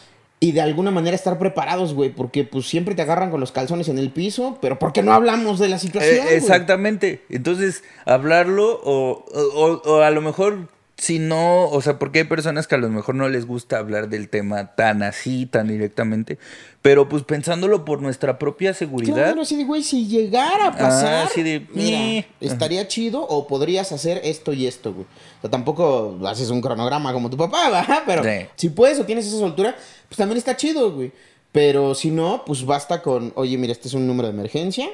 Y 0.45 0.53
de 0.53 0.61
alguna 0.61 0.91
manera 0.91 1.15
estar 1.17 1.39
preparados, 1.39 1.95
güey, 1.95 2.11
porque 2.11 2.45
pues 2.45 2.67
siempre 2.67 2.95
te 2.95 3.01
agarran 3.01 3.31
con 3.31 3.41
los 3.41 3.51
calzones 3.51 3.89
en 3.89 3.99
el 3.99 4.11
piso, 4.11 4.59
pero 4.61 4.79
¿por 4.79 4.93
qué 4.93 5.03
no 5.03 5.15
hablamos 5.15 5.59
de 5.59 5.69
la 5.69 5.79
situación? 5.79 6.17
Eh, 6.17 6.21
güey? 6.23 6.35
exactamente. 6.35 7.23
Entonces, 7.31 7.83
hablarlo 8.05 8.79
o, 8.85 9.25
o- 9.33 9.83
o 9.91 10.01
a 10.03 10.11
lo 10.11 10.21
mejor 10.21 10.69
si 10.97 11.19
no, 11.19 11.65
o 11.71 11.81
sea, 11.83 11.99
porque 11.99 12.21
hay 12.21 12.25
personas 12.25 12.67
que 12.69 12.77
a 12.77 12.79
lo 12.79 12.89
mejor 12.89 13.15
no 13.17 13.29
les 13.29 13.47
gusta 13.47 13.79
hablar 13.79 14.09
del 14.09 14.29
tema 14.29 14.75
tan 14.77 15.03
así, 15.03 15.45
tan 15.47 15.67
directamente, 15.67 16.39
pero 16.83 17.09
pues 17.09 17.25
pensándolo 17.25 17.85
por 17.85 18.01
nuestra 18.01 18.39
propia 18.39 18.75
seguridad. 18.75 19.15
Claro, 19.15 19.43
así 19.43 19.57
de, 19.57 19.65
güey, 19.65 19.83
si 19.83 20.07
llegara 20.07 20.69
a 20.69 20.77
pasar, 20.79 21.27
así 21.27 21.43
de, 21.43 21.67
mira, 21.75 22.25
estaría 22.41 22.87
chido 22.87 23.23
o 23.27 23.47
podrías 23.49 23.91
hacer 23.91 24.21
esto 24.23 24.53
y 24.53 24.67
esto, 24.69 24.93
güey. 24.95 25.07
O 25.39 25.41
sea, 25.41 25.51
tampoco 25.51 26.17
haces 26.27 26.51
un 26.51 26.61
cronograma 26.61 27.13
como 27.13 27.29
tu 27.29 27.37
papá, 27.37 27.71
¿verdad? 27.71 28.03
Pero 28.07 28.23
Sí. 28.23 28.47
si 28.55 28.69
puedes 28.71 28.99
o 29.01 29.05
tienes 29.05 29.27
esa 29.27 29.39
soltura, 29.39 29.75
pues 30.09 30.17
también 30.17 30.39
está 30.39 30.57
chido, 30.57 30.93
güey. 30.93 31.11
Pero 31.51 31.95
si 31.95 32.11
no, 32.11 32.45
pues 32.47 32.65
basta 32.65 33.03
con, 33.03 33.33
oye, 33.37 33.57
mira, 33.59 33.73
este 33.73 33.89
es 33.89 33.95
un 33.95 34.07
número 34.07 34.29
de 34.29 34.35
emergencia 34.35 34.89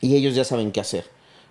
y 0.00 0.16
ellos 0.16 0.34
ya 0.34 0.44
saben 0.44 0.70
qué 0.72 0.80
hacer. 0.80 1.04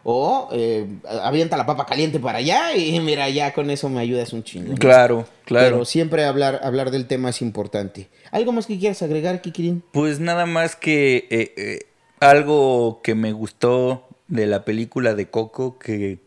O 0.03 0.49
eh, 0.53 0.87
avienta 1.21 1.57
la 1.57 1.65
papa 1.65 1.85
caliente 1.85 2.19
para 2.19 2.39
allá 2.39 2.75
y 2.75 2.99
mira, 3.01 3.29
ya 3.29 3.53
con 3.53 3.69
eso 3.69 3.89
me 3.89 3.99
ayudas 3.99 4.33
un 4.33 4.43
chingo. 4.43 4.71
¿no? 4.71 4.77
Claro, 4.77 5.27
claro. 5.45 5.69
Pero 5.69 5.85
siempre 5.85 6.25
hablar, 6.25 6.61
hablar 6.63 6.91
del 6.91 7.05
tema 7.05 7.29
es 7.29 7.41
importante. 7.41 8.09
¿Algo 8.31 8.51
más 8.51 8.65
que 8.65 8.79
quieras 8.79 9.01
agregar, 9.01 9.41
Kikirin? 9.41 9.83
Pues 9.91 10.19
nada 10.19 10.45
más 10.45 10.75
que 10.75 11.27
eh, 11.29 11.53
eh, 11.57 11.79
algo 12.19 13.01
que 13.03 13.15
me 13.15 13.31
gustó 13.33 14.07
de 14.27 14.45
la 14.45 14.63
película 14.63 15.15
de 15.15 15.27
Coco, 15.27 15.79
que, 15.79 16.19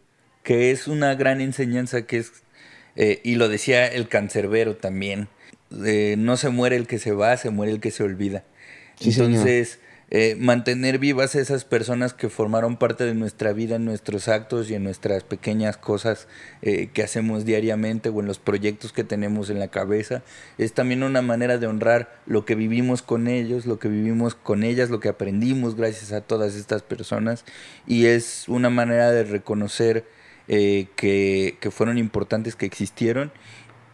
que 0.42 0.70
es 0.70 0.88
una 0.88 1.14
gran 1.14 1.40
enseñanza, 1.40 2.06
que 2.06 2.18
es, 2.18 2.32
y 3.24 3.36
lo 3.36 3.48
decía 3.48 3.86
el 3.86 4.08
cancerbero 4.08 4.76
también, 4.76 5.28
no 5.70 6.36
se 6.36 6.48
muere 6.50 6.76
el 6.76 6.86
que 6.86 6.98
se 6.98 7.12
va, 7.12 7.36
se 7.36 7.50
muere 7.50 7.72
el 7.72 7.80
que 7.80 7.92
se 7.92 8.02
olvida. 8.02 8.44
Sí. 8.98 9.10
Entonces, 9.10 9.78
eh, 10.14 10.36
mantener 10.38 10.98
vivas 10.98 11.34
esas 11.34 11.64
personas 11.64 12.12
que 12.12 12.28
formaron 12.28 12.76
parte 12.76 13.04
de 13.04 13.14
nuestra 13.14 13.54
vida 13.54 13.76
en 13.76 13.86
nuestros 13.86 14.28
actos 14.28 14.70
y 14.70 14.74
en 14.74 14.84
nuestras 14.84 15.24
pequeñas 15.24 15.78
cosas 15.78 16.28
eh, 16.60 16.90
que 16.92 17.02
hacemos 17.02 17.46
diariamente 17.46 18.10
o 18.10 18.20
en 18.20 18.26
los 18.26 18.38
proyectos 18.38 18.92
que 18.92 19.04
tenemos 19.04 19.48
en 19.48 19.58
la 19.58 19.68
cabeza, 19.68 20.22
es 20.58 20.74
también 20.74 21.02
una 21.02 21.22
manera 21.22 21.56
de 21.56 21.66
honrar 21.66 22.20
lo 22.26 22.44
que 22.44 22.54
vivimos 22.54 23.00
con 23.00 23.26
ellos, 23.26 23.64
lo 23.64 23.78
que 23.78 23.88
vivimos 23.88 24.34
con 24.34 24.64
ellas, 24.64 24.90
lo 24.90 25.00
que 25.00 25.08
aprendimos 25.08 25.76
gracias 25.76 26.12
a 26.12 26.20
todas 26.20 26.56
estas 26.56 26.82
personas. 26.82 27.46
Y 27.86 28.04
es 28.04 28.50
una 28.50 28.68
manera 28.68 29.10
de 29.12 29.24
reconocer 29.24 30.04
eh, 30.46 30.88
que, 30.94 31.56
que 31.58 31.70
fueron 31.70 31.96
importantes, 31.96 32.54
que 32.54 32.66
existieron 32.66 33.32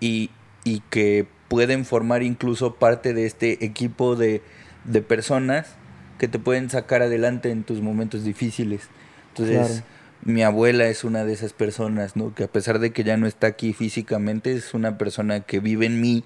y, 0.01 0.31
y 0.65 0.81
que 0.91 1.29
pueden 1.47 1.85
formar 1.85 2.25
incluso 2.25 2.75
parte 2.75 3.15
de 3.15 3.25
este 3.25 3.65
equipo 3.65 4.17
de, 4.17 4.43
de 4.85 5.01
personas 5.01 5.77
que 6.19 6.29
te 6.29 6.39
pueden 6.39 6.69
sacar 6.71 7.03
adelante 7.03 7.51
en 7.51 7.65
tus 7.65 7.81
momentos 7.81 8.25
difíciles. 8.25 8.83
Entonces, 9.31 9.57
Claro. 9.69 9.85
mi 10.25 10.43
abuela 10.43 10.89
es 10.89 11.05
una 11.05 11.25
de 11.25 11.33
esas 11.33 11.53
personas, 11.53 12.17
¿no? 12.17 12.35
Que 12.35 12.45
a 12.45 12.49
pesar 12.49 12.79
de 12.81 12.91
que 12.93 13.05
ya 13.05 13.17
no 13.17 13.27
está 13.27 13.47
aquí 13.47 13.73
físicamente, 13.73 14.53
es 14.53 14.75
una 14.75 14.99
persona 14.99 15.41
que 15.41 15.61
vive 15.61 15.87
en 15.87 16.01
mí, 16.01 16.25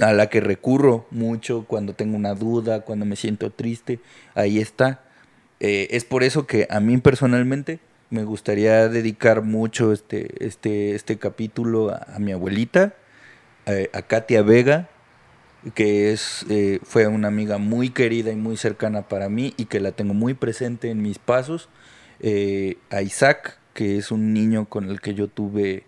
a 0.00 0.12
la 0.12 0.28
que 0.28 0.40
recurro 0.40 1.06
mucho 1.10 1.64
cuando 1.66 1.94
tengo 1.94 2.16
una 2.16 2.34
duda, 2.34 2.80
cuando 2.82 3.04
me 3.04 3.16
siento 3.16 3.50
triste, 3.50 3.98
ahí 4.34 4.58
está. 4.58 5.02
Eh, 5.58 5.88
es 5.90 6.04
por 6.04 6.22
eso 6.22 6.46
que 6.46 6.66
a 6.70 6.80
mí 6.80 6.96
personalmente 6.98 7.80
me 8.08 8.24
gustaría 8.24 8.88
dedicar 8.88 9.42
mucho 9.42 9.92
este, 9.92 10.46
este, 10.46 10.94
este 10.94 11.18
capítulo 11.18 11.90
a, 11.90 12.06
a 12.14 12.18
mi 12.18 12.32
abuelita, 12.32 12.94
eh, 13.66 13.90
a 13.92 14.02
Katia 14.02 14.42
Vega, 14.42 14.88
que 15.74 16.12
es, 16.12 16.44
eh, 16.48 16.80
fue 16.82 17.06
una 17.06 17.28
amiga 17.28 17.58
muy 17.58 17.90
querida 17.90 18.32
y 18.32 18.36
muy 18.36 18.56
cercana 18.56 19.02
para 19.02 19.28
mí 19.28 19.54
y 19.56 19.66
que 19.66 19.80
la 19.80 19.92
tengo 19.92 20.14
muy 20.14 20.34
presente 20.34 20.90
en 20.90 21.02
mis 21.02 21.18
pasos 21.18 21.68
eh, 22.20 22.76
a 22.90 23.02
Isaac, 23.02 23.58
que 23.74 23.98
es 23.98 24.10
un 24.10 24.32
niño 24.32 24.66
con 24.68 24.88
el 24.88 25.00
que 25.00 25.14
yo 25.14 25.28
tuve 25.28 25.84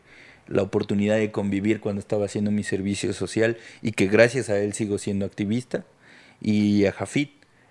la 0.47 0.63
oportunidad 0.63 1.17
de 1.17 1.31
convivir 1.31 1.81
cuando 1.81 2.01
estaba 2.01 2.27
haciendo 2.27 2.51
mi 2.51 2.65
servicio 2.65 3.13
social 3.13 3.57
y 3.81 3.93
que 3.93 4.07
gracias 4.07 4.51
a 4.51 4.59
él 4.59 4.73
sigo 4.75 4.99
siendo 4.99 5.25
activista, 5.25 5.85
y 6.43 6.87
a 6.87 6.93
Jafit, 6.93 7.31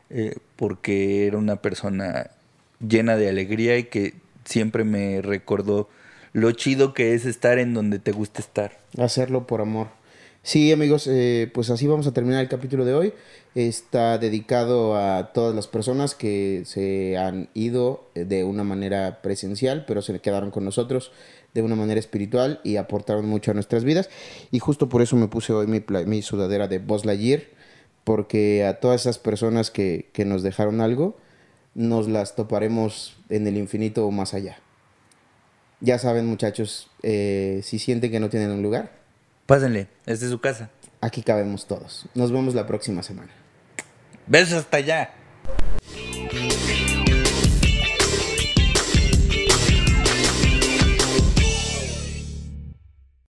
eh, 0.10 0.36
porque 0.56 1.28
era 1.28 1.38
una 1.38 1.58
persona 1.58 2.32
llena 2.80 3.18
de 3.18 3.30
alegría 3.30 3.78
y 3.78 3.84
que 3.84 4.16
siempre 4.46 4.84
me 4.84 5.22
recordó 5.22 5.90
lo 6.34 6.52
chido 6.54 6.94
que 6.94 7.14
es 7.14 7.26
estar 7.26 7.60
en 7.60 7.74
donde 7.74 8.00
te 8.00 8.14
gusta 8.14 8.42
estar. 8.42 8.80
Hacerlo 8.98 9.46
por 9.46 9.62
amor. 9.62 9.90
Sí, 10.44 10.72
amigos, 10.72 11.06
eh, 11.06 11.52
pues 11.54 11.70
así 11.70 11.86
vamos 11.86 12.08
a 12.08 12.14
terminar 12.14 12.42
el 12.42 12.50
capítulo 12.50 12.84
de 12.84 12.96
hoy. 12.96 13.14
Está 13.54 14.18
dedicado 14.18 14.96
a 14.96 15.34
todas 15.34 15.54
las 15.54 15.68
personas 15.68 16.16
que 16.16 16.64
se 16.66 17.16
han 17.16 17.50
ido 17.54 18.10
eh, 18.16 18.26
de 18.26 18.44
una 18.44 18.64
manera 18.64 19.22
presencial, 19.22 19.86
pero 19.86 20.02
se 20.02 20.18
quedaron 20.20 20.50
con 20.50 20.66
nosotros 20.66 21.12
de 21.54 21.62
una 21.62 21.76
manera 21.76 22.00
espiritual 22.00 22.60
y 22.64 22.78
aportaron 22.78 23.28
mucho 23.28 23.52
a 23.52 23.54
nuestras 23.54 23.84
vidas. 23.84 24.10
Y 24.50 24.58
justo 24.58 24.90
por 24.90 25.04
eso 25.04 25.16
me 25.16 25.28
puse 25.28 25.54
hoy 25.54 25.68
mi, 25.68 25.84
mi 26.08 26.24
sudadera 26.24 26.68
de 26.68 26.80
Buzz 26.80 27.06
Lightyear, 27.06 27.44
porque 28.04 28.66
a 28.66 28.80
todas 28.80 29.02
esas 29.02 29.20
personas 29.20 29.70
que, 29.70 30.10
que 30.12 30.26
nos 30.26 30.42
dejaron 30.42 30.82
algo, 30.82 31.18
nos 31.76 32.08
las 32.08 32.36
toparemos 32.36 33.16
en 33.30 33.46
el 33.46 33.58
infinito 33.58 34.08
o 34.08 34.12
más 34.12 34.34
allá. 34.34 34.58
Ya 35.82 36.00
saben, 36.00 36.26
muchachos, 36.26 36.90
eh, 37.04 37.62
si 37.64 37.78
sienten 37.78 38.10
que 38.10 38.20
no 38.20 38.30
tienen 38.30 38.50
un 38.50 38.64
lugar, 38.64 39.01
pásenle, 39.52 39.90
esta 40.06 40.24
es 40.24 40.32
su 40.32 40.40
casa. 40.40 40.70
Aquí 41.02 41.24
cabemos 41.24 41.68
todos. 41.68 42.06
Nos 42.16 42.32
vemos 42.32 42.56
la 42.56 42.66
próxima 42.66 43.04
semana. 43.04 43.34
Besos 44.26 44.60
hasta 44.60 44.78
allá. 44.78 45.14